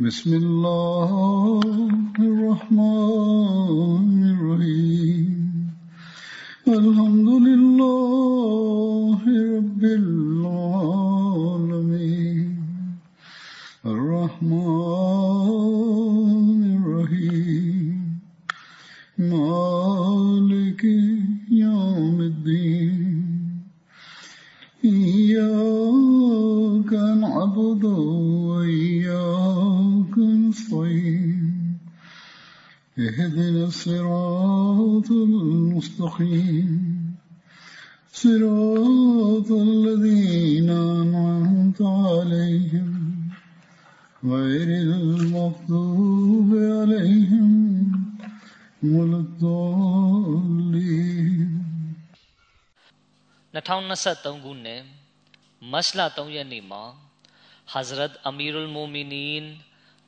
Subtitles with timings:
[0.00, 1.10] بسم الله
[2.18, 3.89] الرحمن
[53.91, 54.83] 2023ခုနှစ်
[55.71, 56.83] မတ်လ3ရက်နေ့မှာ
[57.73, 59.45] Hazrat Amirul Mu'minin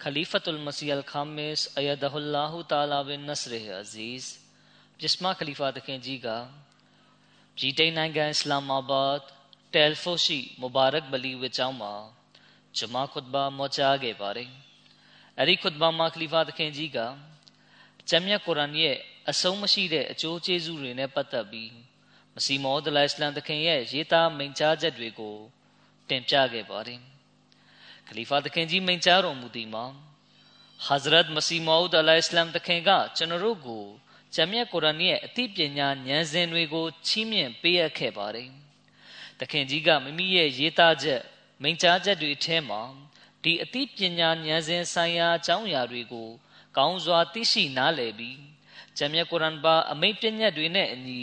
[0.04, 4.26] Khalifatul Masih Al-Khamis Ayadahullahu Ta'ala bin Nasr Aziz
[5.00, 6.28] ပြစ်မခလီဖာတခင်ကြီးက
[7.58, 9.18] ပြည်တိန်နိုင်ငံအစ္စလာမာဘတ်
[9.74, 11.94] တယ်လ်ဖိုရှိမူဘာရက်ဘလီဝစ်ကျောင်းမှာ
[12.78, 14.50] ဂျမာခွတ်ဘာမောချာခဲ့ပါတယ်
[15.38, 17.00] အဲ့ဒီခွတ်ဘာမှာခလီဖာတခင်ကြီးက
[18.10, 18.96] ကျမ်းမြတ်ကုရ်အာန်ရဲ့
[19.30, 21.72] အဆုံးမရှိတဲ့အကျိုးကျေးဇူးတွေနဲ့ပတ်သက်ပြီး
[22.36, 25.38] မစီမောဒလိုင်စလမ်တခင်ရဲ့ရေးသားမိန့်ကြားချက်တွေကို
[26.10, 27.00] တင်ပြခဲ့ပါတယ်
[28.08, 29.86] ခလီဖာတခင်ကြီးမိန့်ကြားတော်မူသည်မှာ
[30.88, 33.86] Hazrat Masih Maud alayhi salam တခင်ကကျွန်တော်တို့ကို
[34.36, 38.50] ဂျမ်းမြတ်ကုရ်အာန်ရဲ့အသိပညာဉာဏ်စဉ်တွေကိုချီးမြှင့်ပေးအပ်ခဲ့ပါတယ်
[39.40, 41.22] တခင်ကြီးကမိမိရဲ့ရေးသားချက်
[41.62, 42.82] မိန့်ကြားချက်တွေထဲမှာ
[43.44, 46.30] ဒီအသိပညာဉာဏ်စဉ်ဆိုင်ရာအကြောင်းအရာတွေကို
[46.78, 48.40] ကောင်းစွာသိရှိနားလည်ပြီး
[48.98, 51.22] ဂျမ်းမြတ်ကုရ်အာန်ပါအမိန့်ပြညတ်တွေနဲ့အညီ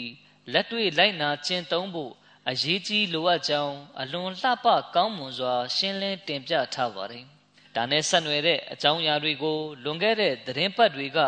[0.53, 2.11] လက်တွေ့လိုက်နာကျင့်သုံးဖို့
[2.49, 7.25] အရေးကြီးလိုအပ်ကြောင်းအလွန်လှပကောင်းမွန်စွာ ရှင်းလင်းတင်ပြထားပါတယ်။
[7.75, 11.19] ဒါနဲ့ဆက်နွယ်တဲ့အကြောင်းအရာတွေကိုလွန်ခဲ့တဲ့သတင်းပတ်တွေက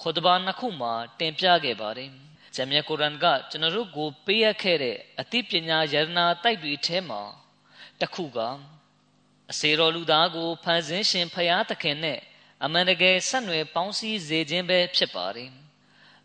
[0.00, 2.10] ခွတ်ဘာနှစ်ခုမှာတင်ပြခဲ့ပါတယ်။
[2.54, 7.22] ဂျမ်မြတ်ကုရ်အာန်ကကျွန်တော်တို့ကိုပေးအပ်ခဲ့တဲ့အသိပညာယရနာတိုက်တွေထဲမှာ
[8.00, 8.38] တစ်ခုက
[9.50, 12.18] အစေတော်လူသားကိုဖန်ဆင်းရှင်ဖရာသခင်နဲ့
[12.64, 15.50] အမှန်တကယ်ဆက်နွယ်ပေါင်းစည်းစေခြင်းပဲဖြစ်ပါတယ်။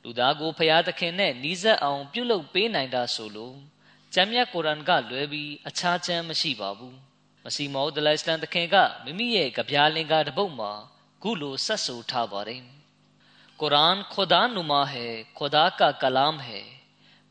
[0.05, 3.57] လူသားကိုဖရာသခင်နဲ့နီးစပ်အောင် ပြုလုပ်ပေးနိုင်တာဆိုလို့
[4.15, 6.97] ကျမ်းမြတ်ကုရ်အာန်ကလွဲပြီးအခြားချမ်းမရှိပါဘူး
[7.45, 10.73] မစီမောဒလိုင်စလန်တခင်ကမိမိရဲ့ကြပြားလင်္ကာတပုတ်မှာ
[11.23, 12.63] ခုလိုဆက်ဆိုထားပါတယ်
[13.61, 15.09] ကုရ်အာန်खुदा नुमा है
[15.39, 16.63] खुदा का कलाम है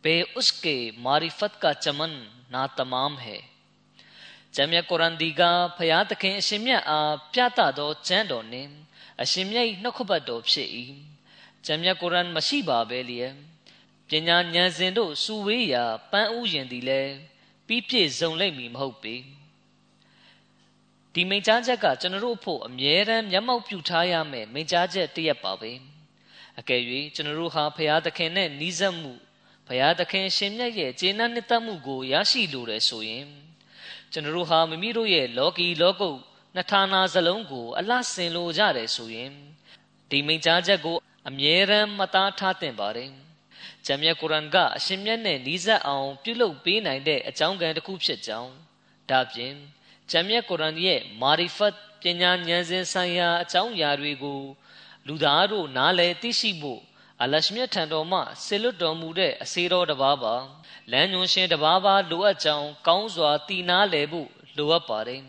[0.04, 0.76] बे उसके
[1.06, 2.12] मारिफत का चमन
[2.54, 3.40] ना तमाम है
[4.56, 5.42] ကျမ်းမြတ်ကုရ်အာန်ဒီက
[5.78, 8.72] ဖျားသခင်အရှင်မြတ်အားပြသသောကျမ်းတော်နှင့်
[9.22, 10.70] အရှင်မြတ်၏နှုတ်ခပတ်တော်ဖြစ်၏
[11.67, 13.33] ကျမ်းမြတ်ကုရ်အာန်မရှိပါဘဲလျက်
[14.09, 17.15] ပညာဉာဏ်စဉ်တို့စူဝေးရာပန်းဥယင်သည်လည်း
[17.67, 19.15] ပြီးပြည့်စုံလိမ့်မည်မဟုတ်ပေ
[21.13, 25.73] ဒီမိန့်ကြားချက်ကကျွန်တော်တို့ဖို့အမြဲတမ်းမျက်မှောက်ပြုထားရမယ်မိန့်ကြားချက်တရက်ပါပဲ
[26.59, 26.83] အကယ်၍
[27.15, 29.13] ကျွန်တော်တို့ဟာဖရာသခင်နဲ့နီးစပ်မှု
[29.69, 33.27] ဖရာသခင်ရှင်မြတ်ရဲ့ကျေနပ်နှစ်သက်မှုကိုရရှိလိုတယ်ဆိုရင်
[34.13, 36.19] ကျွန်တော်တို့ဟာမိမိတို့ရဲ့လောကီလောကုတ်
[36.55, 39.33] နှစ်ဌာနာစလုံးကို အလှဆင်လိုကြတယ်ဆိုရင်
[40.11, 40.97] ဒီမိန့်ကြားချက်ကို
[41.29, 43.11] အမြဲတမ်းမသားထားသင့်ပါတယ်
[43.87, 48.53] ဂျမ်မြတ်ကုရ်အာန်ကအရှင်မြတ်နဲ့နီးစပ်အောင်ပြုလုပ်ပေးနိုင်တဲ့အကြောင်းကံတစ်ခုဖြစ်ကြောင်း
[49.11, 49.55] ဒါပြင်
[50.11, 54.41] ဂျမ်မြတ်ကုရ်အာန်ရဲ့မာရီဖတ်ပညာဉာဏ်စဉ်ဆိုင်ရာအကြောင်းအရာတွေကို
[55.07, 56.81] လူသားတို့နားလည်သိရှိဖို့
[57.23, 60.35] အလရှမြတ်ထံတော်မှဆေလွတ်တော်မူတဲ့အစေတော်တစ်ပါးပါ
[60.91, 65.23] လမ်းညွှန်ရှင်တစ်ပါးပါလိုအပ်ကြောင်းကောင်းစွာတည်နာလည်ဖို့လိုအပ်ပါတယ်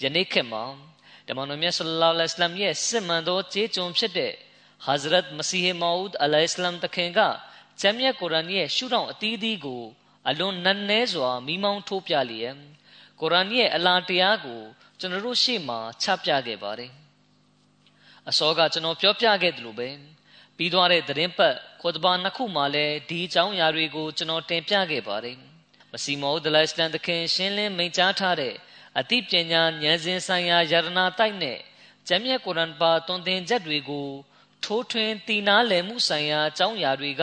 [0.00, 0.64] ယနေ့ခေတ်မှာ
[1.26, 4.32] တမန်တော်မြတ်ဆလ္လာလဟ်အလัยဟိဝါစလမ်ရဲ့စစ်မှန်သောခြေကျုံဖြစ်တဲ့
[4.86, 7.20] Hazrat Masih Maud alayhi salam တခင်က
[7.80, 9.82] ကျမ်းမြတ်ကုရ်အာန်ရဲ့ရှုထောင့်အသီးသီးကို
[10.28, 12.56] အလွန်နက်နဲစွာမိမောင်းထိုးပြလျက်
[13.20, 14.60] ကုရ်အာန်ရဲ့အလားတရားကို
[15.00, 16.92] ကျွန်တော်တို့ရှေ့မှာချပြခဲ့ပါတယ်
[18.28, 19.88] အစောကကျွန်တော်ပြောပြခဲ့သလိုပဲ
[20.56, 25.36] ပြီးသွားတဲ့သတင်းပတ်ခွတ်ဘာနှစ်ခုမှာလည်းဒီအကြောင်းအရာတွေကိုကျွန်တော်တင်ပြခဲ့ပါတယ်
[25.92, 28.54] မစီမောဒလိုင်စတန်သခင်ရှင်းလင်းမိန့်ကြားထားတဲ့
[28.98, 31.58] အသိပညာဉာဏ်စဉ်ဆိုင်ရာယရနာတိုက်နဲ့
[32.08, 34.08] ကျမ်းမြတ်ကုရ်အာန်ပါသွန်သင်ချက်တွေကို
[34.64, 37.22] ထိုးထွင်းတည်နာလည်မှုဆိုင်ရာအကြောင်းအရာတွေက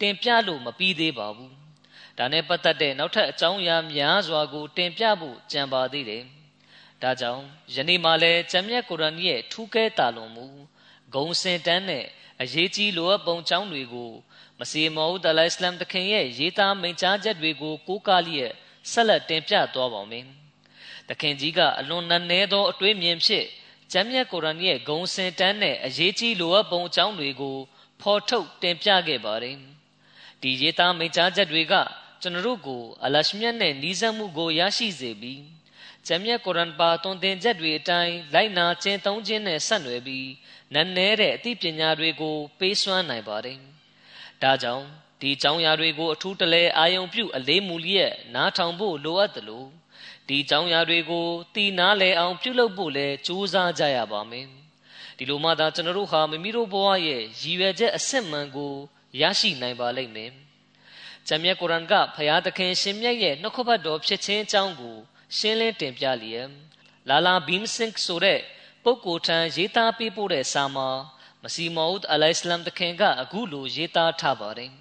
[0.00, 1.52] တင်ပြလို့မပြီးသေးပါဘူး။
[2.18, 6.22] ဒါနဲ့ပတ်သက်တဲ့နောက်ထပ်အကြောင်းအရာများစွာကို တင်ပြဖို့ကြံပါသေးတယ်။
[7.02, 7.42] ဒါကြောင့်
[7.74, 10.46] ယနေ့မှလည်းကျမ်းမြတ်ကုရ်အာန်ရဲ့ထူးကဲတာလွန်မှု
[11.14, 12.04] ဂုံစင်တန်းနဲ့
[12.42, 14.12] အရေးကြီးလိုအပ်ပုံကြောင်းတွေကို
[14.58, 18.52] မစီမောဦးတလိုင်စလမ်တခင်ရဲ့ရေးသားမိန့်ကြားချက်တွေကိုကိုးကားလျက်
[18.92, 20.24] ဆက်လက်တင်ပြသွားပါမယ်။
[21.08, 23.46] တခင်ကြီးကအလွန်နက်နဲသောအတွေးမြင်ဖြင့်
[23.92, 27.56] ကျမ်းမြတ်ကုရ်အာန်ရဲ့ဂုံစင်တန်းနဲ့အရေးကြီးလိုအပ်ပုံအကြောင်းတွေကို
[28.00, 29.56] ဖော်ထုတ်တင်ပြခဲ့ပါတယ်။
[30.42, 31.74] ဒီရေးသားမိန့်ကြားချက်တွေက
[32.22, 35.42] ကျွန်တော်တို့ကိုအလရှမြတ်နဲ့နီးစပ်မှုကိုရရှိစေပြီး
[36.06, 40.28] ကျမ်းမြတ်ကုရ်အာန်ပါသွန်သင်ချက်တွေအတိုင်းလိုက်နာကျင့်သုံးခြင်းနဲ့ဆက်နွယ်ပြီး
[40.74, 43.58] နက်နဲတဲ့အသိပညာတွေကို ပေးစွမ်းနိုင်ပါတယ်။
[44.42, 44.86] ဒါကြောင့်
[45.20, 49.64] ဒီအကြောင်းအရာတွေကိုအထူးတလဲအာယုံပြုအလေးမူလျက်နားထောင်ဖို့လိုအပ်သလို
[50.28, 54.46] ဒီအကြောင်းအရာတွေကိုတည်နာလဲအောင်ပြုလုပ်ဖို့လည်းကြိုးစားကြရပါမယ်။
[55.18, 58.74] ဒီလိုမှသာကျွန်တော်တို့ဟာမိမိတို့ဘဝရဲ့ရည်ရွယ်ချက်အစစ်မှန်ကို
[59.20, 60.30] ရရှိနိုင်ပါလိမ့်မယ်။
[61.28, 64.96] ဂျမ်းမြတ်ကုရ်အာန်ကဖျားသခင်ရှင်မြတ်ရဲ့နှုတ်ခပတ်တော်ဖြစ်ခြင်းအကြောင်းကို
[65.36, 66.48] ရှင်းလင်းတင်ပြလျက်
[67.08, 68.40] လာလာဘီမ်စင်ဆိုတဲ့
[68.84, 70.88] ပုဂ္ဂိုလ်ထံရေးသားပေးပို့တဲ့စာမှာ
[71.42, 74.72] မစီမောဦးအလိုင်စလမ်တခင်ကအခုလိုရေးသားထားပါတယ်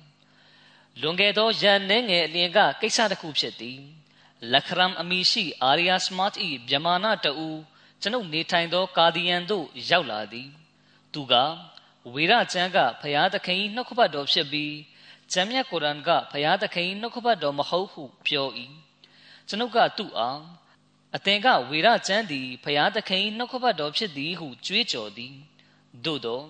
[1.02, 3.82] ။လွန်ခဲ့သောရန်နှဲငယ်အလျင်ကကိစ္စတစ်ခုဖြစ်သည်။
[4.52, 6.34] လက်ခရမ်အမီရှိအာရီယာစမတ်၏
[6.70, 7.50] ဗျမာနတူ
[8.02, 10.50] ကျွန်ုပ်နေထိုင်သောကာဒီယန်သို့ရောက်လာသည်။
[11.14, 11.34] သူက
[12.14, 14.76] ဝေရကျမ်းကဖျားသခင်နှုတ်ခပတ်တော်ဖြစ်ပြီး
[15.32, 18.48] ဂျမ်းမြတ်ကုရ်အာန်ကဖျားသခင်နှုတ်ခပတ်တော်မဟုတ်ဟုပြော၏။
[19.48, 20.40] ကျွန်ုပ်ကသူ့အား
[21.16, 25.36] အသင်ကဝေရကျမ်းသည်ဖျားသခင်နှုတ်ခပတ်တော်ဖြစ်သည်ဟုကြွေးကြော်သည်
[26.06, 26.42] သို့သော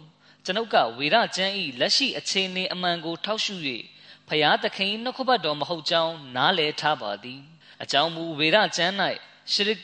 [0.46, 3.56] ကျွန်ုပ်ကဝေရကျမ်း၏လက်ရှိအခြေအနေအမှန်ကိုထောက်ရှု၍
[4.28, 7.42] ဖျားသခင်နှုတ်ခပတ်တော်မဟုတ်ကြောင်းနားလည်ထားပါသည်
[7.84, 8.94] အကြောင်းမူဝေရကျမ်း၌
[9.52, 9.80] ရှရစ်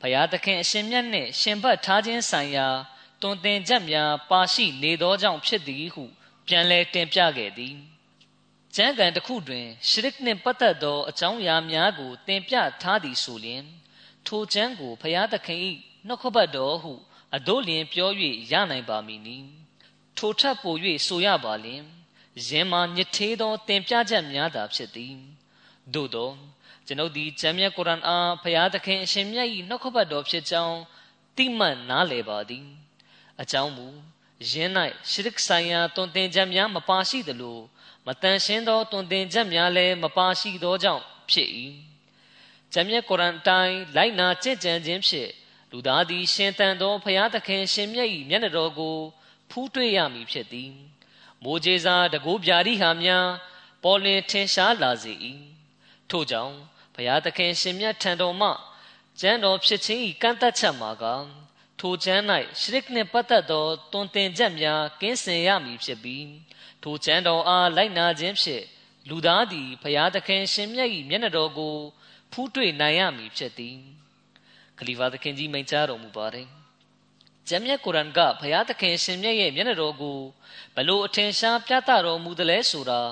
[0.00, 2.68] ဖျားသခင်အရှင်မြတ်နှင့်ရှင်ဘတ်ထားခြင်းဆိုင်ရာ
[3.20, 6.04] တွင်တင်ချက်များပါရှိနေသောကြောင့်ဖြစ်သည်ဟု
[6.46, 7.76] ပြန်လည်တင်ပြခဲ့သည်
[8.76, 13.64] ကျမ်းဂန်တစ်ခုတွင်ရှရစ်နှင့်ပတ်သက်သောအကြောင်းအရာများကို တင်ပြထားသည်ဆိုလျှင်
[14.26, 15.60] ထိုကျမ်းကိုဖျားသခင်၏
[16.06, 16.92] နှုတ်ခပတ်တော်ဟု
[17.36, 18.10] အဒို့လျင်ပြော၍
[18.52, 19.38] ရနိုင်ပါမည်နီ
[20.16, 20.74] ထိုထပ်ပို၍
[21.06, 21.82] ဆိုရပါလျင်
[22.46, 25.14] ယင်မာညစ်သေးသောတင်ပြချက်များသာဖြစ်သည်
[25.94, 26.30] သို့သော
[26.92, 30.78] ကျွန်ုပ်သည်ကျမ်းမြတ်ကုရ်အာန်အားဖျားသခင်အရှင်မြတ်၏နှုတ်ခပတ်တော်ဖြစ်ကြောင်း
[31.36, 32.66] တိမှတ်နားလည်ပါသည်
[33.40, 33.86] အကြောင်းမူ
[34.50, 34.72] ယင်း၌
[35.10, 37.58] ရှရစ်ဆိုင်ရာတွင်တင်ချက်များမပါရှိသလို
[38.06, 41.48] မတန်ရှင်းသောတွင်တင်ချက်များလည်းမပါရှိသောကြောင့်ဖြစ်၏
[42.72, 45.30] ဂျမ်းမြတ်ကုရ်အာန်တိုင်းလိုက်နာကြင်ကြံခြင်းဖြင့်
[45.70, 48.96] လူသားသည်ရှင်သန်သောဖျားသခင်ရှင်မြတ်၏မျက်နှာတော်ကို
[49.50, 50.72] ဖူးတွေ့ရမည်ဖြစ်သည်
[51.44, 53.26] မိုးကျေစာတကိုးပြာရိဟာများ
[53.82, 55.12] ပေါ်လင်ထင်ရှားလာစေ၏
[56.12, 56.56] ထို့ကြောင့်
[56.94, 58.50] ဘုရားသခင်ရှင်မြတ်ထံတော်မှ
[59.20, 61.04] ကျမ်းတော်ဖြစ်ခြင်း၏ကန့်သက်ချက်မှာက
[61.80, 62.22] ထိုကျမ်း၌
[62.60, 66.28] ရှရစ်နှင့်ပတ်သက်သောတွင်တင်ချက်များကင်းစင်ရမည်ဖြစ်ပြီး
[66.82, 68.64] ထိုကျမ်းတော်အားလိုက်နာခြင်းဖြင့်
[69.08, 71.76] လူသားသည်ဘုရားသခင်ရှင်မြတ်၏မျက်နှာတော်ကို
[72.32, 73.78] ဖူးတွေ့နိုင်ရမည်ဖြစ်သည်
[74.78, 76.48] ခလီဖာသခင်ကြီးမိန့်ကြားတော်မူပါတယ်
[77.48, 80.18] ကျမ်းမြတ်ကုရ်အာန်ကဘုရားသခင်ရှင်မြတ်ရဲ့မျက်နှာတော်ကို
[80.76, 83.02] ဘလို့အထင်ရှားပြသတော်မူသလဲဆိုတာ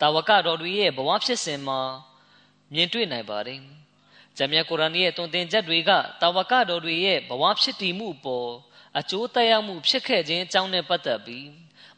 [0.00, 1.80] တာဝကတော်တွေရဲ့ဘဝဖြစ်စဉ်မှာ
[2.72, 3.60] မြင်တွေ့နိုင်ပါတယ်။
[4.36, 5.90] ဂျမ်းမြတ်ကုရ်အာန်ရဲ့တုံသင်ချက်တွေက
[6.20, 8.50] တာဝကတော်တွေရဲ့ဘဝဖြစ်တည်မှုအပေါ်
[8.98, 11.48] အကျိုးသက်ရောက်မှုဖြစ်ခဲ့ခြင်းအကြောင်းနဲ့ပတ်သက်ပြီး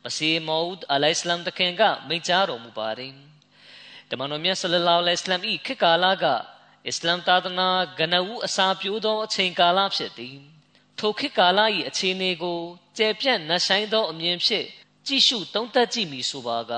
[0.03, 3.13] မစီမောဒ်အလိုင်စလမ်တခင်ကမိန့်ကြားတော်မူပါတယ်။
[4.11, 6.25] တမန်တော်မြတ်ဆလလောလဟ်အလိုင်စလမ်ဤခေတ်ကာလက
[6.87, 7.69] အစ္စလမ်သာသနာ
[7.99, 10.37] ကနဦးအစာပြိုးသောအချိန်ကာလဖြစ်သည်။
[10.99, 12.59] ထိုခေတ်ကာလ၏အခြေအနေကို
[12.99, 14.67] ကျယ်ပြန့်နှဆိုင်သောအမြင်ဖြင့်
[15.07, 16.73] ကြည့်ရှုသုံးသပ်ကြည့်မိဆိုပါက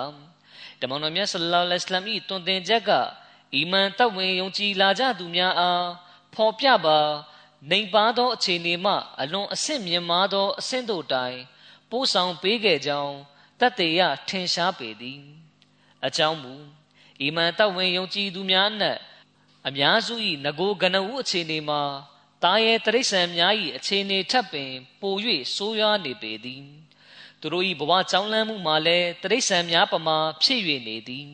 [0.81, 2.93] တမန်တော်မြတ်ဆလလောလဟ်အလိုင်စလမ်ဤတွင်တင်ချက်က
[3.55, 5.87] အီမန်တပ်ဝင်ယုံကြည်လာကြသူများအား
[6.35, 6.99] ဖော်ပြပါ
[7.71, 11.39] နိုင်ပါသောအခြေအနေမှအလွန်အဆင့်မြင့်မားသောအဆင့်တို့တိုင်
[11.91, 13.17] ပို့ဆောင်ပေးခဲ့ကြောင်း
[13.61, 15.21] တတ်တေရထင်ရှားပေသည်
[16.07, 16.55] အကြောင်းမူ
[17.21, 19.01] အီမန်တပ်ဝင်ယုံကြည်သူများနှင့်
[19.69, 20.15] အများစု၏
[20.45, 21.83] ငကိုကနဦးအခြေအနေမှာ
[22.43, 25.15] တာရဲတရိษံများ၏အခြေအနေထပ်ပင်ပို၍
[25.55, 26.65] ဆိုးရွားနေပေသည်
[27.41, 31.29] သူတို့၏ဘဝကြောင်းလမ်းမှုမှာလည်းတရိษံများပမာဖြစ်၍နေသည်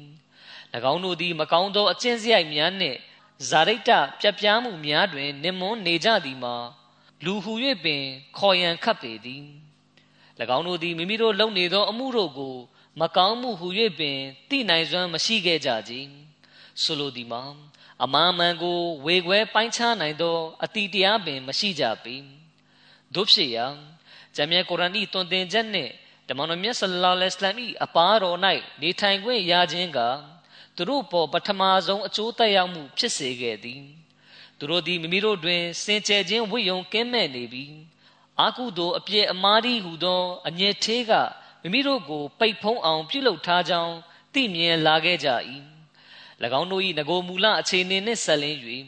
[0.93, 2.99] င်းတို့သည်မကောင်းသောအကျင့်စရိုက်များနှင့်
[3.49, 3.91] ဇာရိတ
[4.21, 6.57] ပြပြားမှုများတွင်နင်မွန်းနေကြသည်မှာ
[7.25, 7.53] လူဟု၍
[7.85, 8.03] ပင်
[8.39, 9.45] ခေါ်ရန်ခတ်ပေသည်၎
[10.57, 12.57] င်းတို့သည်မိမိတို့လုပ်နေသော အမှုတို့ကို
[13.01, 13.69] မကောင်းမှုဟု၍
[13.99, 14.19] ပင်
[14.51, 15.93] သိနိုင်စွမ်းမရှိခဲ့ကြကြ
[16.83, 17.43] ဆိုလိုသည်မှာ
[18.05, 22.17] အမှန်မှန်ကိုဝေခွဲပိုင်းခြားနိုင်သောအတိတရားပင်မရှိကြပေ
[23.15, 23.67] တို့ဖြစ်ရာ
[24.37, 25.93] ဂျမ်းမြတ်ကုရ်အာန်၏တွင်တင်ချက်နှင့်
[26.29, 28.39] တမန်တော်မြတ်ဆလ္လာလဟ်အလိုင်းအပါတော်၌
[28.83, 29.99] နေထိုင်ခွင့်ရခြင်းက
[30.77, 33.83] သူတို့ပေါ်ပထမဆုံးအကျိုးသက်ရောက်မှု ဖြစ်စေခဲ့သည်
[34.59, 37.75] သူတို့သည်မိမိတို့တွင် စင်ကြယ်ခြင်းဝိယုံကင်းမဲ့နေပြီး
[38.41, 41.13] အာကုသို့အပြည့်အမားဒီဟုသောအငြင်းသေးက
[41.63, 43.95] မိမိတို့ကို ပိတ်ဖုံးအောင် ပြုလုပ်ထားကြောင်း
[44.33, 45.29] သိမြင်လာခဲ့ကြ၏၎
[46.61, 48.59] င်းတို့၏ငโกမူလအခြေအနေနှင့်ဆက်လင်း၍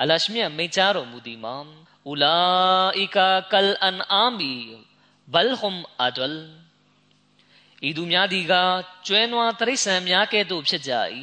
[0.00, 2.36] အလရှမြတ်မိန့်ကြားတော်မူသည်မှာဝအူလာ
[2.98, 4.52] အီကာကလ်အန်အာမီ
[5.32, 6.40] ဘလ်ဟွမ်အဒလ်
[7.88, 8.54] ဤသူများသည်က
[9.06, 10.92] ကျွဲနွားတရိษံများကဲ့သို့ဖြစ်ကြ၏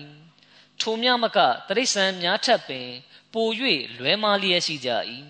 [0.80, 1.38] ထိုမြမက
[1.70, 2.90] တရိษံများထပ်ပင်
[3.34, 3.48] ပို၍
[3.98, 4.90] လွဲမားလျက်ရှိကြ၏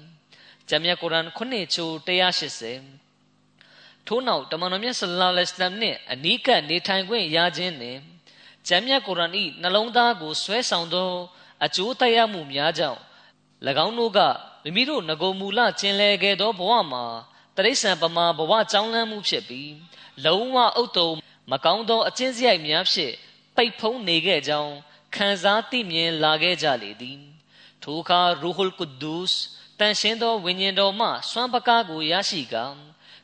[0.69, 3.03] ဂျမ်မြတ်ကုရ်အာန်ခုနှစ်ချို180
[4.07, 7.99] ထို့နောက်တမန်တော်မြတ်ဆလ္လာလဟ်အလိုင်းနှင့်အနီးကပ်နေထိုင်ခွင့်ရခြင်းနှင့်
[8.67, 11.11] ဂျမ်မြတ်ကုရ်အာန်၏နှလုံးသားကိုဆွဲဆောင်သော
[11.65, 13.01] အကျိုးတရားမှုများကြောင့်၎
[13.85, 14.19] င်းတို့က
[14.63, 17.05] မိမိတို့ငကိုမူလကျင်လည်ခဲ့သောဘဝမှာ
[17.57, 19.73] တရိษံပမာဘဝကြောင်းလန်းမှုဖြစ်ပြီး
[20.25, 21.09] လုံးဝအုတ်တုံ
[21.51, 23.13] မကောင်းသောအကျင့်စရိုက်များဖြင့်
[23.55, 24.73] ပိတ်ဖုံးနေခဲ့ကြောင်း
[25.15, 27.21] ခံစားသိမြင်လာခဲ့ကြလေသည်
[27.83, 29.35] ထိုအခါရူဟူလ်ကုဒ်ဒုစ်
[29.79, 32.55] တန်ရှင်းသောဝိညာဉ်တော်မှစွမ်းပကားကိုရရှိက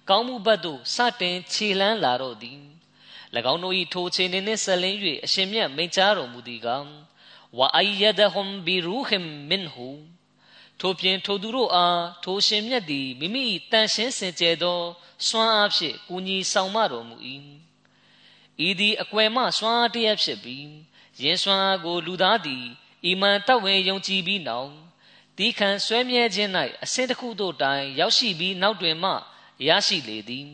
[0.09, 2.59] ကောင်းမှုဘက်သို့စတင်ခြေလှမ်းလာတော့သည်၎
[3.53, 6.67] င်းတို့၏ထိုခြေနှင့်ဆက်လင်း၍အရှင်မြတ်မိန့်ကြားတော်မူသည်က
[7.57, 9.89] ဝအိယဒဟွမ်ဘီရူဟင်မင်ဟူ
[10.79, 14.79] ထိုပြင်ထိုသူတို့အားထိုရှင်မြတ်သည်မိမိတန်ရှင်းစင်ကြယ်သော
[15.27, 17.15] စွမ်းအားဖြင့်ကူညီဆောင်မတော်မူ၏
[18.67, 20.67] ဤသည်အကွယ်မှစွမ်းအားတည်းဖြစ်ပြီး
[21.21, 22.65] ယင်းစွမ်းအားကို လူသားသည်
[23.05, 24.71] အီမန်တဝင်ယုံကြည်ပြီးနောက်
[25.37, 26.51] ဒီခံဆွဲမြဲခြင်း၌
[26.83, 29.11] အစင်းတစ်ခုတို့တိုင်ရောက်ရှိပြီးနောက်တွင်မှ
[29.67, 30.49] ရရှိလေသည်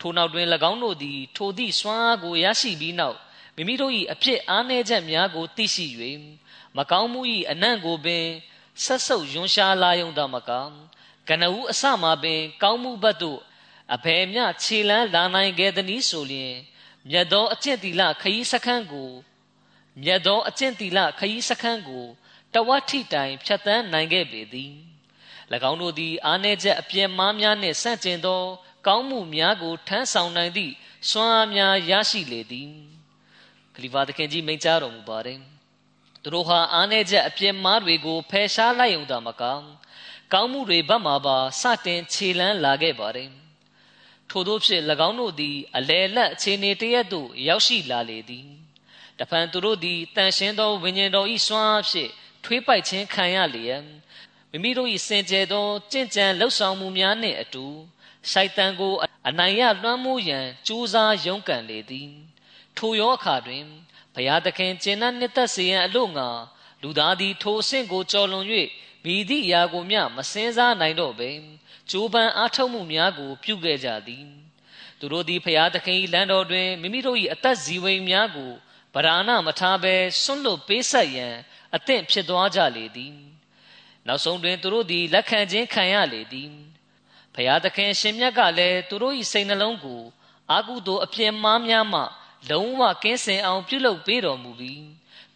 [0.00, 3.18] ထိုနောက်တွင်၎င်းတို့သည်ထိုသည့်စွမ်းအားကိုရရှိပြီးနောက်
[3.56, 5.86] မိမိတို့၏အဖြစ်အားနည်းချက်များကိုသိရှိ၍
[6.76, 8.26] မကောင်းမှု၏အနံ့ကိုပင်
[8.84, 10.50] ဆက်ဆုပ်ယွန်ရှားလာယုံတော်မက
[11.28, 13.40] ကနဦးအစမှပင် ကောင်းမှုဘက်သို့
[13.94, 16.54] အဘယ်မျှခြေလန်းလာနိုင်ခဲ့သည်နည်းဆိုလျင်
[17.10, 19.10] မြတ်သောအကျင့်တီလခရီးစခန်းကို
[20.02, 22.06] မြတ်သောအကျင့်တီလခရီးစခန်းကို
[22.54, 24.74] တဝတ်ထိတိုင်ဖြတ်တန်းနိုင်ခဲ့ပေသည်၎
[25.70, 28.42] င်းတို့သည်အာနေချက်အပြည့်မားများနှင့်ဆန့်ကျင်သော
[28.86, 30.72] ကောင်းမှုများကိုထမ်းဆောင်နိုင်သည့်
[31.10, 32.70] စွမ်းအားများရရှိလေသည်
[33.74, 35.55] ခလီဖာသခင်ကြီးမိန့်ကြားတော်မူပါတယ်
[36.28, 39.42] သူတို့ဟာအာနေချက်အပြည့်မားတွေကိုဖယ်ရှားလိုက်ုံသာမက
[40.32, 43.30] ကောင်းမှုတွေဘက်မှပါစတင်ခြေလန်းလာခဲ့ပါတယ်
[44.30, 48.46] ထို့သောဖြင့်၎င်းတို့သည်အလယ်လက်အခြေအနေတရက်သို့ရောက်ရှိလာလေသည်
[49.18, 52.10] တဖန်သူတို့သည်တန်ရှင်းသောဝိညာဉ်တော်၏စွမ်းအားဖြင့်
[52.44, 53.82] ထွေးပိုက်ခြင်းခံရလျက်
[54.50, 57.66] မိမိတို့၏စင်ကြယ်သောကြင်ကြံလှုပ်ဆောင်မှုများနှင့်အတူ
[58.30, 58.94] ရှိုက်တန်ကို
[59.28, 62.10] အနိုင်ရလွှမ်းမိုးရန်ကြိုးစားရုန်းကန်လေသည်
[62.76, 63.64] ထိုရောအခါတွင်
[64.16, 66.28] ဘုရားသခင်ကျင့်နှနှစ်သက်စေရန်အလို့ငါ
[66.82, 68.46] လူသားသည်ထိုအဆင့်ကိုကျော်လွန်၍
[69.04, 71.30] မိသည့်အရာကိုမျှမစင်စားနိုင်တော့ပေ
[71.90, 74.24] ကြိုးပမ်းအားထုတ်မှုများကို ပြုခဲ့ကြသည်
[74.98, 78.52] သူတို့သည်ဖျားသခင်၏လမ်းတော်တွင်မိမိတို့၏အသက်ဇီဝိမ်များကို
[78.94, 81.34] ဗราဏမထားဘဲဆွန့်လွတ်ပေးဆက်ရန်
[81.76, 83.14] အသင့်ဖြစ်သွားကြလေသည်
[84.06, 86.50] နောက်ဆုံးတွင်သူတို့သည်လက်ခံခြင်းခံရလေသည်
[87.34, 90.02] ဖျားသခင်ရှင်မြတ်ကလည်းသူတို့၏စိတ်နှလုံးကို
[90.52, 92.02] အာကုသို့အပြင်းမားများမှ
[92.50, 94.84] လုံးဝကင်းစင်အောင်ပြုလုပ်ပေးတော်မူပြီး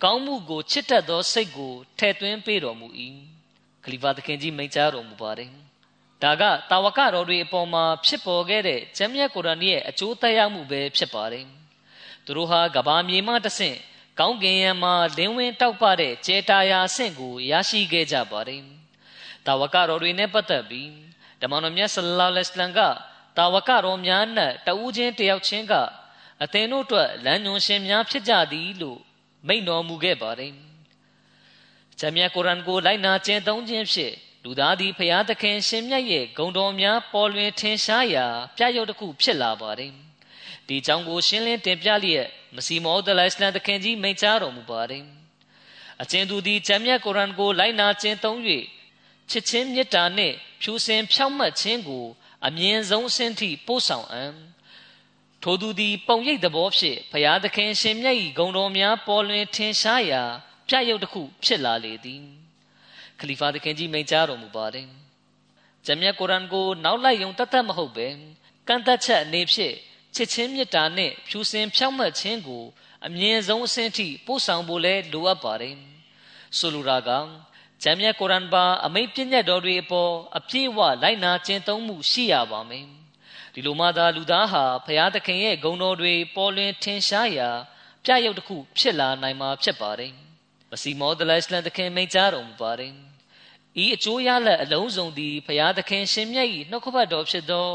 [0.03, 2.89] ကောင်းမှုကိုချစ်တတ်သောစိတ်ကိုထည့်သွင်းပေးတော်မူ၏
[3.85, 5.51] ခလီဖာသခင်ကြီးမိန့်ကြားတော်မူပါတယ်
[6.23, 11.47] ဒါကတာဝကတော်တွေအပေါ်မှာဖြစ်ပေါ်ခဲ့တဲ့ကျမ်းမြတ်ကုရ်အာန်ရဲ့အကျိုးသက်ရောက်မှုပဲဖြစ်ပါတယ်
[12.25, 13.79] သူတို့ဟာကဘာမြေမှတဆင့်
[14.19, 18.63] ကောင်းကင်ယံမှာလင်းဝင်တောက်ပတဲ့ကျေတာယာအဆင့်ကိုရရှိခဲ့ကြပါတယ်
[19.47, 20.91] တာဝကတော်တွေနဲ့ပတ်သက်ပြီး
[21.41, 22.81] ဓမ္မတော်မြတ်ဆလ္လာလဟ်အလัยဟ်က
[23.37, 25.75] တာဝကတော်များနဲ့တဦးချင်းတယောက်ချင်းက
[26.45, 29.01] အသင်တို့အတွက်လမ်းညွှန်ရှင်များဖြစ်ကြသည်လို့
[29.47, 30.53] မိန့်တော်မူခဲ့ပါတယ်။
[31.99, 39.93] ဂျမ်းမြတ်ကုရ်အာန်ကိုလိုက်နာကျင့်သုံးခြင်းဖြင့်လူသားသည်ဖျားသခင်ရှင်မြတ်ရဲ့ဂုဏ်တော်များပေါ်လွင်ထင်ရှားရာပြရုပ်တစ်ခုဖြစ်လာပါတယ်။
[40.69, 45.05] ဒီကြောင့်ကိုရှင်းလင်းတင်ပြလျက်မစီမောဒလိုင်စလန်သခင်ကြီးမိန့်ကြားတော်မူပါတယ်။
[46.03, 48.39] အကျဉ်သူသည်ဂျမ်းမြတ်ကုရ်အာန်ကိုလိုက်နာကျင့်သုံး၍
[49.31, 52.07] ချစ်ချင်းမေတ္တာနှင့်ဖြူစင်ဖြောင့်မတ်ခြင်းကို
[52.47, 54.33] အမြင့်ဆုံးအဆင့်ထိပို့ဆောင်အံ့
[55.43, 60.23] ထိုသူသည် ပုံရိပ်သဘောဖြင့်ဘုရားသခင်ရှင်မြတ်၏ဂုဏ်တော်များပေါ်လွင်ထင်ရှားရာ
[60.69, 62.23] ပြရုပ်တစ်ခုဖြစ်လာလေသည်
[63.19, 64.87] ခလီဖာသခင်ကြီးမိန့်ကြားတော်မူပါတယ်။
[65.87, 68.09] ဂျမ်မြတ်ကုရ်အာန်ကိုနောက်လိုက်ယုံတတ်တတ်မဟုတ်ပဲ
[68.69, 69.75] ကန့်သက်ချက်အနေဖြင့်
[70.15, 72.65] ချစ်ချင်းမေတ္တာနှင့်ဖြူစင်ဖြောင့်မတ်ခြင်းကို
[73.07, 75.77] အမြင့်ဆုံးအဆင့်ထိပို့ဆောင်ဖို့လဲလိုအပ်ပါတယ်။
[76.59, 77.11] ဆိုလိုတာက
[77.83, 82.87] ဂျမ်မြတ်ကုရ်အာန်ပါအမိန့်ပြည့်ညတ်တော်တွေအပေါ်အပြည့်အဝလိုက်နာကျင့်သုံးမှုရှိရပါမယ်။
[83.55, 87.51] ဒီလိုမှသာလူသားဟာဖရာသခင်ရဲ့ဂုဏ်တော်တွေပေါ်လွင်ထင်ရှားရာ
[88.05, 90.13] ပြရုပ်တစ်ခုဖြစ်လာနိုင်မှာဖြစ်ပါတယ်
[90.71, 92.93] မစီမောဒလစ်လန်သခင်မိန့်ကြားတော်မူပါတယ်
[93.83, 97.69] ဤအကျိုးရလဒ်အလုံးစုံသည်ဖရာသခင်ရှင်မြတ်၏နှုတ်ကပတ်တော်ဖြစ်သော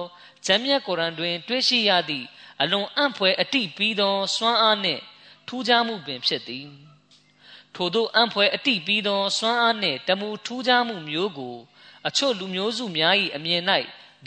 [0.46, 2.25] ဂျမ်းမြတ်ကုရ်အန်တွင် တွေ့ရှိရသည့်
[2.62, 5.01] အလွန်အံ့ဖွယ်အတိပြီးသောစွမ်းအားနှင့်
[5.48, 6.67] ထူးခြားမှုပင်ဖြစ်သည်
[7.75, 11.55] ထို့သောအံ့ဖွယ်အတိပြီးသောစွမ်းအားနှင့်တမူထူးခြားမှုမျိုးကို
[12.08, 13.63] အချို့လူမျိုးစုများ၏အမြင်၌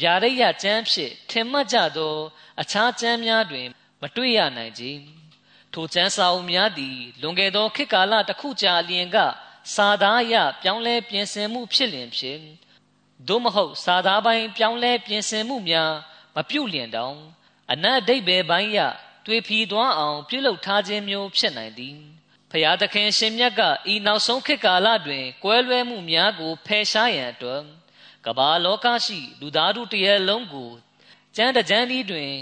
[0.00, 2.14] ဗျာဒိယကျမ်းဖြင့်ထင်မှတ်ကြသော
[2.60, 3.66] အခြားကျမ်းများတွင်
[4.02, 4.84] မတွေ့ရနိုင်ကြ
[5.72, 9.16] ထိုကျမ်းစာအုပ်များသည် လွန်ခဲ့သောခေတ်ကာလတစ်ခုကြာအလျင်က
[9.74, 12.40] စာသားအရပြောင်းလဲပြင်ဆင်မှုဖြစ်လျင်ဖြင့်
[13.28, 15.92] သို့မဟုတ်စာသားပိုင်းပြောင်းလဲပြင်ဆင်မှုများ
[16.34, 17.16] မပြုတ်လျင်တောင်
[17.72, 18.78] အနတ်အဓိပ္ပာယ်ပိုင်းရ
[19.26, 21.96] တွေးဖီသွားအောင် ပြုလုပ်ထားခြင်းမျိုးဖြစ်နိုင်သည်
[22.50, 23.62] ဖျားသခင်ရှင်မြတ်က
[23.92, 27.62] ဤနောက်ဆုံးခေတ်ကာလတွင် ကွဲလွဲမှုများကိုဖယ်ရှားရန်အတွက်
[28.26, 30.70] ကမ္ဘာလောကရှိလူသားတို့တရလုံးကို
[31.36, 32.32] ကျမ်းတကြမ်းဤတွင်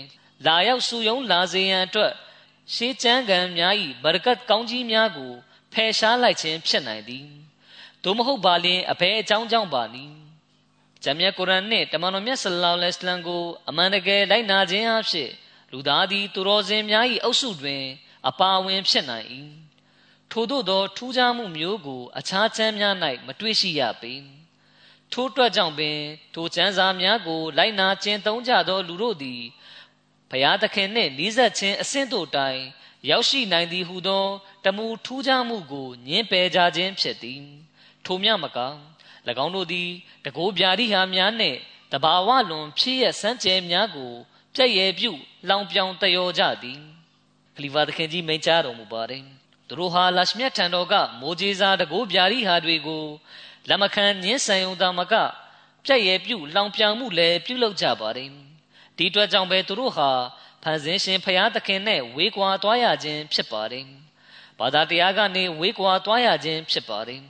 [0.47, 2.13] လာရောက်စုယုံလာစေရန်အတွက်
[2.75, 5.33] ရှေးကျမ်းဂန်များ၏ဘရကတ်ကောင်းကြီးများကို
[5.73, 7.27] ဖယ်ရှားလိုက်ခြင်းဖြစ်နိုင်သည်
[8.03, 10.17] သို့မဟုတ်ပါလျင်အဘဲအကြောင်းကြောင့်ပါနည်း
[11.05, 15.31] ဂျမ်မြတ်ကုရ်အာန်နှင့်တမန်တော်မြတ်ဆလ္လာလဟ်အလัยဟ်ကိုအမှန်တကယ်လိုက်နာခြင်းအဖြစ်
[15.73, 17.83] လူသားသည်သူတော်စင်များ၏အုပ်စုတွင်
[18.29, 19.27] အပါဝင်ဖြစ်နိုင်၏
[20.31, 22.95] ထို့သောသောထူးခြားမှုမျိုးကို အခြားချမ်းများ၌
[23.27, 24.13] မတွေ့ရှိရပေ
[25.17, 25.99] ထို့အတွက်ကြောင့်ပင်
[26.35, 29.43] ထိုကျမ်းစာများကို လိုက်နာကျင့်သုံးကြသောလူတို့သည်
[30.31, 32.61] ဘုရားသခင်နှင့်နီးစပ်ခြင်းအဆင့်တို့တိုင်
[33.11, 34.27] ရောက်ရှိနိုင်သည်ဟုသော
[34.65, 37.43] တမူထူးခြားမှုကိုညှင်းပယ်ကြခြင်းဖြစ်သည်
[38.05, 38.59] ထိုမြမက၎
[39.45, 39.89] င်းတို့သည်
[40.25, 41.59] တကိုးပြာရိဟာများနှင့်
[41.93, 44.13] တဘာဝလွန်ဖြစ်ရစမ်းကြဲများကို
[44.55, 45.11] ပြည့်ရဲ့ပြု
[45.49, 46.81] လောင်ပြောင်တယောကြသည်
[47.57, 49.25] ခလီဖာသခင်ကြီးမိန့်ကြားတော်မူပါတယ်
[49.69, 53.05] သူတို့ဟာလရှမြတ်ထံတော်ကမိုးကြီးစားတကိုးပြာရိဟာတွေကို
[53.69, 55.15] လက်မခံညှင်းဆန်ုံသာမက
[55.85, 58.31] ပြည့်ရဲ့ပြုလောင်ပြောင်မှုလည်းပြုလုပ်ကြပါတယ်
[58.97, 60.11] ဒီအတွက်ကြောင့်ပဲသူတို့ဟာ
[60.63, 63.87] ဖန်ဆင်းရှင်ဖရာသခင်နဲ့ဝေးကွာသွားရခြင်းဖြစ်ပါတယ်
[64.59, 67.23] ဘာသာတရားကနေဝေးကွာသွားရခြင်းဖြစ်ပါတယ်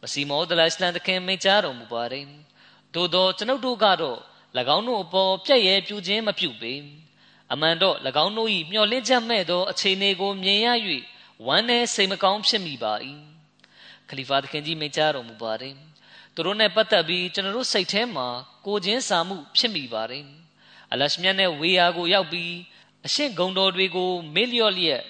[0.00, 2.26] မစီမောဒလအစ္စလမ်သခင်မိန့်ကြားတော်မူပါတယ်
[2.94, 4.18] သို့သောကျွန်ုပ်တို့ကတော့၎
[4.76, 6.72] င်းတို့အပေါ်ပြည့်ရဲ့ပြုခြင်းမပြုပေ
[7.52, 10.68] အမှန်တော့၎င်းတို့၏မျှော်လင့်ချက်မဲ့သောအခြေအနေကိုမြင်ရ၍
[11.46, 12.94] ဝမ်းနည်းစိတ်မကောင်းဖြစ်မိပါ၏
[14.08, 15.74] ခလီဖာသခင်ကြီးမိန့်ကြားတော်မူပါတယ်
[16.34, 18.26] သူတို့နဲ့ပတ်သက်ပြီးကျွန်တော်တို့စိတ်ထဲမှာ
[18.66, 20.24] ကိုချင်းစာမှုဖြစ်မိပါတယ်
[20.92, 22.52] အလရှမြတ်နဲ့ဝေယာကိုရောက်ပြီး
[23.06, 25.02] အရှင်းဂုံတော်တွေကိုမေ့လျော့လျက်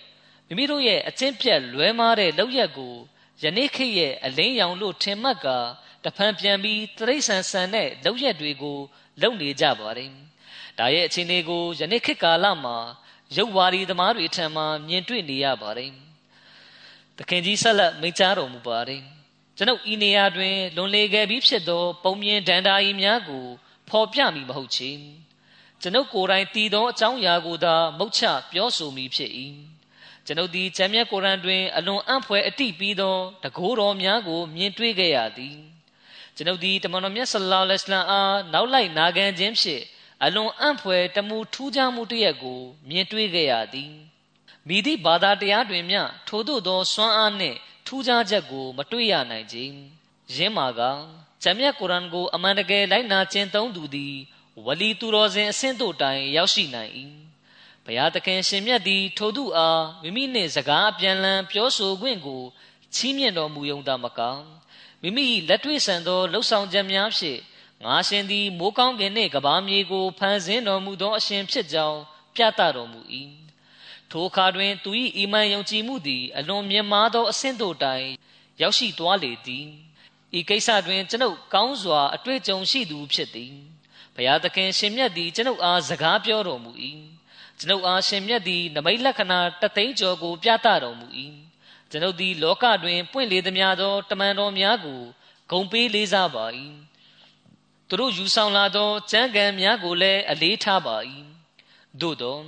[0.46, 2.94] မိမိတို့ရဲ့အချင်းပြက်လွဲမားတဲ့လောက်ရက်ကို
[3.42, 5.58] ယနေ့ခေတ်ရဲ့အလင်းရောင်လို့ထင်မှတ်ကာ
[6.04, 8.78] တဖန်ပြန်ပြီးတရိษံဆန်တဲ့လောက်ရက်တွေကို
[9.20, 10.10] လုံနေကြပါတယ်။
[10.78, 12.76] ဒါရဲ့အခြေအနေကိုယနေ့ခေတ်ကာလမှာ
[13.36, 15.92] ရုပ်ဝါဒီသမားတွေထံမှမြင်တွေ့နေရပါတယ်။
[17.18, 19.02] သခင်ကြီးဆက်လက်မိန့်ကြားတော်မူပါတယ်။
[19.56, 23.44] ကျွန်ုပ်ဤနေရာတွင်လွန်လေခဲ့ပြီးဖြစ်သော ပုံမြင်ဒန္တာရီများကို
[23.88, 24.90] ဖော်ပြမိမဟုတ်ချေ။
[25.82, 28.22] ကျွန်ုပ်ကိုယ်တိုင်တည်သောအကြောင်းအရာကိုသာမုတ်ချ
[28.52, 29.30] ပြောဆိုမိဖြစ်၏။
[30.26, 35.56] ကျွန်ုပ်သည်ကျမ်းမြတ်ကုရ်အန်တွင်အလွန်အံ့ဖွယ်အတိပြီးသောတကိုးတော်များကို မြင်တွေ့ခဲ့ရသည်။
[36.36, 39.82] ကျွန်ုပ်ဒီတမန်တော်မြတ်ဆလ္လာလဟ်အလိုင်းအားနောက်လိုက်နာခံခြင်းဖြင့်
[40.24, 43.92] အလွန်အံ့ဖွယ်တမှုထူးခြားမှုတစ်ရပ်ကို မြင်တွေ့ခဲ့ရသည်
[44.68, 49.56] မိသည့်ဘာသာတရားတွင်မျှထို့သို့သောစွမ်းအားနှင့်ထူးခြားချက်ကို မတွေ့ရနိုင်ကြ။
[50.34, 50.80] ယင်းမှာက
[51.42, 54.14] ဂျမ်မြတ်ကုရ်အန်ကိုအမှန်တကယ်လိုက်နာကျင့်သုံးသူသည်
[54.64, 56.92] ဝလီသူတော်စင်အဆင့်တို့တိုင်ရောက်ရှိနိုင်၏။
[57.84, 62.42] ဘုရားသခင်ရှင်မြတ်သည် ထိုသူအားမိမိနှင့်စကားအပြန်လန်းပြောဆိုခွင့်ကို
[62.94, 64.20] ချီးမြှင့်တော်မူယုံသာမက
[65.02, 67.40] မိမိလက်တွေ့ဆန်သောလှုပ်ဆောင်ချက်များဖြင့်
[67.84, 72.00] ငါရှင်သည်မိုးကောင်းကင်နှင့်ကဘာမြေကိုဖန်ဆင်းတော်မူသောအရှင်ဖြစ်ကြောင်း
[72.34, 73.00] ပြသတော်မူ၏
[74.12, 78.06] ထိုအခါတွင် သူ၏အီမန်ယုံကြည်မှုသည် အလွန်မြင့်မားသောအဆင့်တို့တိုင်
[78.60, 79.66] ရောက်ရှိသွားလေသည်
[80.38, 83.54] ဤကိစ္စတွင်ကျွန်ုပ်ကောင်းစွာအတွေ့အကြုံရှိသူဖြစ်သည်
[84.14, 86.70] ဘုရားသခင်ရှင်မြတ်သည်ကျွန်ုပ်အားစကားပြောတော်မူ၏
[87.58, 91.06] ကျွန်ုပ်အားရှင်မြတ်သည်နမိတ်လက္ခဏာတသိန်းကျော်ကိုပြသတော်မူ၏
[91.90, 95.00] ကျွန်ုပ်သည်လောကတွင်ပွင့်လေသမျှသောတမန်တော်များကို
[95.50, 96.46] ဂုံပေးလေးစားပါ၏
[97.88, 100.96] သူတို့ယူဆောင်လာသောကျမ်းဂန်များကိုလည်းအလေးထားပါ၏
[102.00, 102.38] သို့သော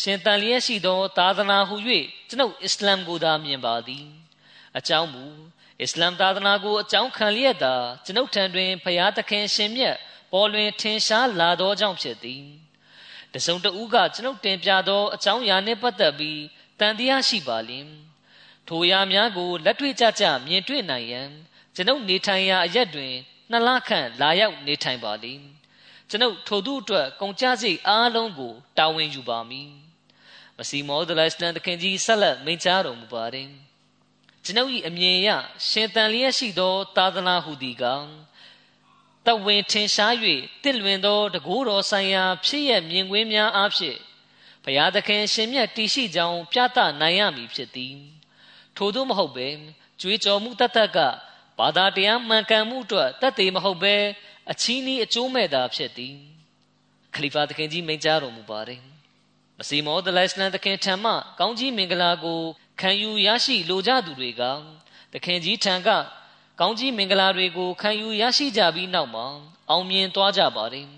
[0.00, 1.76] ရှင်တန်လျက်ရှိသော သာသနာဟု၍
[2.28, 4.06] ကျွန်ုပ်အစ္စလာမ်ကိုသာမြင်ပါသည်
[4.78, 5.24] အကြောင်းမူ
[5.82, 9.96] အစ္စလာမ်သာသနာကိုအကြောင်းခံလျက်သာကျွန်ုပ်ထံတွင်ဖရာသခင်ရှင်မြတ်
[10.32, 12.44] ပေါ်လွင်ထင်ရှားလာသောကြောင့်ဖြစ်သည်
[13.32, 16.40] တစုံတဦးကကျွန်ုပ်တင်ပြသော အကြောင်းအရာနှင့်ပတ်သက်ပြီး
[16.80, 17.88] တန်တရားရှိပါလျင်
[18.68, 21.30] ထိုအရာများကိုလက်တွေ့ကြကြမြင်တွေ့နိုင်ရန်
[21.74, 23.14] ကျွန်ုပ်နေထိုင်ရာအရက်တွင်
[23.50, 25.44] နှစ်လခန့်လာရောက်နေထိုင်ပါလိမ့်
[26.10, 29.83] ကျွန်ုပ်ထိုသူအတွက်ကုန်ကြစိတ်အားလုံးကိုတာဝန်ယူပါမည်
[30.58, 33.48] မစီမောဒလိုင်စတန်တခင်ကြီးဆက်လက်မိန့်ကြားတော်မူပါတယ်
[34.44, 35.30] ကျွန်ုပ်၏အမြင်အရ
[35.68, 37.84] ရှင်တန်လျက်ရှိသော သာသနာဟူသည်က
[39.26, 40.14] တဝင်ထင်ရှား၍
[40.62, 43.98] တင့်လွင်သောတကူတော်ဆိုင်ရာဖြစ်ရမြင်ကွင်းများအားဖြင့်
[44.64, 47.96] ဘုရားသခင်ရှင်မြတ်တည်ရှိကြောင်းပြသနိုင်ရမည်ဖြစ်သည်
[48.76, 49.48] ထို့သောမဟုတ်ပဲ
[50.00, 50.98] ကြွေးကြော်မှုတတ်တတ်က
[51.58, 53.94] ဘာသာတရားမှန်ကန်မှုအတွက်တတ်သေးမဟုတ်ပဲ
[54.50, 56.16] အချီးနှီးအကျိုးမဲ့တာဖြစ်သည်
[57.14, 58.93] ခလီဖာသခင်ကြီးမိန့်ကြားတော်မူပါတယ်
[59.58, 62.40] မစီမောဒလိုင်စလန်သခင်ထံမှကောင်းကြီးမင်္ဂလာကို
[62.80, 64.42] ခံယူရရှိလိုကြသူတွေက
[65.12, 65.88] သခင်ကြီးထံက
[66.60, 69.26] ကောင်းကြီးမင်္ဂလာတွေကိုခံယူရရှိကြပြီးနောက်မှာ
[69.70, 70.88] အောင်မြင်သွားကြပါတယ်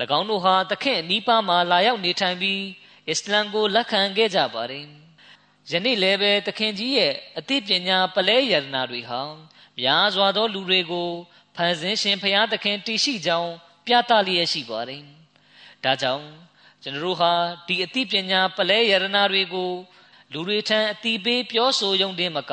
[0.18, 2.62] ၎င်းတို့ဟာသခင်နီးပါးမှာလာရောက်နေထိုင်ပြီး
[3.08, 4.84] အစ္စလမ်ကိုလက်ခံခဲ့ကြပါတယ်
[5.70, 9.20] ယနေ့လည်းပဲသခင်ကြီးရဲ့အသိပညာပလဲယရနာတွေဟာ
[9.80, 11.10] များစွာသောလူတွေကို
[11.56, 13.52] ဖန်ဆင်းရှင်ဖရာသခင်တည်ရှိကြောင်း
[13.86, 15.02] ပြသလျက်ရှိပါတယ်
[15.84, 16.26] ဒါကြောင့်
[16.86, 17.32] ကျွန်တော်တို့ဟာ
[17.68, 19.70] ဒီအသိပညာပလဲယရနာတွေကို
[20.32, 22.52] လူတွေထံအတိပေးပြောဆိုရုံတင်မက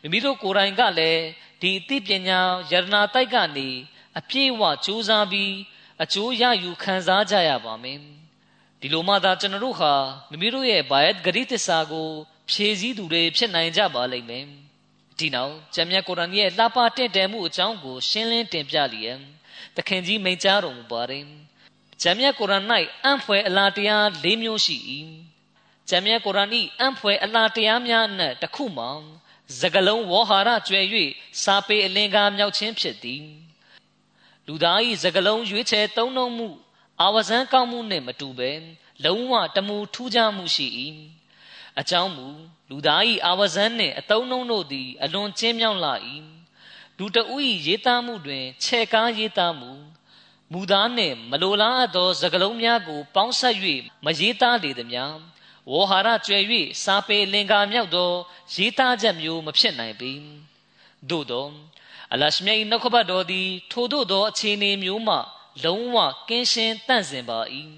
[0.00, 1.22] မိမိတို့ကိုယ်တိုင်ကလည်း
[1.60, 3.68] ဒီအသိပညာယရနာတိုက်ကနေ
[4.18, 5.52] အပြည့်အဝကြိုးစားပြီး
[6.02, 7.98] အကျိုးရယူခံစားကြရပါမယ်
[8.80, 9.92] ဒီလိုမှသာကျွန်တော်တို့ဟာ
[10.30, 12.08] မိမိတို့ရဲ့ဘာယတ်ဂရိတ္တစာကို
[12.50, 14.44] ဖြည့်ဆည်းသူတွေဖြစ်နိုင်ကြပါလိမ့်မယ်
[15.18, 19.18] ဒီနောက်ကျမ်းမြတ်ကုရ်အာန်ရဲ့လှပတင့်တယ်မှုအကြောင်းကိုရှင်းလင်းတင်ပြလျက်
[19.76, 21.24] သခင်ကြီးမိန့်ကြားတော်မူပါတယ်
[22.06, 22.66] ကျမ်းမြတ်ကုရ်အာန်၌
[23.04, 24.76] အံ့ဖွယ်အလားတရား၄မျိုးရှိ၏
[25.88, 28.90] ကျမ်းမြတ်ကုရ်အာန်၏အံ့ဖွယ်အလားတရားများအနက်တစ်ခုမှာ
[29.60, 30.80] စကလုံးဝေါ်ဟာရကျွဲ၍
[31.42, 33.24] စာပေအလင်္ကာမြောက်ခြင်းဖြစ်သည်
[34.46, 36.48] လူသား၏စကလုံးရွေးချယ်သုံးနှုံမှု
[37.00, 38.52] အာဝဇန်ကောင်းမှုနှင့်မတူဘဲ
[39.04, 40.66] လုံးဝတမူထူးခြားမှုရှိ၏
[41.80, 42.26] အကြောင်းမူ
[42.70, 45.94] လူသား၏အာဝဇန်နှင့်အတုံးနှုံတို့သည်အလွန်ကျင်းမြောင်းလာ၏
[46.98, 49.72] လူတဦး၏ရေးသားမှုတွင်ခြေကားရေးသားမှု
[50.52, 53.56] မူသားနှင့်မလိုလားအပ်သောစကလုံးများကို ပေါင်းဆက်၍
[54.04, 55.14] မရေးသားလေသည်များ
[55.70, 56.38] ဝေါ်ဟာရကျွဲ၍
[56.84, 58.10] စာပေလင်္ကာမြောက်သော
[58.54, 60.12] ရေးသားချက်မျိုးမဖြစ်နိုင်ပေ
[61.10, 61.46] သို့သော
[62.12, 65.16] အလရှမြတ်၏နှုတ်ခပတ်တော်သည်ထိုသို့သောအခြေအနေမျိုးမှ
[65.64, 65.96] လုံးဝ
[66.28, 67.38] ကင်းရှင်းတန့်စင်ပါ၏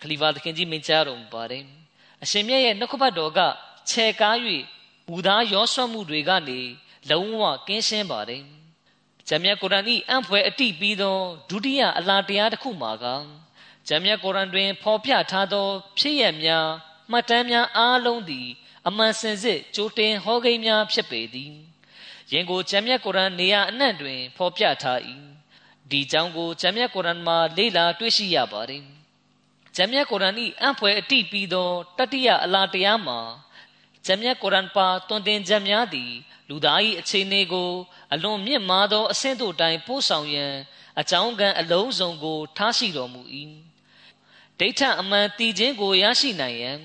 [0.00, 1.64] ခလီဖာသခင်ကြီးမိန့်ကြားတော်မူပါတယ်
[2.22, 3.40] အရှင်မြတ်ရဲ့နှုတ်ခပတ်တော်က
[3.90, 4.36] ခြေကား၍
[5.08, 6.60] မူသားရောဆွတ်မှုတွေကနေ
[7.10, 8.42] လုံးဝကင်းရှင်းပါတယ်
[9.28, 11.18] ဂျမ်မြတ်ကုရ်အာန်၏အံ့ဖွယ်အတိပြီးသော
[11.50, 13.06] ဒုတိယအလားတရားတစ်ခုမှာက
[13.88, 16.68] ဂျမ်မြတ်ကုရ်အာန်တွင် ဖော်ပြထားသော ဖြစ်ရများ
[17.10, 18.48] မှတ်တမ်းများအားလုံးသည်
[18.88, 21.54] အမှန်စင်စစ်ကြိုတင်ဟောကိန်းများဖြစ်ပေသည်
[22.32, 25.00] ယင်ကိုဂျမ်မြတ်ကုရ်အာန်နေရာအနှံ့တွင် ဖော်ပြထား၏
[25.90, 28.84] ဒီကြောင့်ကိုဂျမ်မြတ်ကုရ်အာန်မှာလေ့လာတွေ့ရှိရပါတယ်
[29.76, 33.20] ဂျမ်မြတ်ကုရ်အာန်၏အံ့ဖွယ်အတိပြီးသောတတိယအလားတရားမှာ
[34.06, 36.12] ဂျမ်မြတ်ကုရ်အာန်ပါတွင်တင်ချက်များသည်
[36.48, 37.70] လူသား၏အခြေအနေကို
[38.12, 40.54] အလွန်မြင့်မားသောအဆင့်တို့တိုင်ပို့ဆောင်ရန်
[41.00, 43.22] အကြောင်းကံအလုံးစုံကို ထားရှိတော်မူ၏
[44.58, 46.80] ဒိဋ္ဌအမှန်တည်ခြင်းကိုရရှိနိုင်ရန်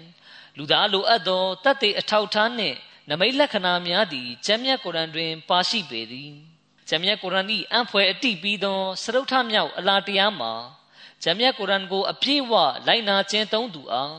[0.57, 2.77] လူသားလိုအပ်သောတတ်သိအထောက်ထားနှင့်
[3.09, 6.31] နမိတ်လက္ခဏာများသည်ဂျမ်းမြတ်ကုရ်အန်တွင် ပါရှိပေသည်
[6.89, 10.53] ဂျမ်းမြတ်ကုရ်အန်၏အံ့ဖွယ်အတိပြီးသောစရုထမြောက်အလားတရားမှာ
[11.23, 12.53] ဂျမ်းမြတ်ကုရ်အန်ကို အပြည့်အဝ
[12.87, 14.15] လိုက်နာခြင်းသုံးသူအား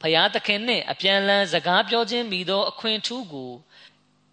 [0.00, 3.52] ဖျားသခင်နှင့်အပြန်လန်းစကားပြောခြင်းမိသောအခွင့်ထူးကို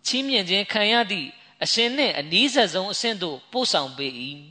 [0.06, 1.30] ချီးမြှင့်ခြင်းခံရသည့်
[1.64, 4.08] အရှင်နှင့်အနီးဆက်ဆုံးအဆင့်သို့ပို့ဆောင်ပေ၏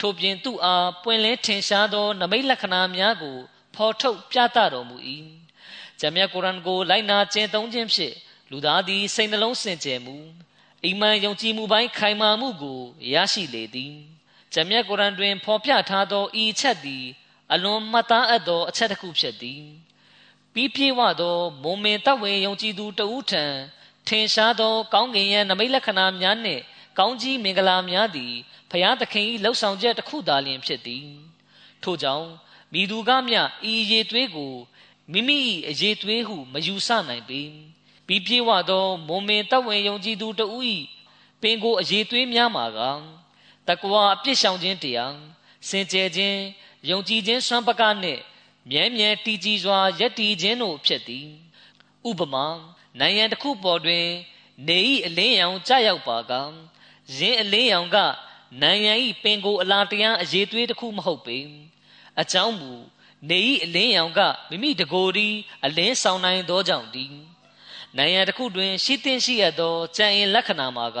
[0.00, 3.36] ထို့ပြင်သူအားပွင့်လင်းထင်ရှားသော နမိတ်လက္ခဏာများကို
[3.74, 4.96] ဖော်ထုတ်ပြသတော်မူ၏
[6.00, 8.14] ဂျမ်းမြတ်ကုရ်အန်ကိုလိုက်နာကျင့်သုံးခြင်းဖြင့်
[8.50, 10.16] လူသားသည်စိတ်နှလုံးစင်ကြယ်မှု
[10.84, 12.80] အိမ်မန်ယုံကြည်မှုပိုင်းခိုင်မာမှုကို
[13.12, 13.94] ရရှိလေသည်
[14.52, 17.04] ဂျမ်းမြတ်ကုရ်အန်တွင် ဖော်ပြထားသောဤချက်သည်
[17.52, 19.62] အလွန်မှတ်သားအပ်သောအချက်တစ်ခုဖြစ်သည်
[20.52, 23.44] ပြီးပြည့်ဝသောမုံမင်တဝေယုံကြည်သူတဦးထံ
[24.08, 26.62] ထင်ရှားသော ကောင်းကင်ရဲ့နမိတ်လက္ခဏာများနှင့်
[26.98, 28.34] ကောင်းကြီးမင်္ဂလာများသည်
[28.70, 31.06] ဖျားသခင်၏လှုပ်ဆောင်ချက်တစ်ခုသာလျှင်ဖြစ်သည်
[31.82, 32.28] ထို့ကြောင့်
[32.72, 33.40] မိသူကမျှ
[33.72, 34.54] ဤရေသွေးကို
[35.12, 37.40] မိမိ၏အရေးသွေးဟုမယူဆနိုင်ပေ
[38.06, 40.62] ပြီးပြေဝသောမုံမင်တဝင်ယုံကြည်သူတဦး၏
[41.42, 42.80] ပင်ကိုအရေးသွေးများမှာက
[43.68, 45.16] တကွာအပြစ်ရှောင်ခြင်းတရား
[45.68, 46.40] စင်ကြယ်ခြင်း
[46.90, 48.22] ယုံကြည်ခြင်းစွမ်းပကနှင့်
[48.70, 51.26] မြဲမြဲတည်ကြည်စွာယက်တည်ခြင်းတို့ဖြစ်သည်
[52.08, 52.46] ဥပမာ
[53.00, 54.06] နိုင်ငံတစ်ခုပေါ်တွင်
[54.68, 56.32] နေဤအလင်းရောင်ကြရောက်ပါက
[57.16, 57.96] ယင်းအလင်းရောင်က
[58.62, 61.38] နိုင်ငံဤပင်ကိုအလားတရားအရေးသွေးတစ်ခုမဟုတ်ပေ
[62.20, 62.72] အကြောင်းမူ
[63.30, 65.28] နေဤအလင်းရောင်ကမိမိတကိုယ်ဒီ
[65.64, 67.06] အလင်းဆောင်နိုင်သောကြောင့်ဒီ
[67.96, 71.00] နိုင်ငံတစ်ခုတွင် ရှိသင့်ရှိရသောကြံရင်လက္ခဏာမှာက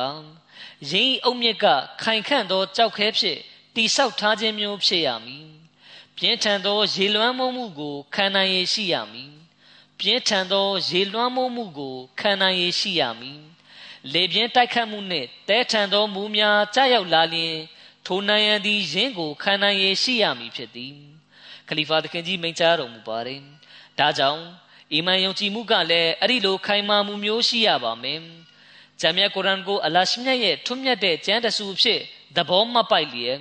[0.90, 1.66] ရင်းအုတ်မြစ်က
[2.02, 3.40] ခိုင်ခန့်သောကြောက်ခဲဖြင့်
[3.74, 5.48] တိဆောက်ထားခြင်းမျိုးဖြစ်ရမည်
[6.16, 9.37] ပြင်းထန်သောရေလွှမ်းမိုးမှုကိုခံနိုင်ရရှိရမည်
[10.00, 13.40] ပြင်းထန်သောရေလွှမ်းမိုးမှုကိုခံနိုင်ရရှိရမည်
[14.12, 17.54] လေပြင်းတိုက်ခတ်မှုနှင့်တဲထန်သောမူများကြားရောက်လာလျင်
[18.06, 20.94] ထိုနိုင်ငံသည်ယင်းကိုခံနိုင်ရရှိရမည်ဖြစ်သည်
[21.68, 23.40] ခလီဖာသခင်ကြီးမိန့်ကြားတော်မူပါတယ်
[23.98, 24.42] ဒါကြောင့်
[24.92, 28.20] အီမန်ယုံကြည်မှုကလည်းအဲ့ဒီလိုခိုင်မာမှုမျိုးရှိရပါမယ်
[29.00, 32.00] ဂျမ်းမြတ်ကုရ်အန်ကိုအလရှမြတ်ရဲ့ထွတ်မြတ်တဲ့ကျမ်းတဆူဖြစ်
[32.36, 33.38] သဘောမပိုက်လျက်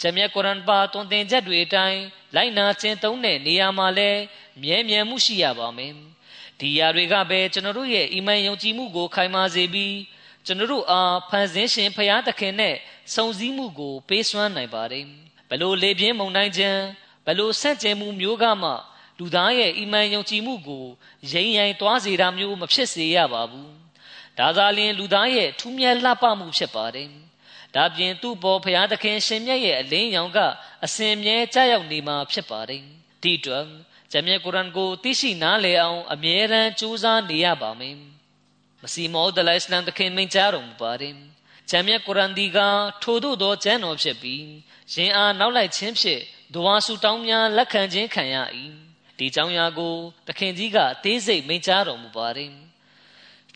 [0.00, 2.00] ဂျမ်းမြတ်ကုရ်အန်ပါတွင်တင်ချက်တွေအတိုင်း
[2.34, 4.20] လိုက်နာကျင့်သုံးတဲ့နေရာမှာလည်း
[4.62, 5.92] မြဲမြံမှုရှိရပါမယ်
[6.60, 9.96] ဒီຢာတွေကပဲကျွန်တော်တို့ရဲ့အီမန်ယုံကြည်မှုကိုခိုင်မာစေပြီး
[10.46, 12.74] ကျွန်တော်တို့အားဖန်ဆင်းရှင်ဖရာသခင်နဲ့
[13.14, 15.04] စုံစည်းမှုကိုပေးစွမ်းနိုင်ပါတယ်
[15.50, 16.80] ဘလို့လေပြင်းမုန်တိုင်းခြင်း
[17.26, 18.70] ဘလို့ဆန့်ကျင်မှုမျိုးကမှ
[19.18, 20.86] လူသားရဲ့အီမန်ယုံကြည်မှုကို
[21.32, 23.72] ရိမ့်ရိုင်သွားစေတာမျိုးမဖြစ်စေရပါဘူး
[24.38, 27.08] ဒါသာလျှင်လူသားရဲ့ထူးမြတ်လှပမှုဖြစ်ပါတယ်
[27.74, 30.38] ဒါပြင်သူ့ပေါ်ဖရာသခင်ရှင်မြတ်ရဲ့အလင်းရောင်က
[30.84, 32.82] အစင်မြဲကြောက်ရောက်နေမှာဖြစ်ပါတယ်
[33.22, 33.64] ဒီအတွက်
[34.12, 37.96] ဂျမ်းမြတ်ကုရ်အန်ကိုသိရှိနားလည်အောင်အမြဲတမ်းကြိုးစားနေရပါမယ်
[38.82, 41.14] မစီမောဒ်ဒလိုင်စလမ်သခင်မိန့်ကြားတော်မူပါတယ်
[41.70, 42.58] ဂျမ်းမြတ်ကုရ်အန်ဒီက
[43.02, 44.46] ထို့သို့သောကျမ်းတော်ဖြစ်ပြီး
[44.94, 46.22] ရင်အားနောက်လိုက်ခြင်းဖြင့်
[46.54, 48.36] ဒွါဆူတောင်းများလက်ခံခြင်းခံရ၏
[49.18, 49.94] ဒီကြောင့်ရာကို
[50.28, 52.52] တခင်ကြီးကအသေးစိတ်မိန့်ကြားတော်မူပါတယ်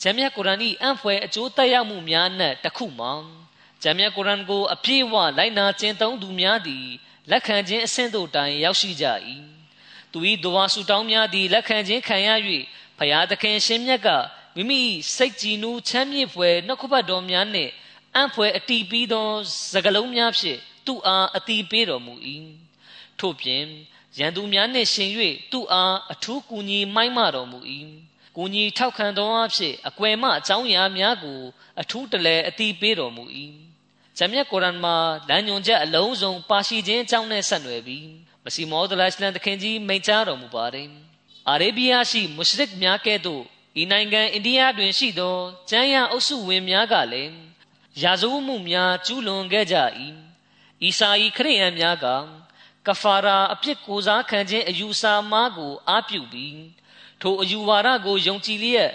[0.02, 3.12] ဂျမ်းမြတ်ကုရ်အန်၏အံ့ဖွယ်အကျိုးသက်ရောက်မှုများနဲ့တခုမှာ
[3.84, 6.86] ဂျမ်းမြတ်ကုရ်အန်ကိုအပြည့်အဝလိုက်နာကျင့်သုံးသူများသည်
[7.30, 9.06] လက်ခံခြင်းအဆင့်တို့တိုင်ရောက်ရှိကြ၏
[10.12, 12.28] သူ၏ဒွါဆူတောင်းများသည်လက်ခံခြင်းခံရ၍
[12.98, 14.08] ဖျားသခင်ရှင်မြတ်က
[14.56, 14.80] မိမိ
[15.16, 17.72] စိတ်ကြည်နူးချမ်းမြေ့ဖွယ်နှုတ်ခပတ်တော်များနှင့်
[18.14, 19.28] အံ့ဖွယ်အတီးပြီးသော
[19.72, 22.14] စကလုံးများဖြင့်သူ့အားအတီးပေးတော်မူ၏
[23.18, 23.64] ထို့ပြင်
[24.18, 25.10] ရန်သူများနှင့်ရှင်၍
[25.52, 27.58] သူ့အားအထူးကူညီမိုင်းမတော်မူ၏
[28.36, 31.40] ကူညီထောက်ခံသောအဖြစ်အကွယ်မအကြောင်းအရာများကို
[31.80, 33.24] အထူးတလဲအတီးပေးတော်မူ၏
[34.18, 34.96] ဂျမ်မြတ်ကုရ်အန်မှာ
[35.28, 38.08] လမ်းညွန်ချက်အလုံးစုံပါရှိခြင်းအကြောင်းနဲ့ဆက်နွယ်ပြီး
[38.44, 40.88] မစီမောဒလရှလန်တခင်ကြီးမိန့်ကြားတော်မူပါတယ်
[41.48, 43.42] အာရေဗီးယားရှိမွတ်စလစ်များကဲ့သို့
[43.82, 45.36] ဤနိုင်ငံအိန္ဒိယတွင်ရှိသော
[45.70, 47.32] ကျမ်းရအုပ်စုဝင်များကလည်း
[48.02, 49.76] ရာဇဝမှုများကျူးလွန်ခဲ့ကြ၏
[50.82, 52.06] အီစာဤခရိယန်များက
[52.86, 56.60] ကဖာရာအပြစ်ကိုစားခံခြင်းအယူဆမားကိုအားပြုပြီး
[57.20, 58.92] ထိုအယူဝါဒကိုယုံကြည်လျက်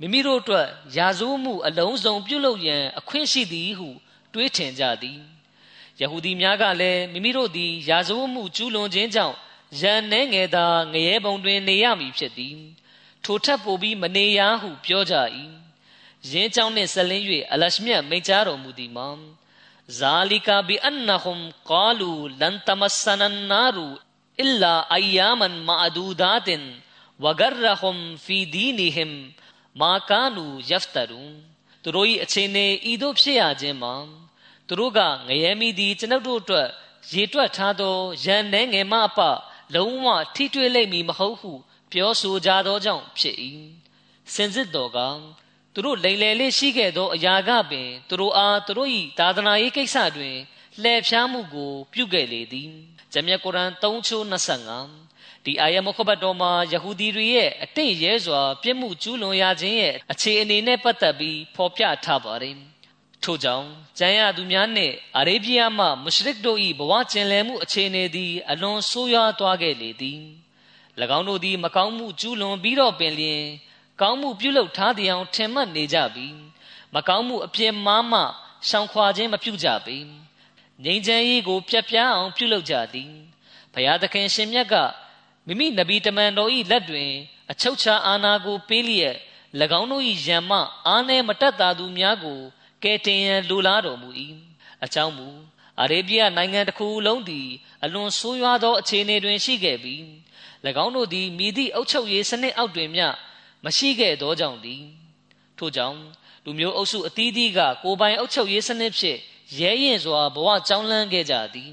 [0.00, 3.88] မိမိတို့အတွက်ရာဇဝမှုအလုံးစုံပြုလုပ်ရန်အခွင့်ရှိသည်ဟု
[4.34, 5.20] တွေးထင်ကြသည်
[6.00, 9.36] ယဟူဒီများကလည်းမိမိတို့သည်ရာဇဝမှုကျူးလွန်ခြင်းကြောင့်
[9.80, 12.56] ရန်နှဲငယ်သာငရဲပုံတွင်နေရမည်ဖြစ်သည်
[13.24, 15.14] ထိုထက်ပိုပြီးမနေရဟုပြောကြ၏
[16.30, 19.08] ယင်းကြောင့်နှင့်ဆက်လင်း၍အလရှမြတ်မိန့်ကြားတော်မူသည်မှာ
[19.98, 23.86] ဇာလီကာဘီအန်နဟွမ်ကာလူလန်တမဆနန်နာရူ
[24.40, 26.64] အီလာအယာမန်မာဒူဒါတင်
[27.24, 29.14] ဝဂရဟွမ်ဖီဒီနီဟင်
[29.80, 31.22] မာကာနူယဖတရူ
[31.82, 33.94] သူတို့၏အခြေအနေဤသို့ဖြစ်ရခြင်းမှာ
[34.68, 36.68] သူတို့ကငရဲမိသည်ကျွန်ုပ်တို့အတွက်
[37.12, 39.20] ရေတွက်ထားသောရန်နှဲငယ်မအပ
[39.74, 41.52] လုံးဝထိတွေ့လိမ့်မည်မဟုတ်ဟု
[41.92, 43.36] ပြောဆိုကြသောကြောင့်ဖြစ်၏
[44.34, 44.98] စင်စစ်တော်က
[45.74, 50.36] သူတို့လိမ်လည်လေးရှိခဲ့သောအရာကပင်သူတို့အားသူတို့၏သာသနာရေးကိစ္စတွင်
[50.82, 52.70] လှည့်ဖြားမှုကို ပြုခဲ့လေသည်
[53.12, 55.01] ဂျမ်မြတ်ကုရ်အန်3ချိုး25
[55.44, 62.56] ဒီအာယမခဘတ်တော်မှာယဟူဒီတွေရဲ့အတိတ်ရဲစွာပြစ်မှုကျူးလွန်ရခြင်းရဲ့အခြေအနေနဲ့ပတ်သက်ပြီးဖော်ပြထားပါတယ်
[63.24, 70.22] ထို့ကြောင့်ကျမ်းရသူများနှင့်အာရေဗျမှမရှရစ်တို့၏ဘဝကျင်လည်မှုအခြေအနေသည်အလွန်ဆိုးရွားသွားခဲ့လေသည်၎
[71.18, 73.44] င်းတို့သည်မကောင်းမှုကျူးလွန်ပြီးတော့ပင်လျင်
[74.00, 76.36] ကောင်းမှုပြုလုပ်ထားတဲ့အောင်ထင်မှတ်နေကြပြီး
[76.94, 78.20] မကောင်းမှုအပြစ်မှားမှ
[78.68, 79.96] ရှောင်ခွာခြင်းမပြုကြပေ
[80.84, 83.12] ငြိမ်းချမ်းရေးကိုပြတ်ပြားအောင်ပြုလုပ်ကြသည်
[83.72, 84.74] ဘုရားသခင်ရှင်မြတ်က
[85.46, 87.10] မိမိနဗီတမန်တော်၏လက်တွင်
[87.52, 89.16] အချုပ်ချာအာဏာကိုပေးလျက်၎
[89.80, 90.50] င်းတို့၏ယံမ
[90.86, 92.40] အားနည်းမတက်တာသူများကို
[92.82, 94.08] ကယ်တင်ရန်လိုလားတော်မူ၏
[94.84, 95.28] အကြောင်းမူ
[95.80, 97.48] အာရေဗျနိုင်ငံတစ်ခုလုံးသည်
[97.84, 100.02] အလွန်ဆိုးရွားသောအခြေအနေတွင်ရှိခဲ့ပြီး၎
[100.84, 103.06] င်းတို့သည်မိသည့်အုပ်ချုပ်ရေးစနစ်အောက်တွင်မျှ
[103.64, 104.82] မရှိခဲ့သောကြောင့်သည်
[105.58, 105.98] ထို့ကြောင့်
[106.44, 109.18] လူမျိုးအုပ်စုအသီးသီးကကိုပိုင်အုပ်ချုပ်ရေးစနစ်ဖြင့်
[109.58, 111.72] ရဲရင်စွာဘဝကြောင်းလန်းခဲ့ကြသည်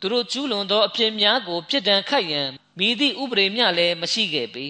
[0.00, 4.66] သူတို့ကျူးလွန်သောအဖြစ်များကိုပြစ်ဒဏ်ခတ်ရန် မိသည့်ဥပဒေမျှလည်းမရှိခဲ့ပေ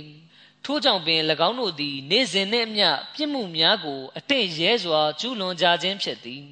[0.65, 6.43] ထို့ကြောင့်ပင်၎င်းတို့သည် နေ့စဉ်နှင့်အမျှပြစ်မှုများကို အတိတ်ရဲစွာကျူးလွန်ကြခြင်းဖြစ်သည်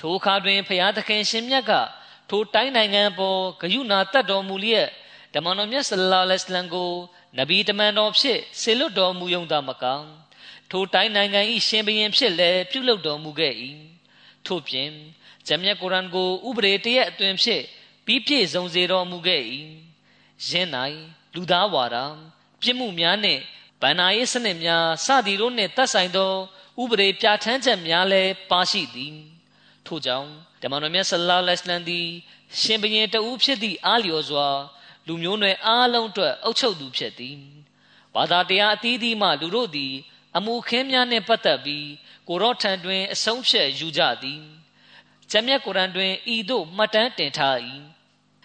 [0.00, 1.72] ထိုအခါတွင်ဖျားသခင်ရှင်မြတ်က
[2.30, 4.88] ထိုတိုင်းနိုင်ငံပေါ်ဂယုဏတတ်တော်မူလျက်
[5.34, 6.92] ဓမ္မတော်မြတ်ဆလ္လာလဟ်အလိုင်းကို
[7.38, 9.84] နဗီတမန်တော်ဖြစ်ဆေလွတ်တော်မူယုံသာမက
[10.70, 13.54] ထိုတိုင်းနိုင်ငံ၏ရှင်ဘုရင်ဖြစ်လည်းပြုလုပ်တော်မူခဲ့၏
[14.46, 14.90] ထို့ပြင်
[15.46, 17.62] ဂျမ်မြတ်ကုရ်အန်ကို ဥပဒေတရက်အတွင်ဖြစ်
[18.06, 19.42] ပြီးပြည့်စုံစေတော်မူခဲ့၏
[20.48, 20.68] ယင်း၌
[21.34, 21.96] လူသားဝါဒ
[22.60, 23.40] ပြစ်မှုများနှင့်
[23.82, 26.32] ဗန္နာရေးစနစ်များစသည်တို့နှင့်သက်ဆိုင်သော
[26.82, 29.16] ဥပဒေပြဋ္ဌာန်းချက်များလည်းပါရှိသည်
[29.86, 30.28] ထို့ကြောင့်
[30.62, 32.06] ဓမ္မတော်မြတ်ဆလ္လာလဟ်အလိုင်းသည်
[32.60, 34.48] ရှင်ဘုရင်တဦးဖြစ်သည့်အားလျော်စွာ
[35.06, 37.38] လူမျိုးနွယ်အားလုံးအတွက်အုပ်ချုပ်သူဖြစ်သည်
[38.14, 39.94] ဘာသာတရားအသီးသီးမှလူတို့သည်
[40.36, 41.86] အမှုခင်းများနှင့်ပတ်သက်ပြီး
[42.28, 44.42] ကိုရောထံတွင် အဆုံးဖြတ်ယူကြသည်
[45.30, 47.56] ဂျမ်းမြတ်ကုရ်အန်တွင်ဤသို့မှတ်တမ်းတင်ထား၏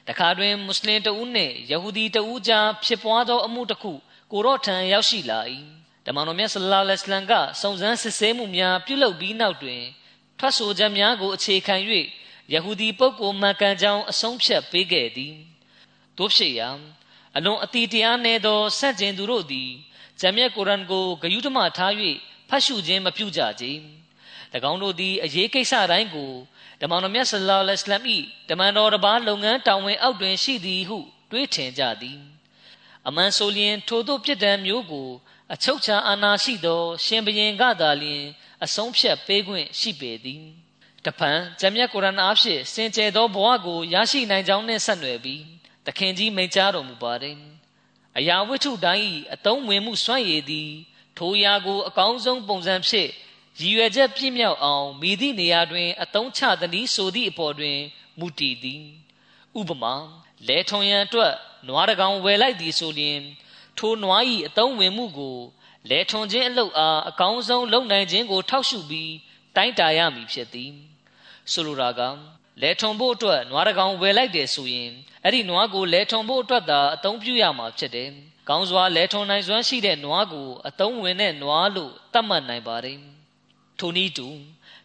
[0.08, 3.94] တခါတွင်မွတ်စလင်တဦးနှင့်ယဟူဒီတဦးကြားဖြစ်ပွားသောအမှုတစ်ခု
[4.32, 5.40] ကိုရောထံရောက်ရှိလာ၏
[6.06, 9.82] ဓမ္မတော်မြတ်ဆလ္လာလဟ်အလိုင်းကစုံစမ်းစစ်ဆေးမှုများပြုလုပ်ပြီးနောက်တွင်
[10.40, 11.76] ထွက်ဆိုချက်များကိုအခြေခံ၍
[12.54, 15.34] ယဟူဒီပုဂ္ဂိုလ်မှန်ကန်ကြောင်းအဆုံးဖြတ်ပေးခဲ့သည်
[16.18, 16.70] တို့ဖြစ်ရာ
[17.38, 19.70] အလွန်အတီတရားနေသောဆန့်ကျင်သူတို့သည်
[20.20, 21.94] ဂျမ်မြတ်ကုရ်အန်ကိုဂယုဓမထား၍
[22.50, 23.66] ဖတ်ရှုခြင်းမပြုကြကြ။၎
[24.72, 26.32] င်းတို့သည်အရေးကိစ္စတိုင်းကို
[26.82, 28.18] ဓမ္မတော်မြတ်ဆလ္လာလဟ်အလัยဟိ
[28.50, 30.98] ဓမ္မတော်တစ်ပါးလုပ်ငန်းတောင်းဝင်အောက်တွင်ရှိသည်ဟု
[31.32, 32.20] တွေးထင်ကြသည်။
[33.08, 35.10] အမှန်ဆိုလျင် ထိုတို့ပြစ်ဒဏ်မျိုးကို
[35.54, 38.24] အချုပ်ချာအာဏာရှိသော ရှင်ဘရင်ကသာလျှင်
[38.64, 40.44] အဆုံးဖြတ်ပေးခွင့်ရှိပေသည်။
[41.06, 45.44] တဖန်ဂျမ်မြတ်ကုရ်အန်အားဖြင့်စင်ကြယ်သောဘဝကိုရရှိနိုင်ကြောင်းနှင့်ဆက်နွယ်ပြီး
[45.86, 47.38] သခင်ကြီးမိန့်ကြားတော်မူပါတယ်
[48.18, 50.70] အရာဝတ္ထုတိုင်း၏အတုံးဝင်မှုစွန့်ရည်သည်
[51.18, 53.10] ထိုရာကို အကောင်းဆုံးပုံစံဖြင့်
[53.60, 57.78] ရည်ရွယ်ချက်ပြည့်မြောက်အောင်မိသည့်နေရာတွင်အတုံးချသည်ဆိုသည့်အပေါ်တွင်
[58.20, 58.84] မူတည်သည်
[59.60, 59.94] ဥပမာ
[60.48, 61.34] လဲထုံရန်အတွက်
[61.68, 63.20] နွားတကောင်ဝယ်လိုက်သည်ဆိုလျှင်
[63.78, 65.38] ထိုနွား၏အတုံးဝင်မှုကို
[65.90, 69.14] လဲထုံခြင်းအလုပ်အားအကောင်းဆုံးလုပ်နိုင်ခြင်းကို ထောက်ရှုပြီး
[69.56, 70.72] တိုင်းတာရမည်ဖြစ်သည်
[71.52, 72.02] ဆိုလိုတာက
[72.62, 74.92] လဲထုံဖို့အတွက်နွားတကောင်ဝယ်လိုက်တယ်ဆိုရင်
[75.24, 78.10] အဲ့ဒီနွားကိုလဲထုံဖို့အတွက်သာအသုံးပြုရမှာဖြစ်တယ်။
[78.50, 83.00] ကောင်းစွာလဲထုံနိုင်စွမ်းရှိတဲ့နွားကိုအသုံးဝင်တဲ့နွားလို့သတ်မှတ်နိုင်ပါတယ်။
[83.80, 84.28] ထိုနည်းတူ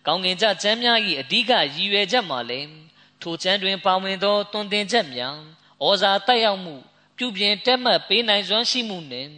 [0.07, 2.70] ကောင်းကင်ကြကျမ်းများ၏အဓိကရည်ရွယ်ချက်မှာလည်း
[3.22, 5.37] ထိုကျမ်းတွင်ပါဝင်သောတွင်တင်ချက်များ
[5.85, 6.74] ဩဇာတက်ရောက်မှု
[7.16, 9.31] ပြုပြင်တက်မှတ်ပေးနိုင်စွမ်းရှိမှုနှင့်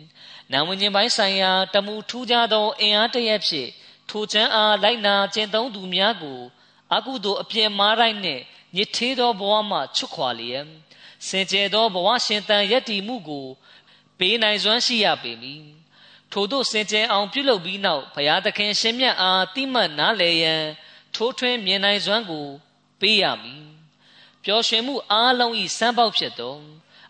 [0.52, 3.70] နာဝင်ခြင်းပိုင်းဆိုင်ရာတမှုထူးခြားသောအင်အားတရက်ဖြင့်
[4.10, 6.40] ထိုကျမ်းအားလိုက်နာကျင့်သုံးသူများကို
[6.94, 8.42] အကုသို့အပြင်းမားတိုင်းနှင့်
[8.76, 10.66] ညစ်သေးသောဘဝမှချွတ်ခွာလျက်
[11.26, 13.46] စင်ကြယ်သောဘဝရှင်သန်ရည်တည်မှုကို
[14.18, 15.62] ပေးနိုင်စွမ်းရှိရပေမည်
[16.32, 20.62] ထို့သောစင်ကြယ်အောင်ပြုလုပ်ပြီးနောက်ဘုရားသခင်ရှင်မြတ်အားတိမှတ်နားလည်ရန်
[21.14, 22.46] ထိုးထွင်းမြင်နိုင်စွမ်းကို
[23.00, 23.64] ပေးရမည်
[24.44, 26.56] ပျော်ရွှင်မှုအားလုံးဤစမ်းပေါက်ဖြစ်သော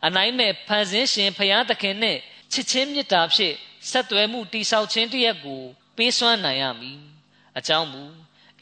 [0.07, 2.21] အနိုင်မဲ့ဖန်ဆင်းရှင်ဘုရားသခင်နှင့်
[2.53, 3.55] ချစ်ချင်းမေတ္တာဖြင့်
[3.91, 5.63] ဆက်သွယ်မှုတိဆောက်ခြင်းတရက်ကို
[5.97, 7.01] ပေးစွမ်းနိုင်ရမည်
[7.59, 8.05] အကြောင်းမူ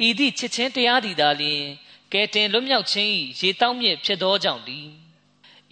[0.07, 1.65] ဤသည့်ချစ်ချင်းတရားသည်သာလျှင်
[2.13, 4.89] ကဲတင်လွတ်မြောက်ခြင်း၏ရေတောက်မြစ်ဖြစ်သောကြောင့်သည်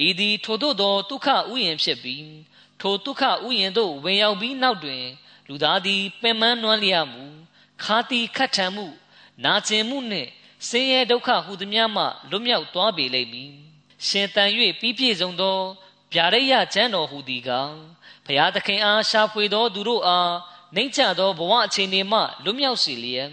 [0.07, 2.27] ဤသည်ထို့သောသောဒုက္ခဥယျင်ဖြစ်ပြီး
[2.81, 5.05] ထိုဒုက္ခဥယျင်သို့ဝင်ရောက်ပြီးနောက်တွင်
[5.49, 7.25] လူသားသည်ပင်ပန်းနွမ်းလျက်မှု
[7.83, 8.87] ခါတီခတ်ထန်မှု
[9.45, 10.31] နာကျင်မှုနှင့်
[10.69, 13.53] ဆင်းရဲဒုက္ခဟုသည်များမှလွတ်မြောက်သွားပေလိမ့်မည်
[14.07, 15.59] ရှင်တန်၍ပြီးပြည့်စုံသော
[16.12, 17.51] ဗျာဒိယကျမ်းတော်ဟူသည်က
[18.25, 20.33] ဘုရားသခင်အားရှာဖွေသောသူတို့အား
[20.75, 23.31] နှိမ့်ချသောဘဝအခြေအနေမှလွတ်မြောက်စေလျက်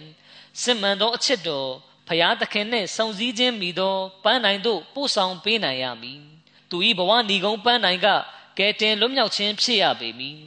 [0.62, 1.70] စစ်မှန်သောအချစ်တော်
[2.08, 6.20] ဖျားသခင်နှင့်စုံစည်းခြင်းမိသောပန်းနိုင်သို့ပို့ဆောင်ပေးနိုင်ရမည်
[6.70, 8.08] သူ၏ဘဝဏီကုံပန်းနိုင်က
[8.58, 10.40] ကဲတင်လွတ်မြောက်ခြင်းဖြစ်ရပေမည်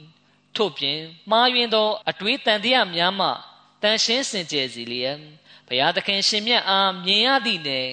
[0.55, 0.99] ထို့ပြင်
[1.31, 3.29] မှားယွင်းသောအတွေးတန်တရားများမှ
[3.81, 5.17] တန်ရှင်းစင်ကြယ်စီလျက်
[5.67, 7.89] ဘုရားသခင်ရှင်မြတ်အားမြင်ရသည့်နယ်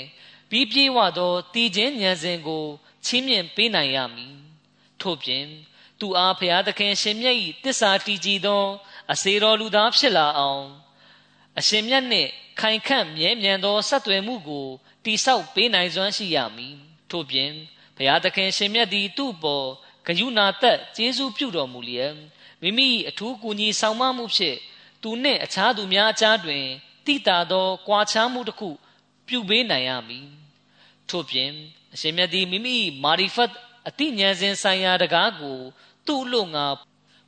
[0.50, 2.64] ပြီးပြေးဝသောတည်ခြင်းဉာဏ်စဉ်ကို
[3.04, 4.34] ချီးမြှင့်ပေးနိုင်ရမည်
[5.00, 5.46] ထို့ပြင်
[6.00, 8.64] သူအားဘုရားသခင်ရှင်မြတ်၏တစ္ဆာတည်ကြည်သော
[9.12, 10.66] အစေတော်လူသားဖြစ်လာအောင်
[11.58, 14.68] အရှင်မြတ်နှင့်ခိုင်ခန့်မြဲမြံသောဆက်သွယ်မှုကို
[15.04, 16.76] တိဆောက်ပေးနိုင်စွမ်းရှိရမည်
[17.10, 17.52] ထို့ပြင်
[17.96, 19.68] ဘုရားသခင်ရှင်မြတ်သည်သူ့ပေါ်
[20.06, 22.14] ဂယုဏသက်ကျေးဇူးပြုတော်မူလျက်
[22.62, 24.58] မိမိအထူးကူညီဆောင်မမှုဖြင့်
[25.02, 26.64] သူနှင့်အခြားသူများအကြားတွင်
[27.06, 28.70] တိတာသောကွာခြားမှုတစ်ခု
[29.26, 30.28] ပြုပေးနိုင်ရမည်
[31.08, 31.50] ထို့ပြင်
[31.94, 33.52] အရှင်မြတ်သည်မိမိမာရီဖတ်
[33.88, 35.58] အတိဉာဏ်စဉ်ဆိုင်ရာတကားကို
[36.06, 36.66] သူ့လို့ငါ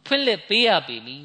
[0.07, 1.25] ဖွင့်လှစ်ပေးရပေမည်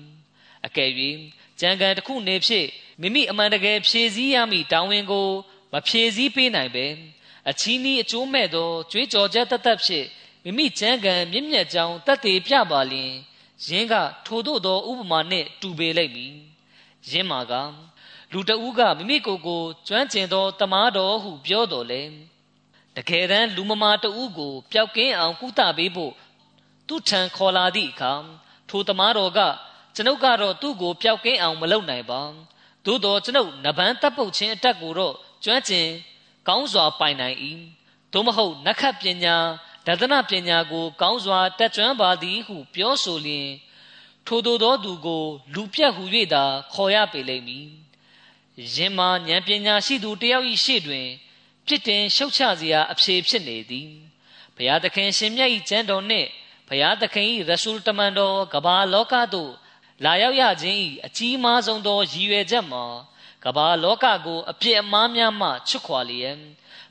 [0.66, 0.92] အကယ်၍
[1.60, 2.68] ကြံကံတစ်ခုနေဖြင့်
[3.02, 5.30] မိမိအမှန်တကယ်ဖြည့်ဆည်းရမည့်တာဝန်ကို
[5.74, 6.86] မဖြည့်ဆည်းပေးနိုင်ပဲ
[7.50, 10.08] အချီးနီးအကျိုးမဲ့သောကြွေးကြော်ချက်တသက်ဖြင့်
[10.46, 13.12] မိမိကြံကံမြင့်မြတ်ကြောင်းတတ်သေးပြပါလျင်
[13.66, 13.94] ယင်းက
[14.26, 16.34] ထိုတို့သောဥပမာနှင့်တူပေလိမ့်မည်
[17.10, 17.54] ယင်းမှာက
[18.32, 22.02] လူတဦးကမိမိကိုယ်ကိုကျွမ်းကျင်သောတမားတော်ဟုပြောတော်လဲ
[22.96, 26.14] တကယ်တမ်းလူမမာတဦးကိုပျောက်ကင်းအောင်ကုသပေးဖို့
[26.88, 28.14] သူထံခေါ်လာသည့်အခါ
[28.70, 29.40] ထိုတမားတော်က
[29.96, 32.22] ကျွန်ုပ်ကတော့သူ့ကိုပျောက်ကင်းအောင်မလုပ်နိုင်ပါ
[32.86, 35.88] သို့တော်ကျွန်ုပ်နဗန်းတပ်ပုတ်ခြင်းအတက်ကိုတော့ကျွမ်းကျင်
[36.48, 37.38] ကောင်းစွာပိုင်နိုင်၏
[38.14, 39.38] သို့မဟုတ်နက္ခတ်ပညာ
[39.86, 43.50] ဒသနပညာကို ကောင်းစွာတက်ကျွမ်းပါသည်ဟု ပြောဆိုလျင်
[44.28, 46.44] ထိုသို့သောသူကို လူပြတ်ဟူ၍သာ
[46.74, 47.68] ခေါ်ရပေလိမ့်မည်
[48.76, 51.08] ယင်မာဉာဏ်ပညာရှိသူတယောက်၏ရှေ့တွင်
[51.66, 53.90] ပြစ်တင်ရှုတ်ချစရာအဖြေဖြစ်နေသည်
[54.56, 56.30] ဘုရားသခင်ရှင်မြတ်၏ကျမ်းတော်နှင့်
[56.68, 59.54] ဘုရားသခင်၏ရဆူလ်တမန်တော်ကဘာလောကသို့
[60.04, 62.84] လာရောက်ရခြင်း၏အကြီးမားဆုံးသောရည်ရွယ်ချက်မှာ
[63.44, 66.38] ကမ္ဘာလောကကိုအပြစ်အမှားများမှချွတ်ခွာလျက်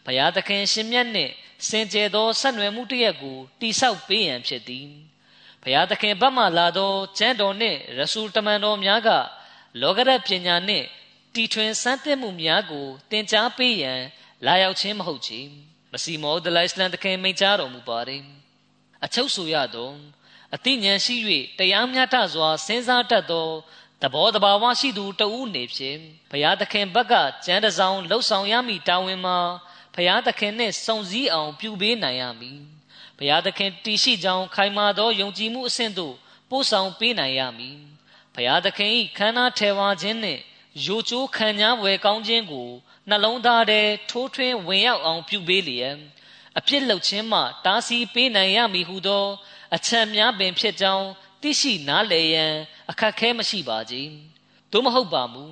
[0.05, 1.33] ဘုရားသခင်ရှင်မြတ်နှင့်
[1.69, 4.89] စင်ကြယ်သောဆက်နွယ်မှုတရက်ကိုတိဆောက်ပေးရန်ဖြစ်သည်
[5.63, 9.09] ဘုရားသခင်ဘက်မှလာသောကျမ်းတော်နှင့်ရဆူလ်တမန်တော်များက
[9.81, 10.87] လောကရပညာနှင့်
[11.35, 14.01] တီထွင်စမ်းသစ်မှုများကိုသင်ကြားပေးရန်
[14.47, 15.41] လာရောက်ခြင်းမဟုတ်ချေ
[15.93, 18.23] မစီမောဒလိုင်စလန်သခင်မိန့်ကြားတော်မူပါတယ်
[19.05, 19.91] အချုပ်ဆိုရသော
[20.55, 21.17] အသိဉာဏ်ရှိ၍
[21.59, 23.49] တရားမျှတစွာစဉ်းစားတတ်သော
[24.03, 25.99] သဘောတဘာဝရှိသူတဦးနေဖြင့်
[26.31, 29.39] ဘုရားသခင်ဘက်ကကျမ်းတစောင်းလှုပ်ဆောင်ရမည်တာဝန်မှာ
[29.95, 32.61] ဘုရားသခင်နှင့်စုံစည်းအောင် ပြုပေးနိုင်ရမည်
[33.19, 36.15] ဘုရားသခင်တည်ရှိကြောင်းခိုင်မာသောယုံကြည်မှုအဆင့်သို့
[36.51, 37.77] ပို့ဆောင်ပေးနိုင်ရမည်
[38.35, 40.41] ဘုရားသခင်၏ခန္ဓာထေဝါခြင်းနှင့်
[40.87, 42.69] ရိုချိုးခံညာဝယ်ကောင်းခြင်းကို
[43.09, 43.81] နှလုံးသားထဲ
[44.11, 45.97] ထိုးထွင်းဝင်ရောက်အောင်ပြုပေးလျက်
[46.59, 49.27] အပြစ်လုပ်ခြင်းမှတားဆီးပေးနိုင်ရမည်ဟုသော
[49.77, 51.07] အချမ်းများပင်ဖြစ်ကြောင်း
[51.43, 52.55] သိရှိနားလည်ရန်
[52.91, 53.95] အခက်ခဲမရှိပါကြ။
[54.73, 55.45] သို့မဟုတ်ပါမူ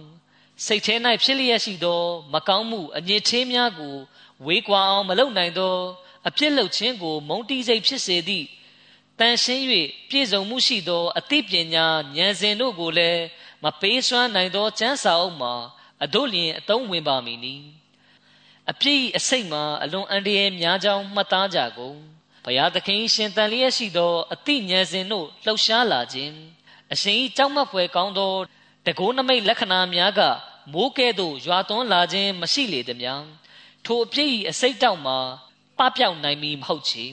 [0.67, 3.97] စိတ်ထဲ၌ဖြစ်လျက်ရှိသော မကောင်းမှုအငြိသေးများကို
[4.47, 5.77] ဝေးကွာအောင်မလုပ်နိုင်သော
[6.29, 8.47] အပြစ်လုပ်ခြင်းကို မုန်းတီးစိတ်ဖြစ်စေသည့်
[9.19, 9.63] တန်ရှင်း၍
[10.09, 11.87] ပြည့်စုံမှုရှိသောအသိပညာ
[12.17, 13.23] ဉာဏ်စဉ်တို့ကိုလည်း
[13.65, 15.55] မပေးစွမ်းနိုင်သောကျမ်းစာအုပ်မှာ
[16.05, 17.55] အတို့လျင်အတုံးဝင်ပါမည်နီ
[18.71, 21.97] အပြည့်အစိတ်မှာအလွန်အန္တရာယ်များကြောင်းမှတ်သားကြကုန်
[22.45, 26.35] ဘုရားသခင်ရှင်တန်လျက်ရှိသောအတိညာစဉ်တို့လှုပ်ရှားလာခြင်း
[26.93, 28.33] အရှင်၏ကြောက်မက်ဖွယ်ကောင်းသော
[28.87, 30.21] တကိုးနမိတ်လက္ခဏာများက
[30.73, 33.23] မိုးကဲ့သို့ရွာသွန်းလာခြင်းမရှိလေသည်များ
[33.87, 35.19] ထိုအပြည့်၏အစိတ်တောက်မှာ
[35.79, 37.05] ပပျောက်နိုင်မည်မဟုတ်ချေ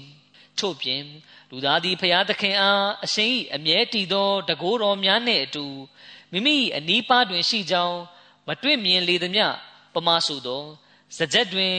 [0.59, 1.03] ထို့ပြင်
[1.49, 5.65] လူသားသည်ဖျားသခင်အားအရှင်၏အမြဲတည်သောတကိုးတော်များနှင့်အတူ
[6.31, 7.99] မိမိအနီးပါးတွင်ရှိကြောင်း
[8.47, 9.41] မတွေ့မြင်လေသည်မြ
[9.93, 10.63] ပမာဆိုသော
[11.17, 11.75] စကြက်တွင်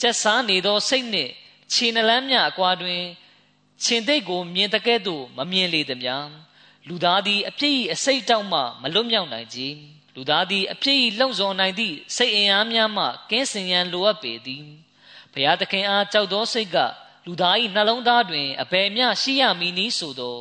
[0.00, 1.32] ကျက်စားနေသောစိတ်နှင့်
[1.72, 3.02] ခြေနှလန်းမြအကွာတွင်
[3.84, 6.28] ခြင်သိက်ကိုမြင်တကဲ့သို့မမြင်လေသည်များ
[6.88, 9.60] လူသားသည်အပြည့်အစိတ်တောက်မှမလွတ်မြောက်နိုင်ကြ
[10.16, 14.64] လူသားသည်အပြည့်လုံစော်နိုင်သည့်စိတ်အင်အားများမှကင်းစင်ရန်လိုအပ်ပေသည်
[15.32, 16.76] ဘုရားသခင်အားကြောက်သောစိတ်က
[17.26, 20.38] လူသား၏နှလုံးသားတွင်အဘယ်မျှရှိရမည်နည်းဆိုသော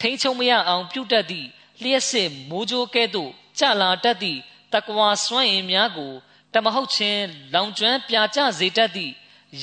[0.00, 1.48] ထိန်ချုံမရအောင်ပြုတ်တတ်သည့်
[1.82, 4.40] လျှက်စစ်မိုးကြိုးကဲ့သို့ကြလာတတ်သည့်
[4.72, 6.12] တကွာစွန့်အင်များကို
[6.54, 9.12] တမဟုတ်ခြင်းလောင်ကျွမ်းပြာကျစေတတ်သည့်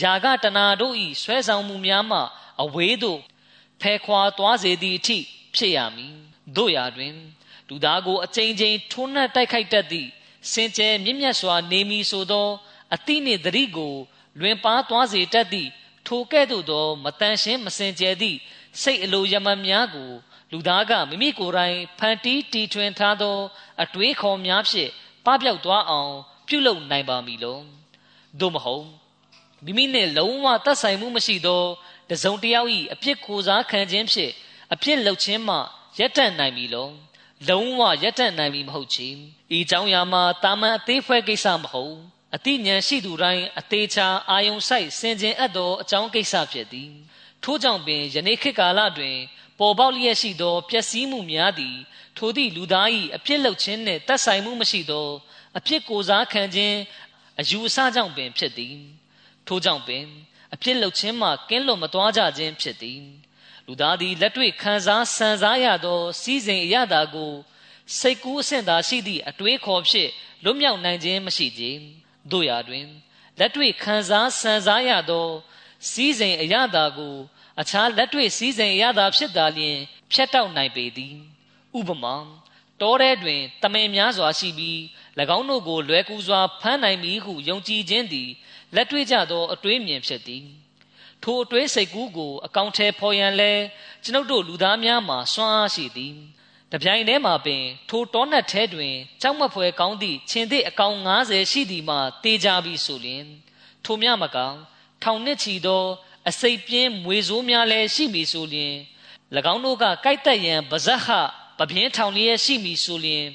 [0.01, 2.19] ယာကတနာတို့၏ဆွဲဆောင်မှုများမှ
[2.63, 3.19] အဝေးသို့
[3.81, 5.17] ဖဲခွာသွားစေသည့်အထိ
[5.55, 6.15] ဖြစ်ရမည်
[6.55, 7.15] တို့ရာတွင်
[7.73, 10.09] လူသားကိုအချိန်ချင်းထိုးနှက်တိုက်ခိုက်တတ်သည့်
[10.51, 12.49] စင်ကြယ်မြင့်မြတ်စွာနေမည်ဆိုသော
[12.93, 13.93] အတိနှင့်တတိကို
[14.39, 15.69] လွင်ပါသွားစေတတ်သည့်
[16.07, 18.37] ထိုကဲ့သို့သောမတန်ရှင်းမစင်ကြယ်သည့်
[18.81, 20.11] စိတ်အလိုယမများကို
[20.51, 23.37] လူသားကမိမိကိုယ်တိုင်ဖန်တီးတီထွင်ထားသော
[23.83, 24.91] အတွေးခေါ်များဖြင့်
[25.25, 26.13] ပပျောက်သွားအောင်
[26.47, 27.59] ပြုလုပ်နိုင်ပါမည်လော
[28.39, 28.85] သို့မဟုတ်
[29.65, 31.63] မိမိနှင့်လုံးဝသက်ဆိုင်မှုမရှိသော
[32.09, 34.31] တစုံတစ်ယောက်၏အဖြစ်ကိုစားခံခြင်းဖြင့်
[34.73, 35.55] အဖြစ်လုပ်ခြင်းမှ
[35.99, 36.89] ရက်တန့်နိုင်ပြီလော
[37.48, 39.08] လုံးဝရက်တန့်နိုင်ပြီမဟုတ်ချေ
[39.56, 41.96] ဤเจ้าရာမှာတာမန်အသေးဖွဲကိစ္စမဟုတ်
[42.34, 46.92] အတိညာရှိသူတိုင်းအသေးချာအာယုံဆိုင်စင်ကြင်အပ်သောအကြောင်းကိစ္စဖြစ်သည်
[47.42, 49.16] ထို့ကြောင့်ပင်ယနေ့ခေတ်ကာလတွင်
[49.58, 51.76] ပေါ်ပေါက်လျက်ရှိသောပျက်စီးမှုများသည်
[52.16, 55.08] ထိုသည့်လူသား၏အဖြစ်လုပ်ခြင်းနှင့်သက်ဆိုင်မှုမရှိသော
[55.58, 56.76] အဖြစ်ကိုစားခံခြင်း
[57.40, 58.76] အယူအဆကြောင့်ပင်ဖြစ်သည်
[59.46, 60.04] ထို့ကြောင့်ပင်
[60.54, 63.00] အဖြစ်လုပ်ခြင်းမှကင်းလွတ်မသွားကြခြင်းဖြစ်သည်
[63.67, 67.33] လူသားသည်လက်တွေ့ခံစားဆန်စားရသော စီးစိမ်အရသာကို
[67.97, 70.09] စိတ်ကူးအဆင့်သာရှိသည့်အတွေးခေါ်ဖြင့်
[70.43, 71.63] လွတ်မြောက်နိုင်ခြင်းမရှိကြ
[72.31, 72.85] တို့ရာတွင်
[73.39, 75.27] လက်တွေ့ခံစားဆန်စားရသော
[75.89, 77.15] စီးစိမ်အရသာကို
[77.61, 79.77] အခြားလက်တွေ့စီးစိမ်အရသာဖြစ်သာလျှင်
[80.11, 81.15] ဖြတ်တောက်နိုင်ပေသည်
[81.77, 82.15] ဥပမာ
[82.81, 84.77] တောထဲတွင်တမင်များစွာရှိပြီး၎
[85.37, 88.29] င်းတို့ကိုလွယ်ကူစွာဖမ်းနိုင်မည်ဟုယုံကြည်ခြင်းသည်
[88.75, 90.45] လက်တွေ့ကြသောအတွေးမြင်ဖြစ်သည်
[91.23, 93.51] ထိုအတွေးစိတ်ကူးကိုအကောင့်ထဲဖော်ရန်လဲ
[94.03, 96.15] ကျွန်ုပ်တို့လူသားများမှာစွမ်းအားရှိသည်
[96.71, 103.25] တပြိုင်တည်းမှာပင်ထိုတောနက်ထဲတွင်ကြောက်မဖွယ်ကောင်းသည့်ခြင်သည့်အကောင်90ရှိသည်မှာတေးကြပြီဆိုလျင်
[103.85, 104.57] ထိုမြမကောင်
[105.03, 105.83] ထောင်နှစ်ချီသော
[106.29, 108.73] အစိပ်ပြင်းမွေဆိုးများလည်းရှိပြီဆိုလျင်၎
[109.53, 111.07] င်းတို့ကကြိုက်တက်ရန်ပါဇက်ဟ
[111.59, 113.25] ပပြင်းထောင်လျက်ရှိပြီဆိုလျင်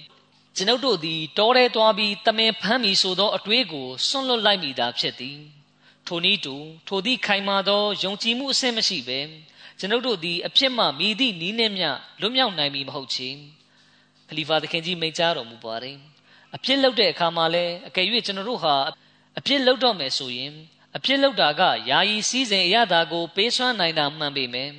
[0.57, 5.58] ကျွန်ုပ်တို့သည်တောထဲသွားပြီးတမင်ဖမ်းပြီဆိုသောအတွေးကိုစွန့်လွတ်လိုက်မိတာဖြစ်သည်
[6.09, 6.57] ထိုနည်းတူ
[6.89, 9.21] ထိုသည့်ခိုင်မာသောယုံကြည်မှုအဆင့်မရှိဘဲ
[9.79, 11.89] ကျွန်ုပ်တို့သည်အဖြစ်မှမိသည့်နီးနှင့်မျှ
[12.21, 13.29] လွတ်မြောက်နိုင်မည်မဟုတ်ချေ
[14.29, 15.97] ခလီဖာသခင်ကြီးမိန့်ကြားတော်မူပါတယ်
[16.57, 18.77] အဖြစ်လုပ်တဲ့အခါမှာလည်းအကယ်၍ကျွန်တော်တို့ဟာ
[19.39, 20.53] အဖြစ်လုပ်တော့မယ်ဆိုရင်
[20.97, 24.71] အဖြစ်လုပ်တာကယာယီစည်းစိမ်အရသာကို ပေးစွမ်းနိုင်တာမှန်ပေမယ်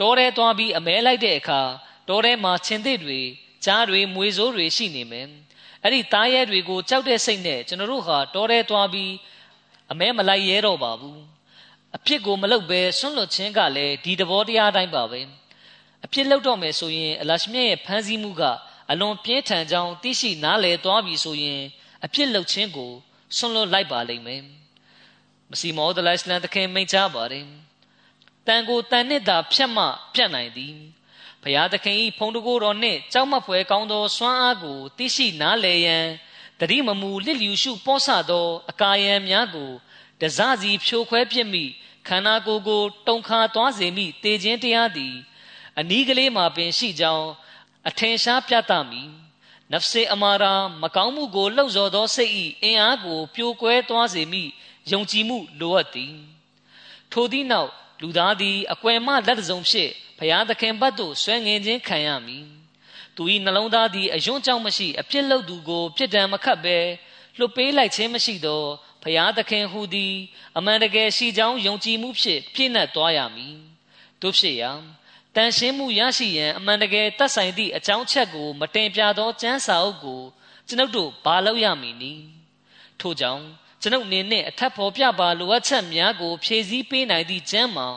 [0.00, 1.60] တောထဲသွားပြီးအမဲလိုက်တဲ့အခါ
[2.08, 3.20] တောထဲမှာခြင်သစ်တွေ
[3.64, 5.28] ကြားတွေမွေဆိုးတွေရှိနေမယ်
[5.82, 9.12] အဲ့ဒီသားရဲတွေကိုကြောက်တဲ့စိတ်နဲ့ကျွန်တော်တို့ဟာတောထဲသွားပြီး
[9.92, 11.20] အမဲမလိုက်ရဲတော့ပါဘူး
[11.96, 15.20] အဖြစ်ကိုမလုပ်ဘဲဆွန့်လွတ်ခြင်းကလည်းဒီသဘောတရားတိုင်းပါပဲ
[16.04, 18.42] အဖြစ်လုပ်တော့မယ်ဆိုရင်အလရှမြတ်ရဲ့ဖန်ဆီးမှုက
[18.90, 21.60] အလွန်ပြင်းထန်ကြောင်းသိရှိနားလည်သွားပြီဆိုရင်
[22.04, 22.92] အဖြစ်လုပ်ခြင်းကို
[23.36, 24.42] ဆွန့်လွတ်လိုက်ပါလိမ့်မယ်
[25.50, 27.44] မစီမောဒလိုင်စလန်တခင်မိန့်ချပါတယ်
[28.46, 29.84] တန်ကိုတန်နှစ်သာဖြတ်မှ
[30.14, 30.74] ပြတ်နိုင်သည်
[31.42, 36.06] ဘုရားသခင်၏ဖုံးတကိုးတော်နှင့်ကြောက်မဖွယ်ကောင်းသောစွမ်းအားကိုသိရှိနားလည်ရန်
[36.60, 39.70] တတိမမူလစ်လျူရှုပောဆသောအကာယံများကို
[40.20, 41.64] တစစီဖြိုခွဲဖြစ်မိ
[42.08, 45.14] ခန္ဓာကိုယ်ကိုတုံခါသွားစေမိတေခြင်းတရားသည်
[45.78, 47.28] အနီးကလေးမှာပင်ရှိကြောင်း
[47.88, 49.02] အထင်ရှားပြသမိ
[49.72, 52.32] နဖစေအမာရာမကောင်းမှုကိုလှုပ်ဆော်သောစိတ်၏
[52.62, 54.42] အင်အားကိုပြိုကွဲသွားစေမိ
[54.90, 56.14] ယုံကြည်မှုလိုအပ်သည်
[57.12, 62.46] ထိုသည့်နောက်လူသားသည်အကွယ်မလက်တစုံဖြင့်ဘုရားသခင်ဘတ်သို့ဆွဲငင်ခြင်းခံရမည်
[63.16, 66.78] သူ၏နှလုံးသားသည်အယွန်းကြောင့်မရှိအပြစ်လုပ်သူကိုပြစ်ဒဏ်မခတ်ဘဲ
[67.38, 68.62] လွတ်ပေးလိုက်ခြင်းမရှိသော
[69.02, 70.14] ဖျားသခင်ဟူသည်
[70.56, 73.56] အမှန်တကယ်ရှိကြောင်းယုံကြည်မှုဖြင့်ပြည့်နှက်သွားရမည်
[74.22, 74.72] တို့ဖြစ်ရာ
[75.34, 80.22] တန်ရှင်းမှုရရှိရန်အမှန်တကယ်တတ်ဆိုင်သည့်အကြောင်းချက်ကိုမတင်ပြသောကျမ်းစာအုပ်ကို
[80.68, 82.24] ကျွန်ုပ်တို့ဘာလို့ရမည်နည်း
[83.00, 83.44] ထို့ကြောင့်
[83.82, 87.88] ကျွန်ုပ်အနေနဲ့အထက်ဖော်ပြပါလိုအပ်ချက်များကိုဖြည့်ဆည်းပေးနိုင်သည့်ကျမ်းမှာ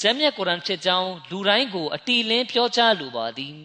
[0.00, 3.58] ကျမ်းမြတ်ကုရ်အာန်ဖြစ်ကြောင်းလူတိုင်းကိုအတီလင်းပြောကြားလိုပါသည်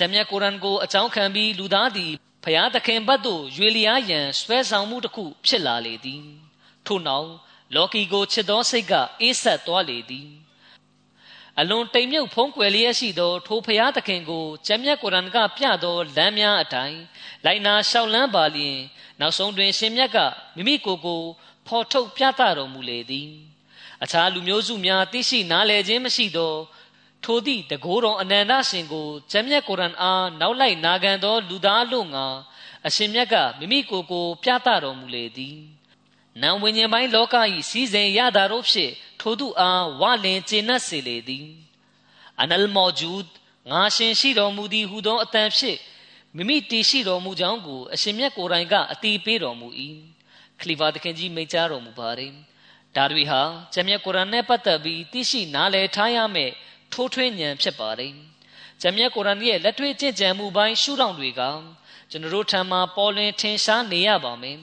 [0.00, 2.12] ဂျမ်းမြတ်ကုရ်အာန်ကိုအကြောင်းခံပြီးလူသားသည်
[2.44, 6.24] ဖျားသခင်ဘတ်သို့ရွေလျားရန်ဆွဲဆောင်မှုတစ်ခုဖြစ်လာလေသည်
[6.86, 7.30] ထို့နောက်
[7.74, 10.28] လောကီကိုချစ်သောစိတ်ကအေးဆက်သွားလေသည်
[11.58, 17.00] အလွန်တိမ်မြုပ်ဖုံးကွယ်လျက်ရှိသောထိုဖျားသခင်ကိုကျမ်းမြတ်ကုရ်အာန်ကပြသောလမ်းများအတိုင်း
[17.44, 18.78] လိုက်နာလျှောက်လန်းပါလျင်
[19.20, 20.18] နောက်ဆုံးတွင်ရှင်မြတ်က
[20.56, 21.22] မိမိကိုယ်ကို
[21.66, 23.30] ဖော်ထုတ်ပြသတော်မူလေသည်
[24.02, 26.54] အခြားလူမျိုးစုများသိရှိနားလည်ခြင်းမရှိသော
[27.24, 32.26] ထိုသည့်တကိုးတော်အနန္တရှင်ကိုကျမ်းမြတ်ကုရ်အာန်အားနောက်လိုက်နာခံသော လူသားလို့ငါ
[32.86, 35.58] အရှင်မြတ်ကမိမိကိုယ်ကို ပြသတော်မူလေသည်
[36.42, 37.34] နံဝိညာဉ်ပိုင်းလောက၏
[37.70, 41.48] စီစဉ်ရတာတို့ဖြင့်ထိုသူအားဝလင်ကျေနပ်စေလေသည်
[42.40, 43.28] အနလ်မောဂျူဒ်
[43.70, 45.78] ငါရှင်ရှိတော်မူသည်ဟုသောအတန်ဖြင့်
[46.36, 49.68] မိမိတည်ရှိတော်မူကြောင်းကိုအရှင်မြတ်ကိုယ်တိုင်ကအတီးပေးတော်မူ၏
[50.60, 52.32] ခလီဖာသခင်ကြီးမိန့်ကြားတော်မူပါတယ်
[52.96, 53.40] ဒါတွေဟာ
[53.72, 56.52] ကျမ်းမြတ်ကုရ်အာန်နဲ့ပတ်သက်ပြီးသိရှိနားလည်ထားရမယ့်
[56.92, 58.14] ထိုးထွင်းဉာဏ်ဖြစ်ပါတယ်
[58.80, 61.42] ကျမ်းမြတ်ကုရ်အာန်ရဲ့လက်တွေ့ကျင့်ကြံမှုပိုင်းရှုထောင့်တွေက
[62.10, 64.58] ကျွန်တော်တို့ထံမှာပေါ်လွင်ထင်ရှားနေရပါမယ်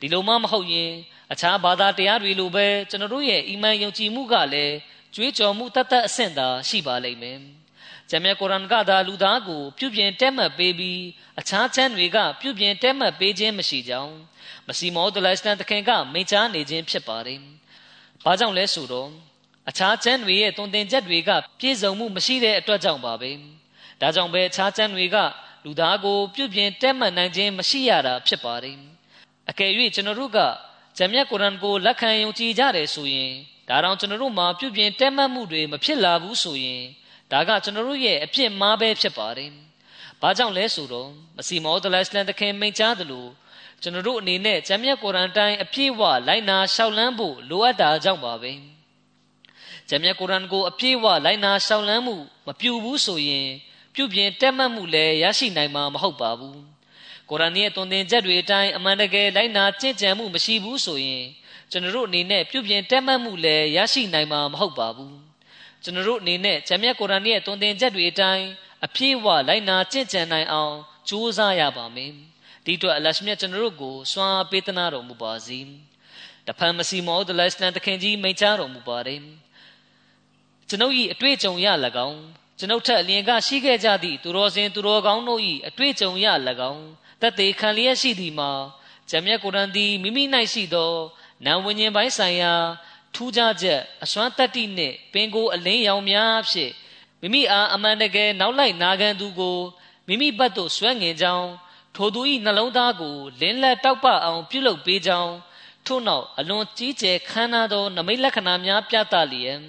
[0.00, 0.92] ဒီလိုမှမဟုတ်ရင်
[1.32, 4.74] အခြားဘာသာတရားတွေလိုပဲကျွန်တော်တို့ရဲ့အီမန်ယုံကြည်မှုကလည်း
[5.14, 7.38] ကြွေးကြော်မှုတတ်တတ်အဆင့်သာရှိပါလိမ့်မယ်။
[8.10, 11.00] ဂျမ်းမြတ်ကုရ်အာန်ကသာလူသားကိုပြုပြင်တက်မှတ်ပေးပြီး
[11.40, 14.14] အခြားချမ်းတွေကပြုပြင်တက်မှတ်ပေးခြင်းမရှိကြောင်း
[14.66, 17.40] မစီမောဒလိုင်စတန်တခင်ကမိန့်ကြားနေခြင်းဖြစ်ပါတယ်။
[18.24, 19.10] ဘာကြောင့်လဲဆိုတော့
[19.70, 23.30] အခြားချမ်းတွေရဲ့တုံသင်ချက်တွေကပြည့်စုံမှုမရှိတဲ့အတွက်ကြောင့်ပါပဲ။
[24.00, 25.16] ဒါကြောင့်ပဲအခြားချမ်းတွေက
[25.64, 28.76] လူသားကိုပြုပြင်တက်မှတ်နိုင်ခြင်းမရှိရတာဖြစ်ပါတယ်။
[29.50, 30.38] အကယ်၍ကျွန်တော်တို့က
[30.98, 33.32] ဂျမ်းမြတ်ကုရ်အာန်ကိုလက်ခံယုံကြည်ကြတယ်ဆိုရင်
[33.68, 36.84] ဒါတောင်ကျွန်တော်တို့မှာပြုပြင်တဲမှတ်မှုတွေမဖြစ်လာဘူးဆိုရင်
[37.32, 39.50] ဒါကကျွန်တော်တို့ရဲ့အပြစ်မှားပဲဖြစ်ပါတယ်။
[40.20, 43.26] ဘာကြောင့်လဲဆိုတော့မစီမောဒလစ်လန်တခင်မိန့်ကြားသလို
[43.82, 48.52] ကျွန်တော်တို့အနေနဲ့ဂျမ်းမြတ်ကုရ်အာန်တိုင်းအပြည့်ဝလိုက်နာရှောက်လန်းဖို့လိုအပ်တာကြောင့်ပါပဲ။
[49.90, 52.16] ဂျမ်းမြတ်ကုရ်အာန်ကိုအပြည့်ဝလိုက်နာရှောက်လန်းမှု
[52.46, 53.48] မပြုဘူးဆိုရင်
[53.94, 56.58] ပြုပြင်တက်မှတ်မှုလည်းရရှိနိုင်မှာမဟုတ်ပါဘူး။
[57.28, 61.24] ကုရ်အာန်ရဲ့သွန်သင်ချက်တွေအတိုင်းအမှန်တကယ်လိုက်နာကျင့်ကြံမှုမရှိဘူးဆိုရင်
[61.70, 65.16] ကျွန်တော်တို့အနေနဲ့ပြုပြင်တက်မှတ်မှုလည်းရရှိနိုင်မှာမဟုတ်ပါဘူး
[65.82, 68.46] ကျွန်တော်တို့အနေနဲ့ဂျမ်းမြတ်ကုရ်အာန်ရဲ့သွန်သင်ချက်တွေအတိုင်း
[68.84, 70.74] အပြည့်အဝလိုက်နာကျင့်ကြံနိုင်အောင်
[71.08, 72.12] ကြိုးစားရပါမယ်
[72.64, 75.58] ဒီအတွက်အလရှမြတ်ကျွန်တော်တို့ကိုစွမ်းပေးသနာတော်မူပါစေ
[76.46, 79.20] တဖန်မစီမောဒလစ်လန်တခင်ကြီးမိန့်ကြားတော်မူပါတယ်
[80.70, 81.66] ကျွန်ုပ်၏အတွေ့အကြုံရ၎
[82.06, 82.20] င်း
[82.58, 86.26] ကျွန်ုပ်ထက်အလျင်ကရှိခဲ့ကြသည့်သူတော်စင်သူတော်ကောင်းတို့၏အတွေ့အကြုံရ၎
[86.70, 86.84] င်း
[87.20, 88.50] တသက်ခံလျက်ရှိသည်မှာ
[89.10, 90.92] ဂျမ်းမြတ်ကုရ်အာန်သည်မိမိ၌ရှိသော
[91.44, 92.52] နာဝิญဉ်ပိုင်းဆိုင်ရာ
[93.14, 96.72] ထူးခြားချက်အစွမ်းတတ္တိနှင့်ပင်ကိုအလင်းရောင်များဖြင့်
[97.20, 99.58] မိမိအားအမှန်တကယ်နောက်လိုက်နာခံသူကို
[100.06, 101.50] မိမိဘက်သို့ဆွဲငင်ကြောင်း
[101.96, 105.34] ထိုသူ၏နှလုံးသားကိုလင်းလက်တောက်ပအောင်ပြုလုပ်ပေးကြောင်း
[105.86, 109.60] ထို့နောက်အလွန်ကြီးကျယ်ခမ်းနားသောနမိတ်လက္ခဏာများပြသလျက်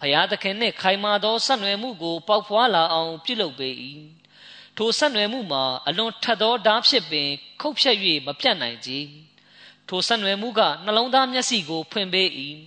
[0.00, 3.74] ဖရာသခင်နှင့်ခိုင်မာသောဆက်နွယ်မှုကိုပေါက်ဖွာလာအောင်ပြုလုပ်ပေး၏
[4.76, 7.28] ထိုဆက်နွယ်မှုမှာအလွန်ထက်သောဓာဖြစ်ပင်
[7.60, 7.96] ခုတ်ဖြတ်၍
[8.26, 8.90] မပြတ်နိုင်ကြ
[9.88, 12.28] ထိုဆက်နွယ်မှုကနှလုံးသားမျက်စိကိုဖွင့်ပေး၏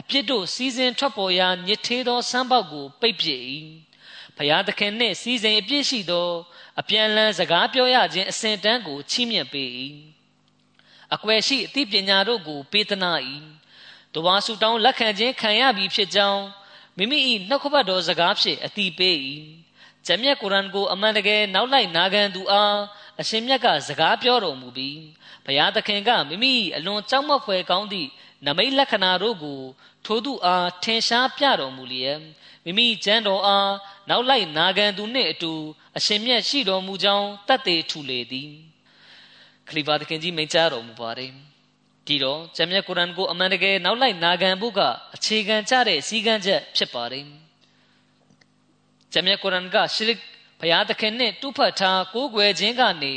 [0.00, 3.40] အပြစ်တို့စီစဉ်ထွက်ပေါ်ရာညစ်သေးသောဆန်းပေါက်ကိုပိတ်ပစ်၏
[4.36, 6.28] ဖျားသခင်နှင့်စီစဉ်အပြစ်ရှိသော
[6.80, 9.68] အပြန်လန်းစကားပြောရခြင်းအစဉ်တန်းကိုချီးမြှင့်ပေး၏
[11.14, 13.12] အကွယ်ရှိအသိပညာတို့ကိုပေးသနာ၏
[14.14, 16.42] တဝါဆူတောင်းလက်ခံခြင်းခံရပြီဖြစ်ကြောင်း
[16.98, 17.18] မိမိ၏
[17.48, 19.16] နှုတ်ခပတ်တော်စကားဖြင့်အတိပေး၏
[20.06, 22.78] ဂျမ်းမြတ်ကုရ်အာန်ကိုအမှန်တကယ်နောက်လိုက်နာခံသူအား
[23.20, 25.00] အရှင်မြတ်ကစကားပြောတော်မူပြီး
[25.44, 28.08] ဘုရားသခင်ကမိမိအလွန်ကြောက်မက်ဖွယ်ကောင်းသည့်
[28.46, 29.60] နမိတ်လက္ခဏာတို့ကို
[30.04, 32.18] ထိုသူအားထင်ရှားပြတော်မူလျက်
[32.64, 33.72] မိမိကျမ်းတော်အား
[34.08, 35.52] နောက်လိုက်နာခံသူနှင့်အတူ
[35.96, 38.50] အရှင်မြတ်ရှိတော်မူကြောင်းတတ်သေးထူလေသည်
[39.68, 41.32] ခလီဖာသခင်ကြီးမိန့်ကြားတော်မူပါတယ်
[42.08, 44.80] ဒီတော့ဂျမ်းမြတ်ကုရ်အာန်ကိုအမှန်တကယ်နောက်လိုက်နာခံဖို့က
[45.14, 47.24] အခြေခံကျတဲ့စည်းကမ်းချက်ဖြစ်ပါတယ်
[49.12, 50.18] ဂျမြတ်ကုရ်အာန်ကရှရစ်
[50.60, 53.14] ဘုရားသခင်နဲ့တူဖတ်ထားကိုးကွယ်ခြင်းကနေ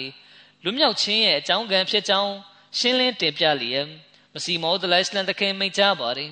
[0.63, 2.33] လွမြောက်ခြင်းရဲ့အကြောင်းကံဖြစ်ကြောင်း
[2.77, 3.87] ရှင်းလင်းတင်ပြလျက်
[4.33, 6.31] မစီမောဒလိုင်စလန်သခင်မိန့်ကြားပါတယ်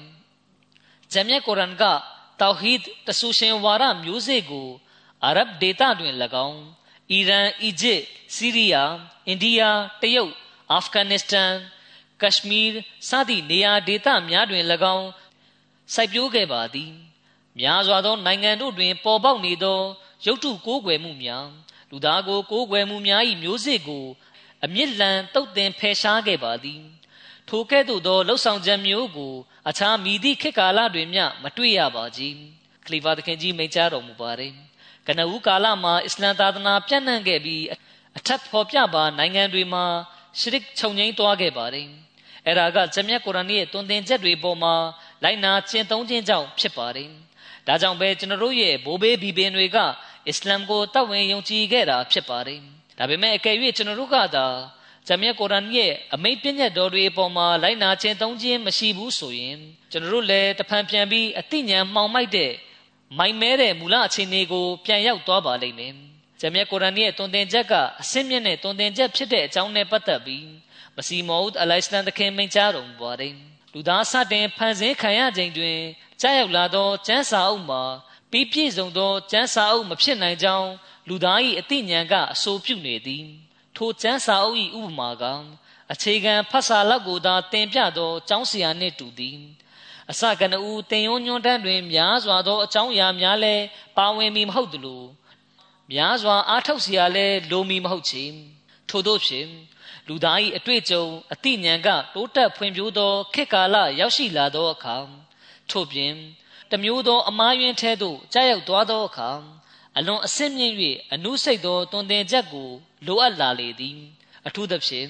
[1.13, 1.83] ဂျမြတ်ကုရ်အာန်က
[2.41, 4.69] တောဟီဒ်တဆူရှင်ဝါရမျိုးစေ့ကို
[5.23, 6.15] အာရဗ်ဒေသတွင်၎
[6.47, 6.61] င်း
[7.11, 8.01] အီရန်အီဂျစ်
[8.35, 8.93] ဆီးရီးယား
[9.27, 9.61] အိန္ဒိယ
[10.01, 10.33] တရုတ်
[10.71, 11.51] အာဖဂန်နစ္စတန်
[12.21, 12.69] ကရှမီး
[13.09, 14.63] စသည့်နေရာဒေသများတွင်၎
[14.95, 15.09] င်း
[15.93, 16.91] စိုက်ပျိုးခဲ့ပါသည်
[17.59, 19.79] များစွာသောနိုင်ငံတို့တွင် ပေါ်ပေါက်နေသော
[20.25, 21.47] ရုပ်တုကိုးကွယ်မှုများ
[21.89, 24.05] လူသားကိုကိုးကွယ်မှုများ၏မျိုးစေ့ကို
[24.63, 26.81] အမြင့်လန်တုတ်တင်ဖယ်ရှားခဲ့ပါသည်
[27.49, 29.33] ထိုကဲ့သို့သောလှုပ်ဆောင်ချက်မျိုးကို
[29.69, 32.35] အခြားမိသည့်ခေတ်ကာလတွင်မျှမတွေ့ရပါကြီး
[32.85, 34.53] ခလီဖာသခင်ကြီးမိန့်ကြားတော်မူပါတယ်
[35.07, 37.63] ကနဦးကာလမှာအစ္စလမ်သာသနာပြန့်နှံ့ခဲ့ပြီး
[38.17, 39.85] အထက်ဖော်ပြပါနိုင်ငံတွေမှာ
[40.39, 41.87] ရှရစ်ခြုံငိမ့်သွားခဲ့ပါတယ်
[42.49, 44.73] အဲ့ဒါကဂျမြတ်ကုရ်အာန်ရဲ့တွင်တင်ချက်တွေပေါ်မှာ
[45.23, 47.09] လိုက်နာကျင့်သုံးခြင်းကြောင့်ဖြစ်ပါတယ်
[47.67, 49.77] ဒါကြောင့်ပဲကျွန်တော်တို့ရဲ့ဘိုးဘေးဘီပင်တွေက
[50.27, 52.59] အစ္စလာမ်ကိုတောက်ဝင်ယုံကြည်ခဲ့တာဖြစ်ပါတယ်
[52.97, 54.47] ဒါပေမဲ့အကယ်၍ကျွန်တော်တို့ကသာ
[55.07, 59.57] ဂျမ်မြတ်ကုရ်အာန်ရဲ့အမိန့်ပြည့်ညတ်တော်တွေအပေါ်မှာလိုက်နာခြင်းသုံးခြင်းမရှိဘူးဆိုရင်
[59.91, 62.51] ကျွန်တော်တို့လည်းတဖန်ပြန်ပြီးအသိဉာဏ်မှောင်မိုက်တဲ့
[63.17, 65.93] မိုင်မဲတဲ့မူလအခြေအနေကိုပြန်ရောက်သွားပါလိမ့်မယ်
[66.39, 70.47] ဂျမ်မြတ်ကုရ်အာန်ရဲ့တွင်တင်ချက်ကအစင်းမြင့်တဲ့တွင်တင်ချက်ဖြစ်တဲ့အကြောင်းနဲ့ပတ်သက်ပြီး
[70.95, 73.33] မစီမောဦးအလိုင်စလန်တခင်မိန့်ကြားတော်မူပါတယ်
[73.73, 75.79] လူသားစတင်ဖန်ဆင်းခံရခြင်းတွင်
[76.21, 77.83] ကြားရောက်လာသောကျမ်းစာအုပ်မှာ
[78.31, 80.69] ပြီးပြည့်စုံသောကျမ်းစာအုပ်မဖြစ်နိုင်ကြောင်း
[81.07, 83.25] လူသား၏အသိဉာဏ်ကအဆိုပြုနေသည်
[83.75, 85.23] ထိုကျမ်းစာအုပ်၏ဥပမာက
[85.93, 89.39] အခြေခံဖတ်စာလောက်ကိုသာတင်ပြသောကျောင်းဆရာနှင့်တူသည်
[90.11, 93.55] အစကနဦးတင်ယုံညွန်းတန်းတွင်များစွာသောအကြောင်းအရာများလဲ
[93.97, 95.03] ပါဝင်မီမဟုတ်သလို
[95.91, 98.23] များစွာအားထုတ်စရာလဲလိုမီမဟုတ်ချေ
[98.89, 99.49] ထို့သောဖြင့်
[100.07, 104.95] လူသား၏အတွေ့အကြုံအသိဉာဏ်ကတိုးတက်ဖွံ့ဖြိုးသောခေတ်ကာလရောက်ရှိလာသောအခါ
[105.69, 106.13] ထို့ပြင်
[106.71, 109.31] တမျိုးသောအမားယွင်းထဲသို့ကြာရောက်သွားသောအခါ
[109.97, 110.75] အလွန်အဆင့်မြင့်၍
[111.13, 112.69] အနုစိတ်သောတွင်တင်ချက်ကို
[113.05, 113.99] လိုအပ်လာလေသည်
[114.47, 115.09] အထူးသဖြင့်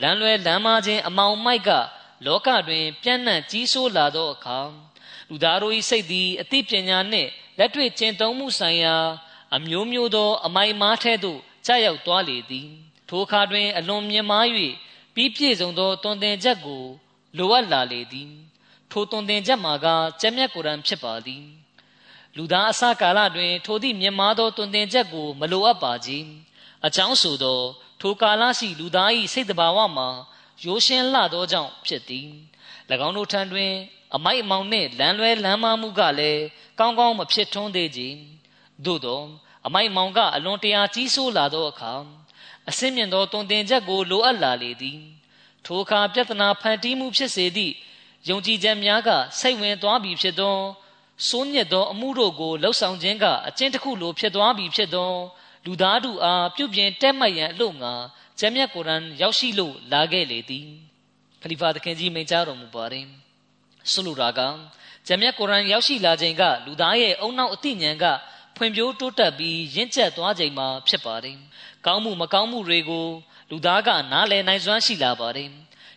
[0.00, 1.70] လမ်းလွဲလမ်းမချင်းအမောင်မိုက်က
[2.24, 4.58] လောကတွင် ပြန့်နှံ့ကြီးဆိုးလာသောအခါ
[5.28, 8.96] လူသားတို့၏စိတ်သည်အသိပညာနှင့်လက်တွေ့ကျင့်သုံးမှုဆိုင်ရာ
[9.56, 12.68] အမျိုးမျိုးသော အမိုင်မားထဲသို့ကြာရောက်သွားလေသည်
[13.08, 14.46] ထိုအခါတွင် အလွန်မြင့်မား၍
[15.14, 16.84] ပြီးပြည့်စုံသောတွင်တင်ချက်ကို
[17.36, 18.30] လိုအပ်လာလေသည်
[18.90, 19.86] ထိုတွင်တင်ချက်မှာက
[20.20, 21.44] ကျမ်းမြတ်ကုရ်အာန်ဖြစ်ပါသည်
[22.36, 26.26] လူသားအစကာလတွင် ထိုသည့်မြင့်မားသောတွင်တင်ချက်ကိုမလိုအပ်ပါကြီး
[26.86, 27.60] အကြောင်းဆိုသော
[28.00, 30.08] ထိုကာလရှိလူသား၏စိတ်တဘာဝမှာ
[30.64, 32.28] ရိုးရှင်းလှသောကြောင့်ဖြစ်သည်၎
[33.06, 33.72] င်းတို့ထံတွင်
[34.14, 36.42] အမိုက်အမောင်နှင့်လမ်းလွဲလမ်းမမှုကလည်း
[36.78, 38.02] ကောင်းကောင်းမဖြစ်ထွန်းသေးကြ
[38.86, 39.22] သို့သော
[39.66, 41.92] အမိုက်မောင်ကအလွန်တရာကြီးဆိုးလာသောအခါ
[42.68, 44.98] အစင်းမြင့်သောတွင်တင်ချက်ကိုလိုအပ်လာလေသည်
[45.64, 47.74] ထိုအခါပြဿနာဖန်တီးမှုဖြစ်စေသည့်
[48.28, 49.10] ယုံကြည်ချက်များက
[49.40, 50.58] စိတ်ဝင်သွားပြီဖြစ်သော
[51.28, 55.12] စိုးညစ်သောအမှုတို့ကိုလှုပ်ဆောင်ခြင်းကအကျင့်တစ်ခုလိုဖြစ်သွားပြီဖြစ်သော
[55.66, 57.92] လူသားတို့အားပြုပြင်တက်မှတ်ရန်အလို့ငါ
[58.38, 60.66] ဂျမ်မြတ်ကုရ်အာန်ရောက်ရှိလို့လာခဲ့လေသည်
[61.42, 63.06] ခလီဖာသခင်ကြီးမိန့်ကြားတော်မူပါတယ်
[63.92, 64.40] ဆိုလိုတာက
[65.06, 68.04] ဂျမ်မြတ်ကုရ်အာန်ရောက်ရှိလာခြင်းကလူသားရဲ့အုံနောက်အသိဉာဏ်က
[68.62, 71.36] ဖွံ့ဖြိုးတိုးတက်ပြီးရင့်ကျက်သွားခြင်းမှာဖြစ်ပါတယ်
[71.86, 73.06] ကောင်းမှုမကောင်းမှုတွေကို
[73.50, 75.48] လူသားကနားလည်နိုင်စွမ်းရှိလာပါတယ်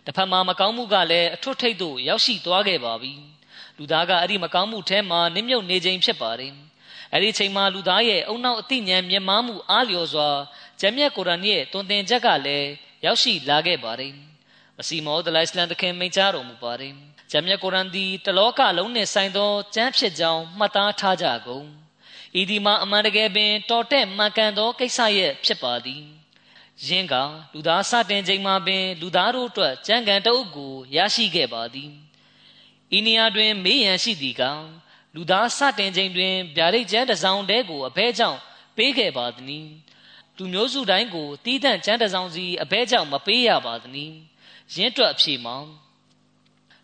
[0.04, 3.12] တစ်ဖက်မှာမကောင်းမှုကလည်းအထွတ်ထိပ်သို့ရောက်ရှိသွားခဲ့ပါပြီ
[3.76, 6.52] လူသားကအဲ့ဒီမကောင်းမှုထဲမှာနစ်မြုပ်နေခြင်းဖြစ်ပါတယ်
[7.12, 10.28] အဲ့ဒီချိန်မှာလူသားရဲ့အုံနောက်အသိဉာဏ်မြင်မာမှုအားလျော်စွာ
[10.80, 12.68] ဂျမ်မြတ်ကုရ်အာန်ရဲ့တွင်တင်ချက်ကလည်း
[13.04, 14.12] ရောက်ရှိလာခဲ့ပါတယ်
[14.76, 16.92] မစီမောဒလိုင်စလန်တခင်မိန့်ကြားတော်မူပါတယ်
[17.30, 21.85] ဂျမ်မြတ်ကုရ်အာန်သည်တလောကလုံးနှင့်ဆိုင်သောကျမ်းဖြစ်ကြောင်းမှတ်သားထားကြကုန်
[22.40, 26.02] ဤဒီမှာအမှန်တကယ်ပင် တော်တဲ့မှန်ကန်သောကိစ္စရဲ့ဖြစ်ပါသည်
[26.86, 27.14] ယင်းက
[27.52, 31.90] လူသားစတင်ချိန်မှာပင် လူသားတို့အတွက်ကြံကံတအုပ်ကိုရရှိခဲ့ပါသည်
[32.96, 34.42] ဤနေရာတွင် မေးရန်ရှိသည်က
[35.14, 38.38] လူသားစတင်ချိန်တွင်ဗျာဒိတ်ကျမ်းတစ်စောင်တဲကိုအဘဲကြောင့်
[38.76, 39.66] ပေးခဲ့ပါသည်။
[40.36, 44.12] လူမျိုးစုတိုင်းကိုတီးတန့်ကျမ်းတစ်စောင်စီအဘဲကြောင့်မပေးရပါသည်။
[44.74, 45.56] ရင်းတွက်အဖြေမှာ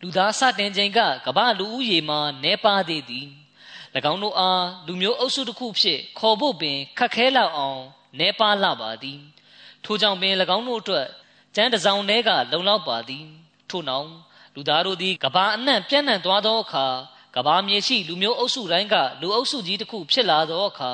[0.00, 3.28] လူသားစတင်ချိန်ကကမ္ဘာလူဦးရေမှာနေပါသေးသည်။၎
[4.12, 7.80] င်းတို့အားလူမျိုးအုပ်စုတစ်ခုဖြစ်ခေါ်ဖို့ပင်ခက်ခဲလောက်အောင်
[8.18, 9.20] နေပါလာပါသည်။
[9.84, 11.06] ထို့ကြောင့်ပင်၎င်းတို့အတွက်
[11.54, 13.24] ကျမ်းတစ်စောင်တဲကလုံလောက်ပါသည်။
[13.70, 14.08] ထို့နောက်
[14.54, 16.86] လူသားတို့သည်ကဘာအနှံ့ပြန့်နှံ့သွားသောအခါ
[17.36, 20.92] ကဘာမြေရှိလူမျိုးအုပ်စုတိုင်းကလူအုပ်စုကြီးတစ်ခုဖြစ်လာသောအခါ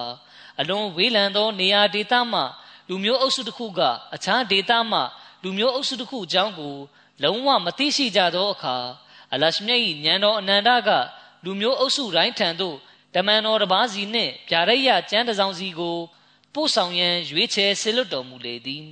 [0.60, 2.40] အလွန်ဝေးလံသောနေရာဒေသမှ
[2.88, 3.80] လူမျိုးအုပ်စုတစ်ခုက
[4.14, 4.98] အခြားဒေသမှ
[5.42, 6.76] လူမျိုးအုပ်စုတစ်ခုအကြောင်းကို
[7.22, 8.76] လုံးဝမသိရှိကြသောအခါ
[9.32, 10.90] အလရှမြတ်၏ဉာဏ်တော်အနန္တက
[11.44, 12.76] လူမျိုးအုပ်စုတိုင်းထံသို့
[13.14, 15.98] တမန်တော်တစ်ပါးစီနှင့်ဗျာရိယကျမ်းတစ်စောင်စီကို
[16.54, 18.86] ပို့ဆောင်ရန်ရွေးချယ်ဆေလွတ်တော်မူလေသည်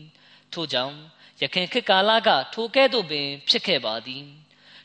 [0.53, 0.97] ထို့ကြောင့်
[1.41, 4.25] ယခင်ခေတ်ကာလကထိုကဲ့သို့ပင် ဖြစ်ခဲ့ပါသည်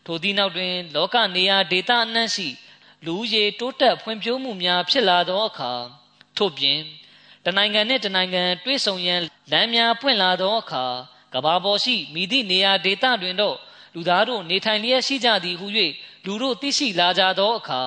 [0.05, 2.47] ထိုသည့်နောက်တွင် လောကနေရာဒေသအနှံ့ရှိ
[3.05, 5.73] လူဦးရေတိုးတက်ဖွံ့ဖြိုးမှုများဖြစ်လာသောအခါ
[6.37, 6.79] ထို့ပြင်
[7.45, 9.21] တနိုင်ငံနှင့်တနိုင်ငံတွဲဆုံရန်
[9.51, 10.85] လမ်းများပွင့်လာသောအခါ
[11.33, 13.57] ကဘာပေါ်ရှိမိသည့်နေရာဒေသတွင်တော့
[13.93, 15.67] လူသားတို့နေထိုင်လျက်ရှိကြသည်ဟု၍
[16.25, 17.81] လူတို့သိရှိလာကြသောအခါ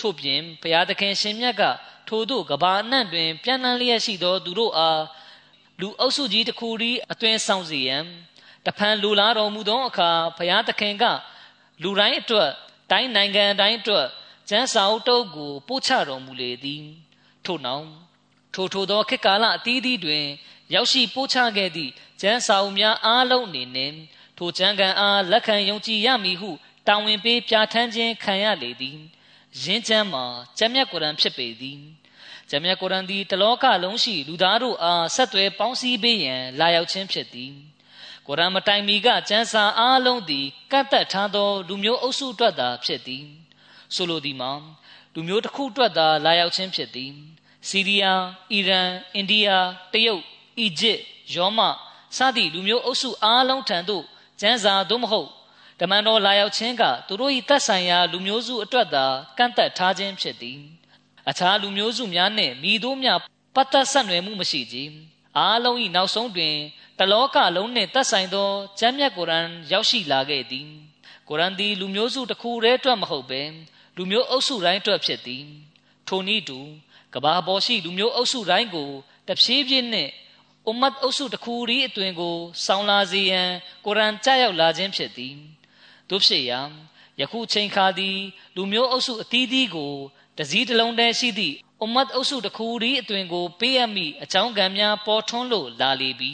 [0.00, 1.62] ထို့ပြင်ဘုရားသခင်ရှင်မြတ်က
[2.08, 5.02] ထိုတို့ကဘာအနှံ့တွင်ပြန့်နှံ့လျက်ရှိသောသူတို့အား
[5.80, 8.04] လူအုပ်စုကြီးတစ်ခုသည်အသွင်ဆောင်စေရန်
[8.66, 11.04] တဖန်လူလာတော်မူသောအခါဘုရားသခင်က
[11.82, 12.50] လူတိုင်းအတွက်
[12.90, 14.06] တိုင်းနိုင်ငံတိုင်းအတွက်
[14.48, 16.84] ကျမ်းစာအုပ်တုပ်ကိုပို့ချတော်မူလေသည်
[17.44, 17.86] ထို့နောက်
[18.54, 20.24] ထိုထိုသောခေတ်ကာလအသီးသီးတွင်
[20.74, 23.92] ရောက်ရှိပို့ချခဲ့သည့်ကျမ်းစာအုပ်များအားလုံးအနေနဲ့
[24.38, 26.50] ထိုကျမ်းဂန်အားလက်ခံယုံကြည်ရမည်ဟု
[26.86, 28.98] တာဝန်ပေးပြဋ္ဌာန်းခြင်းခံရလေသည်
[29.62, 30.24] ယင်းကျမ်းမှာ
[30.58, 31.80] ကျမ်းမြတ်ကုရ်အန်ဖြစ်ပေသည်
[32.50, 37.52] ကျမ်းမြတ်ကုရ်အန်သည်တလောကလုံးရှိလူသားတို့အားဆက်သွယ်ပေါင်းစည်းပေးရန်လာရောက်ခြင်းဖြစ်သည်
[38.26, 43.24] ကုရ်အာန်မတိုင်မီကကျမ်းစာအားလုံးသည်ကန့်သက်ထားသော လူမျိုးအုပ်စုအတွက်သာဖြစ်သည်
[43.94, 44.52] ဆိုလိုသည်မှာ
[45.14, 47.12] လူမျိုးတစ်ခုအတွက်သာလာရောက်ခြင်းဖြစ်သည်
[47.68, 48.22] စီးရီးယား
[48.52, 49.48] အီရန်အိန္ဒိယ
[49.92, 50.22] တရုတ်
[50.58, 51.00] အီဂျစ်
[51.34, 51.60] ယောမ
[52.16, 54.04] စသည့်လူမျိုးအုပ်စုအားလုံးထံသို့
[54.40, 55.28] ကျန်းစာသို့မဟုတ်
[55.80, 59.06] တမန်တော်လာရောက်ခြင်းကသူတို့၏သက်ဆိုင်ရာလူမျိုးစုအတွက်သာ
[59.38, 60.60] ကန့်သက်ထားခြင်းဖြစ်သည်
[61.28, 63.18] အခြားလူမျိုးစုများနှင့်မိတို့များ
[63.54, 64.76] ပတ်သက်ဆက်နွယ်မှုမရှိကြ
[65.36, 66.56] အားလုံး၏နောက်ဆုံးတွင်
[66.98, 70.68] တလောကလုံးနှင့်သက်ဆိုင်သောကျမ်းမြတ်ကုရ်အာန်ရောက်ရှိလာခဲ့သည်
[71.28, 73.42] ကုရ်အာန်သည်လူမျိုးစုတစ်ခုတည်းအတွက်မဟုတ်ဘဲ
[73.96, 75.44] လူမျိုးအုပ်စုတိုင်းအတွက်ဖြစ်သည်
[76.08, 76.58] ထိုနည်းတူ
[77.14, 78.90] ကဘာပေါ်ရှိလူမျိုးအုပ်စုတိုင်းကို
[79.28, 80.10] တဖြည်းဖြည်းနှင့်
[80.66, 83.48] အွမ်မတ်အုပ်စုတစ်ခုရီအတွင်ကိုဆောင်းလာစေရန်
[83.84, 85.36] ကုရ်အာန်ကြားရောက်လာခြင်းဖြစ်သည်
[86.10, 86.60] တို့ဖြစ်ရာ
[87.20, 88.18] ယခုချိန်ခါသည်
[88.56, 89.94] လူမျိုးအုပ်စုအသီးသီးကို
[90.38, 96.32] တစည်းတစ်လုံးတည်းရှိသည့်အွမ်မတ်အုပ်စုတစ်ခုရီအတွင်ကိုပေးအပ်မိအကြောင်းကံများပေါ်ထွန်းလို့လာလေပြီ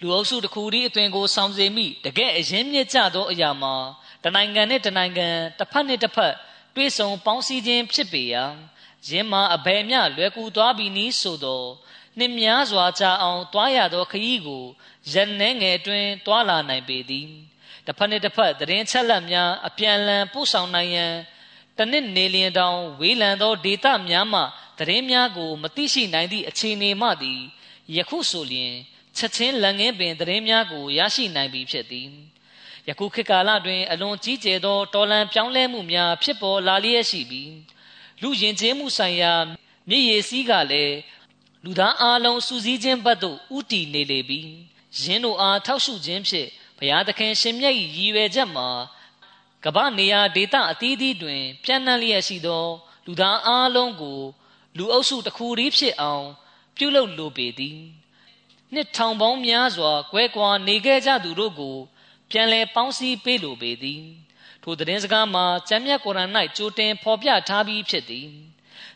[0.00, 3.74] လူအုပ်စုတစ်ခုရီအတွင်ကိုဆောင်စေမိတကယ်အရင်မြင့်ကြသောအရာမှာ
[4.24, 5.28] တနိုင်ငံနဲ့တနိုင်ငံ
[5.58, 6.34] တစ်ဖက်နဲ့တစ်ဖက်
[6.74, 8.44] တွဲဆုံပေါင်းစည်းခြင်းဖြစ်ပေရာ
[9.08, 11.64] ယင်းမှာအဘယ်မျှလွယ်ကူသွားပြီနည်းဆိုသော
[12.18, 14.64] နှင်းများစွာကြာအောင်တွားရသောခရီးကို
[15.12, 17.28] ရန်နှဲငယ်တွင်တွားလာနိုင်ပေသည်
[17.86, 21.12] တစ်ဖက်နှင့်တစ်ဖက်သတင်းချက်လက်များအပြန်အလှန်ပို့ဆောင်နိုင်ရန်
[21.78, 24.42] တနစ်နေလျင်တောင်ဝေးလံသောဒေတာများမှ
[24.78, 27.40] သတင်းများကိုမသိရှိနိုင်သည့်အခြေအနေမှသည်
[27.96, 28.72] ယခုဆိုလျင်
[29.16, 32.08] ချက်ချင်းလက်ငင်းပင်သတင်းများကိုရရှိနိုင်ပြီဖြစ်သည်
[32.88, 37.52] ယခုခေတ်ကာလတွင်အလွန်ကြီးကျယ်သောတော်လန်ပြောင်းလဲမှုများဖြစ်ပေါ်လာလျက်ရှိပြီး
[38.22, 39.32] လူယဉ်ကျေးမှုဆိုင်ရာ
[39.88, 40.96] မြည်ရည်စည်းကလည်း
[41.64, 44.50] လူသားအလုံးစူးစီးခြင်းဘက်သို့ဥတီနေလေပြီး
[45.02, 46.48] ယင်းတို့အားထောက်ရှုခြင်းဖြင့်
[46.78, 48.68] ဘုရားသခင်ရှင်မြတ်၏ရည်ရွယ်ချက်မှာ
[49.64, 52.66] ကမ္ဘာနေရာဒေသအသီးသီးတွင်ပြန့်နှံ့လျက်ရှိသော
[53.06, 54.20] လူသားအလုံးကို
[54.76, 56.26] လူအုပ်စုတစ်ခုတည်းဖြစ်အောင်
[56.76, 57.78] ပြုလုပ်လိုပေသည်
[58.72, 61.76] နှစ်ထောင်ပေါင်းများစွာကွဲကွာနေခဲ့ကြသူတို့ကို
[62.30, 64.02] ပြန်လည်ပေါင်းစည်းပေးလိုပေသည်
[64.62, 68.28] ထိုသတင်းစကားမှာကျမ်းမြတ်ကုရ်အာန်၌ကြိုတင်ဖော်ပြထားပြီးဖြစ်သည်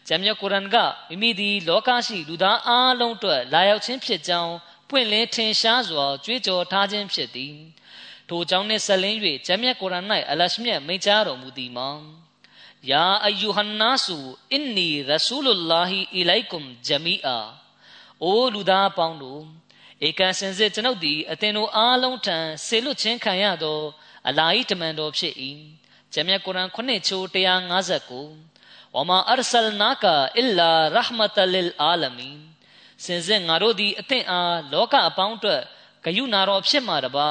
[0.08, 0.76] ကျမ်းမြတ်ကုရ်အာန်က
[1.08, 2.70] မိမိသည်လောကရှိလူသားအ
[3.00, 4.54] လုံးအတွက်လာရောက်ခြင်းဖြစ်ကြောင်း
[4.90, 7.54] ပွင့်လင်းထင်ရှားစွာကြွေးကြော်ထားခြင်းဖြစ်သည်
[8.28, 11.90] ထိုကြောင့်နှင့်ဆက်လင်း၍ကျမ်းမြတ်ကုရ်အာန်၌အလရှမြတ်မိန့်ကြားတော်မူသည်မှာ
[12.90, 14.16] ယာအယူဟန်နာဆူ
[14.52, 17.38] အင်နီရဆူလုလာဟီအီလိုက်ကွမ်ဂျမီအာ
[18.22, 19.42] အိုလူသားအပေါင်းတို့
[20.06, 22.36] ဧကန်စင်စစ်ကျွန်ုပ်သည်အသင်တို့အားလုံးထံ
[22.66, 23.78] ဆေလွတ်ခြင်းခံရသော
[24.28, 25.34] အလာဟီတမန်တော်ဖြစ်၏
[26.12, 27.24] ဂျမ်းမြတ်ကုရ်အာန်ခုနှစ်ချိုး
[28.14, 32.49] 159ဝမာအရဆလနာကာအစ်လာရဟမတလလ်အာလမီ
[33.04, 35.62] စင်စစ်ငါတို့သည်အသင်အားလောကအပေါင်းအတွက်
[36.04, 37.28] ဂယုနာတော်ဖြစ်မှာတပါ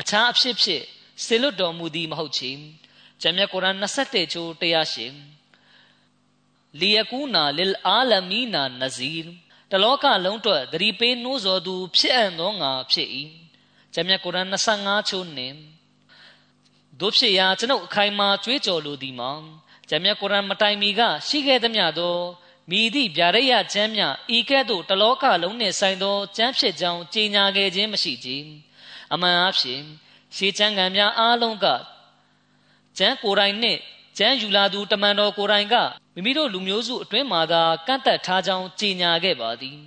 [0.00, 0.82] အခြားအဖြစ်ဖြစ်
[1.24, 2.50] ဆေလွတ်တော်မူသည်မဟုတ်ချေ
[3.22, 9.28] ဂျမ်းမြတ်ကုရ်အာန်27ချိုး108လီယကူနာလလ်အာလမီနာနဇီရ်
[9.70, 13.08] တလောကလုံးအတွက်သတိပေးနှိုးဆော်သူ ဖြစ်အံ့သောငါဖြစ်၏
[13.94, 15.56] ဂျမ်းမြတ်ကုရ်အာန်25ချိုးနှင့်
[17.00, 19.32] တို့ဖြစ်ရာကျွန်ုပ်အခိုင်မာကြွေးကြော်လိုသည်မှာ
[19.88, 22.16] ဂျမ်းမြတ်ကုရ်အာန်မတိုင်မီကရှိခဲ့သမျှသော
[22.70, 24.02] မိသည့်ဗျာဒိယကျမ်းမြ
[24.36, 28.28] ဤကဲ့သို့တလောကလုံးနှင့်ဆိုင်သောကျမ်းဖြစ်ကြောင်းကြေညာခဲ့ခြင်းမရှိကြ
[29.12, 29.80] အမှန်အဖြစ်
[30.36, 31.66] ရှေးကျမ်းဂန်များအားလုံးက
[32.98, 33.80] ကျမ်းကိုယ်တိုင်နှင့်
[34.18, 35.74] ကျမ်းယူလာသူတမန်တော်ကိုယ်တိုင်က
[36.14, 39.78] မိမိတို့လူမျိုးစုအတွင်းမှာသာကန့်သက်ထားကြောင်းကြေညာခဲ့ပါသည်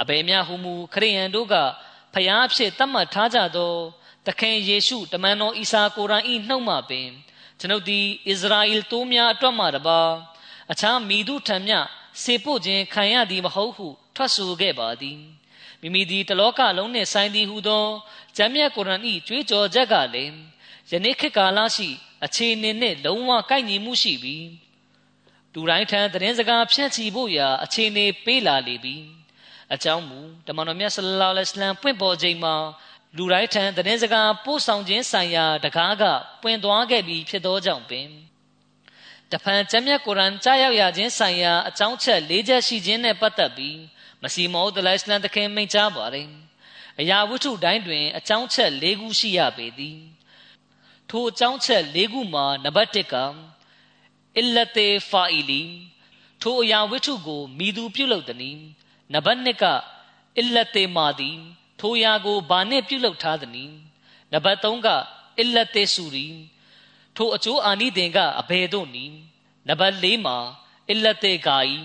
[0.00, 1.54] အဘယ်များဟုမူခရိယန်တို့က
[2.14, 3.72] ဖျားဖြစ်သတ်မှတ်ထားကြသော
[4.26, 7.08] သခင်ယေရှုတမန်တော်အီစာကိုရိုင်းဤနှုတ်မှပင်
[7.58, 10.00] ကျွန်ုပ်သည်အစ္စရာအီတိုးများအတွက်မှတပါ
[10.70, 11.74] အခြားမိသူထံမြ
[12.22, 15.18] စေပို့ခြင်းခံရသည်မဟုတ်ဟုထွက်ဆိုခဲ့ပါသည်
[15.80, 17.86] မိမိသည်တလောကလုံးနှင့်ဆိုင်သည်ဟုသော
[18.36, 20.34] ဂျမ်းမြတ်ကုရ်အာန်၏ကြွေးကြော်ချက်ကလည်း
[20.90, 21.88] ယနေ့ခေတ်ကာလရှိ
[22.24, 24.46] အခြေအနေနှင့်လုံးဝကိုက်ညီမှုရှိပြီး
[25.52, 28.96] လူတိုင်းထံသတင်းစကားဖြန့်ချီဖို့ရာအခြေအနေပေးလာလေပြီ
[29.74, 32.54] အကြောင်းမူတမန်တော်မြတ်ဆလ္လာလဟ်အလัยဟ်ပွင့်ပေါ်ချိန်မှာ
[33.16, 36.04] လူတိုင်းထံသတင်းစကားပို့ဆောင်ခြင်းဆိုင်ရာတကားက
[36.42, 38.08] ပွင့်သွားခဲ့ပြီးဖြစ်သောကြောင့်ပင်
[39.32, 43.78] တဖန်ကျမ်းမြတ်ကုရ်အာန်ကြားရောက်ရခြင်းဆိုင်ရာအကြောင်းချက်၄ချက်ရှိခြင်းနဲ့ပတ်သက်ပြီး
[44.22, 46.28] မစီမောဒလိုင်စလန်တခင်မိန့်ကြားပါတယ်
[47.00, 49.98] အရာဝတ္ထုတိုင်းတွင်အကြောင်းချက်၄ခုရှိရပေသည်
[51.10, 53.14] ထိုအကြောင်းချက်၄ခုမှာနံပါတ်1က
[54.38, 55.62] အလတေဖာအီလီ
[56.42, 58.58] ထိုအရာဝတ္ထုကိုမိသူပြုလုပ်သည်
[59.12, 59.64] နံပါတ်2က
[60.38, 61.30] အလတေမာဒီ
[61.80, 63.72] ထိုအရာကိုဘာနဲ့ပြုလုပ်ထားသည်
[64.32, 64.88] နံပါတ်3က
[65.40, 66.26] အလတေဆူရီ
[67.18, 69.16] ထိုအကျိုးအာနိသင်ကအဘယ်သို့နည်း
[69.68, 70.36] နံပါတ်၄မှာ
[70.90, 71.78] အလတေဂါဤ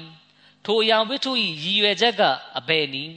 [0.65, 1.31] ထိုအရာဝတ္ထု၏
[1.63, 2.21] ရည်ရွယ်ချက်က
[2.57, 3.15] အဘယ်နည်း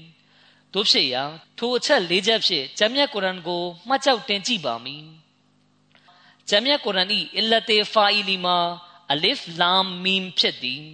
[0.72, 1.22] တို့ဖြစ်ရာ
[1.58, 5.04] ထိုအချက်၄ချက်ဖြင့်ဂျမ်းမြတ်ကုရ်အာန်ကိုမှတ်ကြောက်တင်ကြည့်ပါမည်
[6.48, 8.58] ဂျမ်းမြတ်ကုရ်အာန်၏အလတေဖာအီလီမှာ
[9.12, 10.84] အလစ်လာမ်မီမ်ဖြစ်သည်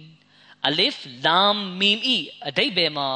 [0.67, 0.95] အလစ်
[1.25, 2.17] လာမ်မီမ်ဤ
[2.47, 3.09] အတိတ်ဘယ်မှာ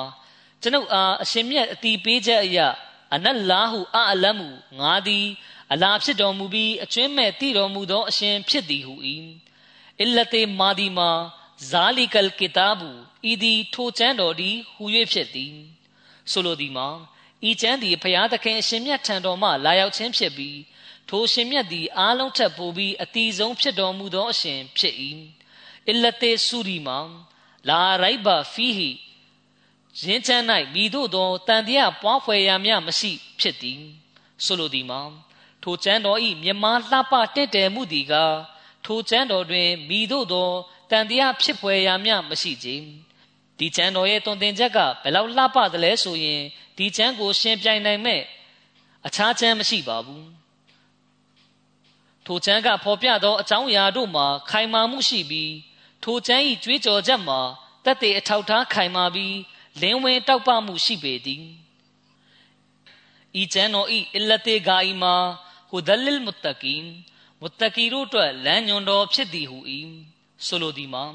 [0.62, 2.68] ကျွန်ုပ်အားအရှင်မြတ်အတီးပေးချက်အရာ
[3.14, 4.48] အနတ်လာဟုအအလမ်မူ
[4.80, 5.26] ငါသည်
[5.74, 8.96] အလာဖြစ်တော်မူပြီးအကျွင်းမဲ့တည်တော်မူသောအရှင်ဖြစ်သည်ဟု၏
[10.02, 11.12] အလတေမာဒီမာ
[11.70, 12.90] ဇာလီကလ်ကီတာဘူ
[13.32, 15.56] ဤသည်ထိုကျမ်းတော်သည်ဟူ၍ဖြစ်သည်
[16.32, 16.88] ဆိုလိုသည်မှာ
[17.50, 20.58] ဤကျမ်းသည်ဖျားသခင်အရှင်မြတ်ထံတော်မှလာရောက်ခြင်းဖြစ်ပြီး
[21.10, 24.96] ထိုရှင်မြတ်သည်အားလုံးထက်ပိုပြီးအတီဆုံးဖြစ်တော်မူသောအရှင်ဖြစ်၏
[25.90, 27.00] အလတေဆူရီမှာ
[27.70, 28.92] လာရိုက်ဘာဖီဟီ
[30.02, 33.82] ရင်းချမ်း၌မိတို့သောတန်တရားပွားဖွယ်ရာမြမရှိဖြစ်သည်
[34.46, 35.02] ဆိုလိုသည်မှာ
[35.64, 38.14] ထိုကျမ်းတော်ဤမြမလှပတင့်တယ်မှုသည်က
[38.86, 40.50] ထိုကျမ်းတော်တွင်မိတို့သော
[40.92, 42.68] တန်တရားဖြစ်ဖွယ်ရာမြမရှိကြ
[43.58, 46.42] ဒီကျမ်းတော်ရဲ့တွင်တင်ချက်ကဘယ်လောက်လှပသလဲဆိုရင်
[46.78, 48.22] ဒီကျမ်းကိုရှင်းပြနိုင်မဲ့
[49.08, 50.28] အခြားကျမ်းမရှိပါဘူး
[52.26, 55.54] ထိုကျမ်းကဖော်ပြသောအကြောင်းအရာတို့မှာခိုင်မာမှုရှိပြီး
[56.04, 57.40] ထိုကျမ်း၏ကြွေးကြော်ချက်မှာ
[57.86, 59.38] တက်တဲ့အထောက်ထားခိုင်မာပြီး
[59.82, 61.46] လင်းဝင်တောက်ပမှုရှိပေသည်
[63.42, 65.16] ဤကျမ်းတော်ဤအလတေဂါဤမှာ
[65.70, 66.84] ဟူဒလလ်မုတကင်
[67.42, 69.58] မုတကီတို့အတွက်လမ်းညွန်တော်ဖြစ်သည်ဟု၏
[70.46, 71.06] ဆိုလိုသည်မှာ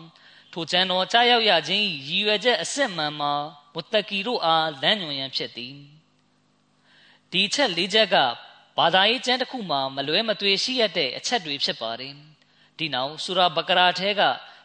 [0.52, 3.32] ထိုကျမ်းတော်ကြားရောက်ရခြင်းရည်ရွယ်ချက်အစစ်မှန်မှာ
[3.74, 5.74] မုတကီတို့အားလမ်းညွန်ရန်ဖြစ်သည်
[7.32, 8.16] ဒီချက်လေးချက်က
[8.78, 12.14] ဘာသာရေးကျမ်းတစ်ခုမှာမလွဲမသွေရှိရတဲ့အချက်တွေဖြစ်ပါတယ်
[12.78, 14.22] ဒီနောက်ဆူရာဘကရာထဲက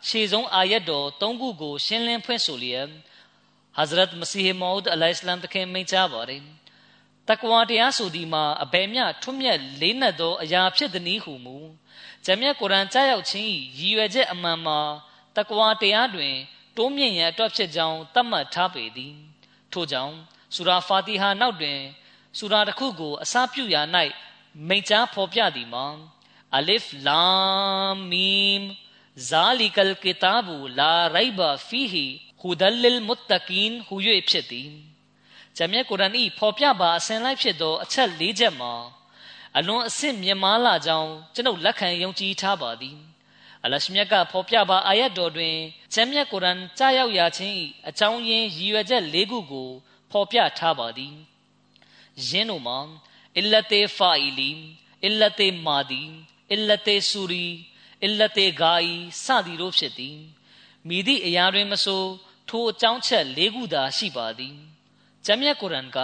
[0.08, 2.88] ရှေဆုံးအာယတ်တော်၃ခုကိုရှင်းလင်းဖွင့်ဆိုလျက်
[3.78, 6.42] ဟဇရတ်မစီဟ်မောဒ်အလိုင်စလမ်တခင်မိန့်ကြားပါတယ်
[7.30, 11.58] တကွာတရားဆိုဒီမှာအဘယ်မျှထွတ်မြတ်လေးနက်သောအရာဖြစ်သည်နည်းဟုမူ
[12.26, 14.80] ဂျမ်မြတ်ကုရ်အန်ကြားရောက်ခြင်းရည်ရွယ်ချက်အမှန်မှာ
[15.38, 16.36] တကွာတရားတွင်
[16.78, 19.16] တိုးမြင့်ရန်အတွက်ဖြစ်ကြောင်းသတ်မှတ်ထားပေသည်
[19.72, 20.16] ထို့ကြောင့်
[20.56, 21.80] ဆူရာဖာတီဟာနောက်တွင်
[22.38, 23.82] ဆူရာတစ်ခုကို အစပြုရာ၌
[24.68, 25.86] မိန့်ကြားဖော်ပြသည်မှာ
[26.56, 27.26] အလစ်လာ
[28.10, 28.64] မီမ်
[29.30, 32.06] ဇာလီကလ်ကီတာဘူလာရိုင်ဘာဖီဟီ
[32.40, 33.96] ဟူဒလလ်မုတကင်ဟူ၍
[34.30, 34.72] ဖြစ်သည်
[35.58, 38.74] ဂျမ်းမြတ်ကုရ်အန်၏ဖော်ပြပါအစဉ်လိုက်ဖြစ်သောအချက်၄ချက်မှာ
[39.58, 42.98] အလွန်အဆင့်မြင့်မားလာကြောင်းကျွန်ုပ်လက်ခံယုံကြည်ထားပါသည်
[43.64, 45.56] အလရှမြတ်ကဖော်ပြပါအာယတ်တော်တွင်
[45.94, 47.54] ဂျမ်းမြတ်ကုရ်အန်ကြားရောက်ရာခြင်း၏
[47.90, 49.70] အကြောင်းရင်းရည်ရွယ်ချက်၄ခုကို
[50.12, 51.16] ဖော်ပြထားပါသည်
[52.28, 52.80] ယင်းတို့မှာ
[53.38, 54.52] အလတေဖာအီလီ
[55.06, 56.04] အလတေမာဒီ
[56.54, 57.48] အလတေဆူရီ
[58.06, 60.18] အလတေဂါအီစသည်တို့ဖြစ်သည်
[60.88, 62.04] မိသည့်အရာတွင်မဆို
[62.50, 64.58] ထိုအကြောင်းချက်၄ခုသာရှိပါသည်
[65.30, 66.00] ဂျမ်းမြတ်ကုရ်အန်က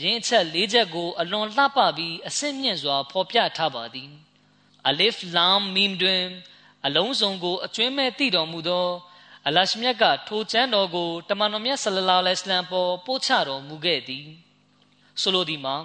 [0.00, 4.10] ယင်းချက်၄ချက်ကို အလွန်လှပပြီးအစစ်မြင့်စွာ ဖော်ပြထားပါသည်
[4.88, 6.24] အလစ်လမ်မီမ်တွင်
[6.86, 8.88] အလုံးစုံကိုအကျွမ်းမဲ့တည်တော်မူသော
[9.46, 14.26] အလရှမြတ်ကထိုချမ်းတော်ကိုတမန်တော်မြတ်ဆလလာလဟ်အလัยဟ်ပေါ်ပို့ချတော်မူခဲ့သည်
[15.20, 15.76] ဆိုလိုသည်မှာ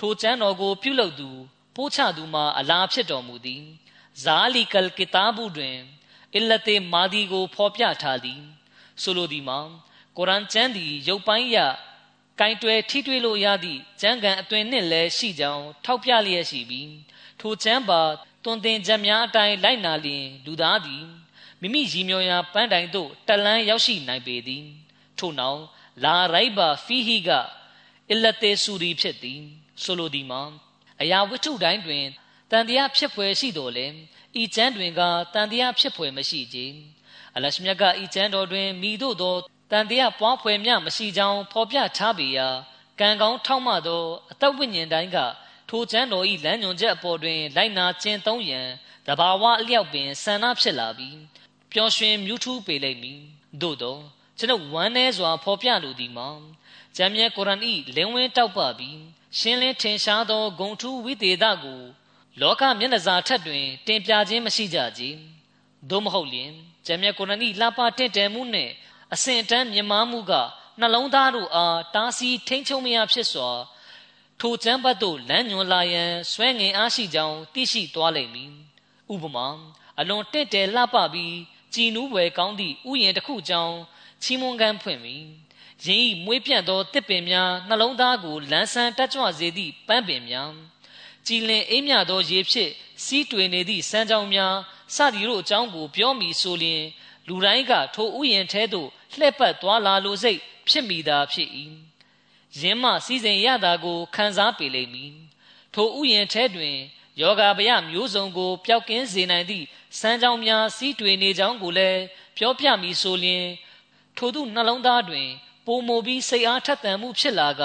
[0.00, 1.30] ထိုချမ်းတော်ကို ပြုလုပ်သူ
[1.76, 3.64] ပို့ချသူမှာအလားဖြစ်တော်မူသည်
[4.22, 5.78] ဇာလီကလ်ကီတာဘူတွင်
[6.36, 8.42] အလတေမာဒီကို ဖော်ပြထားသည်
[9.02, 9.58] ဆိုလိုသည်မှာ
[10.16, 11.58] ကုရ်အန်ကျမ်းသည်ရုပ်ပိုင်းရ
[12.40, 16.92] ကင်တွယ်ထိတွေ့လို့ရသည့်ကျမ်းဂန်အသွင်နှင့်လည်းရှိကြောင်းထောက်ပြလျက်ရှိပြီး
[17.40, 18.00] ထိုကျမ်းပါ
[18.44, 21.04] တွင်တင်ချက်များအတိုင်းလိုက်နာလျင်လူသားသည်
[21.60, 24.64] မိမိရည်မျှော်ရာပန်းတိုင်သို့တလန်းရောက်ရှိနိုင်ပေသည်
[25.18, 25.60] ထို့နောက်
[26.04, 27.30] လာရိုက်ဘာဖီဟီက
[28.10, 29.40] အလတေဆူရီဖြစ်သည်
[29.82, 30.42] ဆိုလိုသည်မှာ
[31.00, 32.04] အရာဝတ္ထုတိုင်းတွင်
[32.50, 33.86] တန်တရားဖြစ်ဖွယ်ရှိတော်လဲ
[34.40, 35.00] ဤကျမ်းတွင်က
[35.34, 36.58] တန်တရားဖြစ်ဖွယ်မရှိကြ
[37.36, 39.34] အလရှမြတ်ကဤကျမ်းတော်တွင်မိတို့သော
[39.70, 42.48] တန်တရားပွားဖွယ်မြမရှိကြောင်းဖော်ပြထားပေရာ
[43.00, 45.18] ကံကောင်းထောက်မှသောအတဝိညာဉ်တိုင်းက
[45.68, 48.68] ထိုကျမ်းတော်၏လမ်းညွှန်ချက်အပေါ်တွင်လိုက်နာကျင့်သုံးရန်
[49.06, 51.18] တဘာဝအလျောက်ပင်ဆန္ဒဖြစ်လာပြီး
[51.72, 53.20] ပျော်ရွှင်မြူးထူးပေလိမ့်မည်
[53.60, 53.98] သို့သော
[54.38, 56.28] ကျွန်ုပ်ဝမ်းနည်းစွာဖော်ပြလိုသည်မှာ
[56.96, 57.60] ဂျမ်းမြဲကုရ်အန်၏
[57.96, 59.00] လင်းဝင်းတောက်ပပြီး
[59.38, 61.80] ရှင်းလင်းထင်ရှားသောဂုံထူးဝိသေသကို
[62.40, 65.02] လောကမျက်နှာစာထက်တွင် တင်ပြခြင်းမရှိကြကြ။
[65.90, 66.50] သို့မဟုတ်လျင်
[66.86, 68.72] ဂျမ်းမြတ်ကုရ်အာန်၏လှပတင့်တယ်မှုနှင့်
[69.14, 70.32] အစဉ်အတန်းမြင်မာမှုက
[70.80, 73.50] နှလုံးသားတို့အားတားဆီးထိန်ချုံမရဖြစ်စွာ
[74.40, 78.52] ထိုကျမ်းပတ်သို့လမ်းညွှန်လာရန်ဆွဲငင်အားရှိကြောင်းသိရှိသွားလိမ့်မည်။
[79.12, 79.46] ဥပမာ
[80.00, 81.36] အလွန်တင့်တယ်လှပပြီး
[81.74, 83.76] ကြည်နူးွယ်ကောင်းသည့်ဥယျာဉ်တစ်ခုကြောင်း
[84.22, 85.24] ချီးမွမ်းကမ်းဖွင့်ပြီး
[85.86, 90.52] ရင်းဤမွေးပြန့်သောတစ်ပင်များနှလုံးသားကိုလန်းဆန်းတက်ကြွစေသည့်ပန်းပင်များ
[91.26, 92.70] ကြည်လင်အေးမြသောရေဖြစ်
[93.04, 94.54] စီးတွင်နေသည့်စမ်းကြောင်းများ
[94.96, 96.82] စသည်တို့အကြောင်းကိုပြောမိဆိုလျင်
[97.28, 98.88] လူတိုင်းကထိုဥယျာဉ်ထဲသို့
[99.18, 101.48] လှည့်ပတ်သွားလာလိုစိတ်ဖြစ်မိတာဖြစ်၏
[102.60, 105.14] ယင်းမှစီစဉ်ရတာကိုခံစားပေလိမ့်မည်
[105.74, 106.76] ထိုဥယျာဉ်ထဲတွင်
[107.20, 109.66] ယောဂဗျမျိုးစုံကိုပျောက်ကင်းစေနိုင်သည့်
[109.98, 112.02] စမ်းကြောင်းများစီးတွင်နေကြောင်းကိုလည်း
[112.36, 113.46] ပြောပြမိဆိုလျင်
[114.16, 115.28] ထိုသူနှလုံးသားတွင်
[115.66, 117.62] ပုံမူပြီးစိတ်အားထက်သန်မှုဖြစ်လာက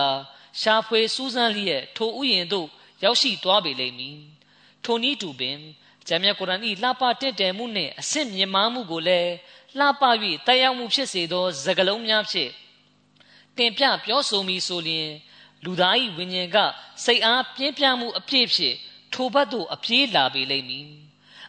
[0.61, 2.67] ရှာဖွေစူးစမ်းလျက်ထိုဥယျာဉ်သို့
[3.03, 4.19] ရောက်ရှိသွားပေလိမ့်မည်
[4.83, 5.57] ထိုနည်းတူပင်
[6.07, 9.31] ဂျမ်းမြတ်ကုရ်အာန်၏လှပတင့်တယ်မှုနှင့်အဆင့်မြင့်မားမှုကိုလည်း
[9.77, 10.03] လှပ၍
[10.47, 12.51] တရားမှုဖြစ်စေသောစကလုံးများဖြင့်
[13.57, 15.09] တင်ပြပြောဆိုမိဆိုလျင်
[15.63, 16.57] လူသား၏ဝိညာဉ်က
[17.03, 18.75] စိတ်အားပြင်းပြမှုအပြည့်ဖြင့်
[19.13, 20.87] ထိုဘက်သို့အပြေးလာပေလိမ့်မည်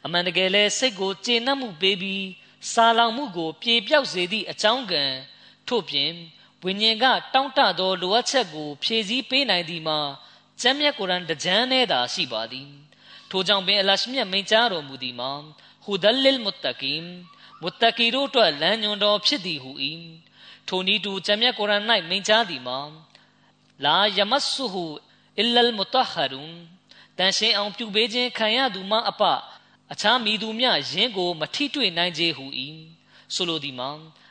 [0.05, 2.27] အမှန်တကယ်လဲစိတ်ကိုကျေနပ်မှုပေးပြီး
[2.73, 5.05] စာလောင်မှုကိုပြေပြောက်စေသည့်အကြောင်းကံ
[5.69, 6.11] ထို့ပြင်
[6.65, 9.99] ဝိညာဉ်ကတောင့်တသောလိုအပ်ချက်ကိုဖြည့်ဆည်းပေးနိုင်သည်မှာ
[10.61, 12.71] ကျမ်းမြတ်ကုရ်အာန်တကြမ်းနဲ့သာရှိပါသည်
[13.31, 15.31] ထိုကြောင့်ပင်အလရှမြတ်မိန့်ကြားတော်မူသည်မှာ
[15.85, 17.03] ဟူဒလ်လ်မုတ္တကင်
[17.63, 19.71] မုတ္တကီတို့အတွက်လမ်းညွန်တော်ဖြစ်သည်ဟု၏
[20.69, 22.79] ထိုနည်းတူကျမ်းမြတ်ကုရ်အာန်၌မိန့်ကြားသည်မှာ
[23.85, 24.85] လာယမတ်ဆူဟူ
[25.39, 26.53] အီလလ်မုတဟရုန်
[27.19, 29.23] တန်ရှင်းအောင်ပြုပေးခြင်းခံရသူမှအပ
[29.93, 32.47] အခြားမိသူမြယင်းကို မထိတွေ့နိုင်ကြဟု၏
[33.35, 33.91] ဆိုလိုသည်မှာ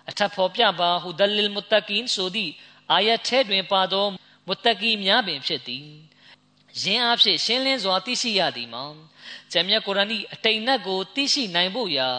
[0.10, 2.52] အထက်ဖော်ပြပါဟူဒလ်မုတ္တကင်ဆိုသည့်
[2.91, 4.06] အာယတ်ထဲတွင်ပါသော
[4.47, 5.88] မုတ္တကီများပင်ဖြစ်သည်
[6.82, 8.86] ယင်းအဖြစ်ရှင်းလင်းစွာသိရှိရသည်မှာ
[9.52, 12.10] ဂျမ်မြတ်ကုရ်အာန်၏အတိတ်နတ်ကိုသိရှိနိုင်ဖို့ရာ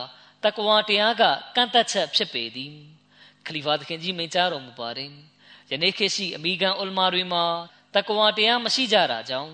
[0.44, 1.22] တက္ကဝါတရားက
[1.56, 2.74] ကန့်သက်ချက်ဖြစ်ပေသည်
[3.46, 5.10] ခလီဖာသခင်ကြီးမိန့်ကြားတော်မူပါတယ်
[5.70, 7.44] ယနေ့ခေတ်ရှိအမေရိကန်အလမာတွေမှာ
[7.94, 9.52] တက္ကဝါတရားမရှိကြတာကြောင့်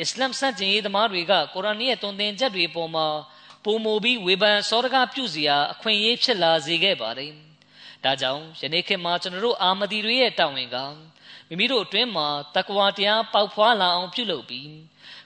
[0.00, 3.06] အစ္စလမ်စန့်ကျင်ရေးသမားတွေကကုရ်အာန်ရဲ့တုံသင်ချက်တွေပေါ်မှာ
[3.64, 7.32] ပုံမူပြီးဝေဖန်စောရကပြုစရာအခွင့်အရေးဖြစ်လာစေခဲ့ပါတယ်
[8.04, 10.76] ဒါကြောင့်ယနေ့ခေတ်မှာကျွန်တော်တို့အာမဒီတွေရဲ့တာဝန်က
[11.48, 14.70] မိမိတို့အတွင်းမှာတက္ကဝါတရားပေါက်ဖွာလာအောင်ပြုလုပ်ပြီး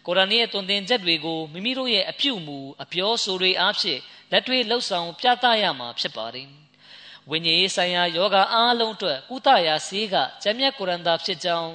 [0.07, 4.01] ကုရ်အာန်ရဲ့တုံသင်ချက်တွေကိုမိမိတို့ရဲ့အပြုမူအပြောဆိုတွေအားဖြင့်
[4.31, 6.49] လက်တွေ့လှုပ်ဆောင်ပြသရမှာဖြစ်ပါတယ်။
[7.31, 11.73] ဝိညာဉ်ရေးဆိုင်ရာယောဂအားလုံးအတွက်ကုသရာဆေးကကျမ်းမြတ်ကုရ်အာန်သာဖြစ်ကြောင်း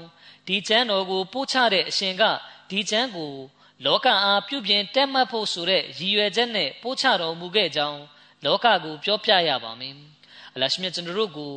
[0.48, 2.24] ဒီကျမ်းတော်ကိုပို့ချတဲ့အရှင်က
[2.70, 3.34] ဒီကျမ်းကို
[3.86, 8.02] လောကအားပြုပြင်တက်မှတ်ဖို့ဆိုတဲ့ရည်ရွယ်ချက်နဲ့ပို့ချတော်မူခဲ့ကြောင်း
[8.46, 9.96] လောကကိုပြောပြရပါမယ်။
[10.56, 11.54] အလရှမြတ်ကျွန်တော်တို့ကို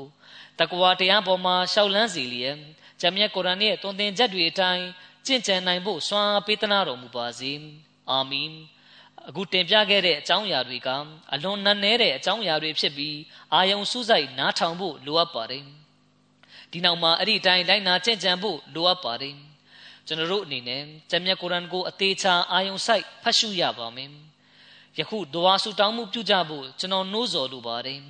[0.61, 2.59] တကွာတရားပေါ်မှာရှောက်လန်းစီလျက်
[3.01, 4.85] ကျမ်းမြတ်ကုရ်အာန်ရဲ့တုံသင်ချက်တွေအတိုင်း
[5.27, 7.53] ကျင့်ကြံနိုင်ဖို့စွမ်းအားပေးသနာတော်မူပါစေ။
[8.11, 8.51] အာမင်။
[9.29, 10.89] အခုတင်ပြခဲ့တဲ့အကြောင်းအရာတွေက
[11.35, 13.19] အလွန်နက်နဲတဲ့အကြောင်းအရာတွေဖြစ်ပြီး
[13.55, 15.65] အာယုံစူးစိုက်နားထောင်ဖို့လိုအပ်ပါတယ်
[16.71, 19.35] ဒီနောက်မှာအဲ့ဒီအတိုင်းလိုက်နာကျင့်ကြံဖို့လိုအပ်ပါတယ်
[20.07, 24.11] ကျွန်တော်တို့အနေနဲ့ကျမ်းမြတ်ကုရ်အာန်ကိုအသေးချာအာယုံစိုက်ဖတ်ရှုရပါမယ်
[24.99, 28.01] ယခုဒွါဆူတောင်းမှုပြုကြဖို့ကျွန်တော်နှိုးဆော်လိုပါတယ်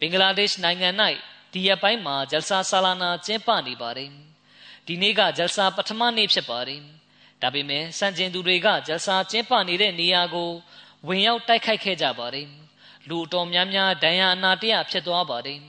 [0.00, 0.88] ဘင်္ဂလားဒေ့ရှ်နိုင်ငံ၌
[1.52, 4.10] ဒီရက်ပိုင်းမှာဂျလ်ဆာဆာလာနာကျင်းပနေပါတယ်
[4.86, 6.80] ဒီနေ့ကဂျလ်ဆာပထမနေ့ဖြစ်ပါတယ်
[7.42, 10.50] ဒါပေမဲ့စံကျင်သူတွေကဂျလ်ဆာကျင်းပနေတဲ့နေရာကို
[11.08, 12.48] ဝင်ရောက်တိုက်ခိုက်ခဲ့ကြပါတယ်
[13.08, 15.60] လူတော်များများဒဏ်ရာအနာတရဖြစ်သွားပါတယ်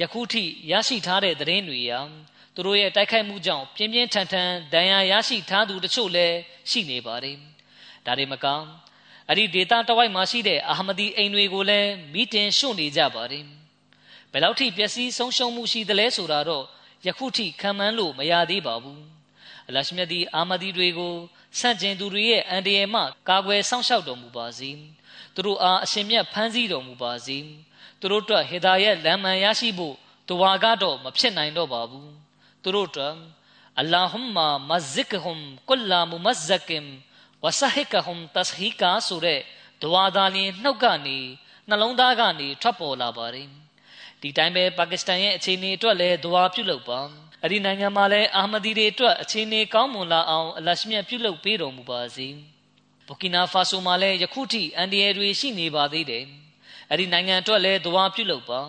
[0.00, 1.92] ယခုထိရရှိထားတဲ့သတင်းတွေအရ
[2.54, 6.36] သူတို့ရဲ့တိုက်ခိုက်မှုကြောင့်ပြင်းပြင်းထန်ထန်ဒဏ်ရာရရှိထားသူတချို့လည်း
[6.70, 7.36] ရှိနေပါတယ်
[8.06, 8.46] ဒါတွေမက
[9.28, 13.44] အဲ့ဒီဒေတာတဝိုက်မှာရှိတဲ့အာဟမဒီအိမ်တွေကိုလည်းမီတင်ရှုနေကြပါတယ်
[14.34, 16.64] ဘယ်လောက်ထိပျက်စီးဆုံးရှုံးမှုရှိသလဲဆိုတာတော့
[17.06, 19.02] ယခုထိခံမှန်းလို့မရသေးပါဘူး
[19.68, 21.14] အလရှမြတ်ဒီအာမဒီတွေကို
[21.58, 24.70] ဆန့်ကျင်သူတွေရဲ့အန္တရာယ်မှကာကွယ်စောင့်ရှောက်တော်မူပါစေ
[25.34, 27.38] သူတို့အားအရှင်မြတ်ဖန်ဆီးတော်မူပါစေ
[28.00, 29.94] သူတို့အတွက်ဟေဒါရဲ့လမ်းမှန်ရရှိဖို့
[30.28, 32.10] တဝါကတော့မဖြစ်နိုင်တော့ပါဘူး
[32.62, 33.14] သူတို့အတွက်
[33.78, 36.86] အလ္လာဟ်မာမဇစ်ကဟွမ်ကုလာမုမဇကင်
[37.42, 39.40] ဝဆဟိကဟွမ်တစဟီကာဆိုတဲ့
[39.82, 41.18] ဒဝါသားလင်းနှုတ်ကနေ
[41.68, 43.63] နှလုံးသားကနေထွက်ပေါ်လာပါတယ်
[44.26, 47.00] ဒီတိုင်းပဲပါကစ္စတန်ရဲ့အခြေအနေအတွက်လည်းဒဝါပြုလုပ်ပါ
[47.42, 52.28] အဲ့ဒီနိုင်ငံမှာလည်းအာမဒီတွေအတွက်အခြေအနေကောင်းမွန်လာအောင်အလရှမြတ်ပြုလုပ်ပေးတော်မူပါစေ။
[53.06, 56.24] ဘူကီနာဖာဆိုမှာလည်းယခုထိအန်ဒီယယ်တွေရှိနေပါသေးတယ်။
[56.90, 58.60] အဲ့ဒီနိုင်ငံအတွက်လည်းဒဝါပြုလုပ်ပါ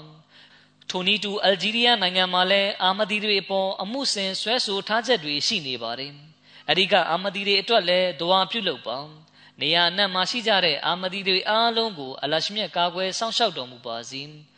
[0.90, 6.12] ။ထိုနည်းတူအယ်ဂျီးရီးယားနိုင်ငံမှာလည်းအာမဒီတွေအပေါ်အမှုဆင်ဆွဲဆိုထားချက်တွေရှိနေပါတယ်။
[6.68, 8.98] အဲ့ဒီကအာမဒီတွေအတွက်လည်းဒဝါပြုလုပ်ပါ။
[9.62, 14.24] နေရာအနှံ့မှာရှိကြတဲ့အာမဒီတွေအားလုံးကိုအလရှမြတ်ကာကွယ်စောင့်ရှောက်တော်မူပါစေ။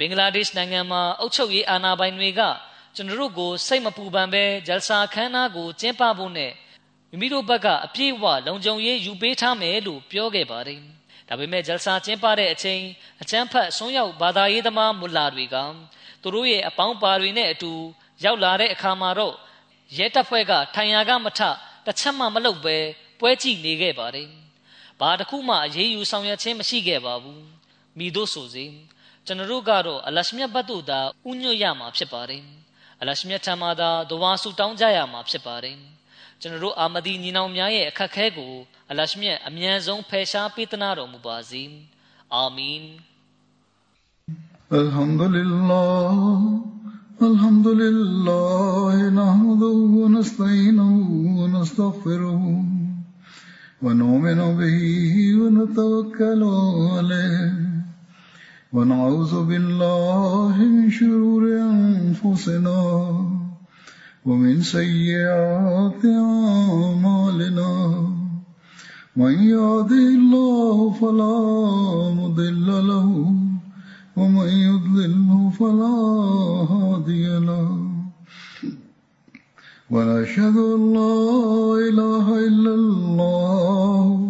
[0.00, 2.40] ဘင်္ဂလားဒေ့ရှ်နိုင်ငံမှာအုပ်ချုပ်ရေးအာဏာပိုင်တွေက
[2.96, 6.52] ကျွန်တော်တို့ကိုစိတ်မပူပန်ပဲဂျလ်ဆာခန်းနာကိုကျင်းပဖို့နဲ့
[7.10, 10.80] မိမိတို့ဘက်ကအပြည့်အဝလုံခြုံရေးယူပေးထားမယ်လို့ပြောခဲ့ပါတယ်။
[11.28, 12.80] ဒါပေမဲ့ဂျလ်ဆာကျင်းပတဲ့အချိန်
[13.22, 15.56] အချမ်းဖတ်ဆုံးရောက်ဘာသာရေးသမားမူလာတွေက
[16.22, 17.72] သူတို့ရဲ့အပေါင်းပါတွေနဲ့အတူ
[18.24, 19.34] ရောက်လာတဲ့အခါမှာတော့
[19.96, 21.40] ရဲတပ်ဖွဲ့ကထိုင်ရာကမထ
[21.86, 22.76] တစ်ချက်မှမလုပ်ပဲ
[23.20, 24.28] ပွဲကြည့်နေခဲ့ပါတယ်။
[25.00, 27.40] ဘာတစ်ခုမှအရေးယူဆောင်ရွက်ခြင်းမရှိခဲ့ပါဘူး။
[27.98, 28.66] မိတို့ဆိုစေ
[29.25, 30.99] ကျွန်တော်တို့ကတော့အလရှမြတ်ဘတ်တို့သာ
[31.29, 32.43] ဥညွတ်ရမှာဖြစ်ပါတယ်။
[33.01, 35.77] အလရှမြတ်ထံမှာသာဒဝါဆူတောင်းကြရမှာဖြစ်ပါတယ်
[36.41, 38.53] ကျွန်တော်တို့အာမဒီညီနောင်များရဲ့အခက်ခဲကို
[38.91, 41.63] အလရှမြတ်အမြန်ဆုံးဖယ်ရှားပေးသနာတော်မူပါစေ
[42.35, 42.85] အာမင်
[44.81, 46.17] الحمد لله
[47.29, 50.93] الحمد لله نحمده ونستعينه
[51.39, 52.43] ونستغفره
[53.83, 54.79] ونؤمن به
[55.39, 56.41] ونتوكل
[56.95, 57.78] عليه
[58.72, 62.80] ونعوذ بالله من شرور أنفسنا
[64.26, 67.72] ومن سيئات أعمالنا.
[69.16, 71.38] من يهده الله فلا
[72.14, 73.34] مضل له
[74.16, 75.96] ومن يضلله فلا
[76.70, 77.68] هادي له.
[79.90, 81.18] ونشهد أن لا
[81.90, 84.29] إله إلا الله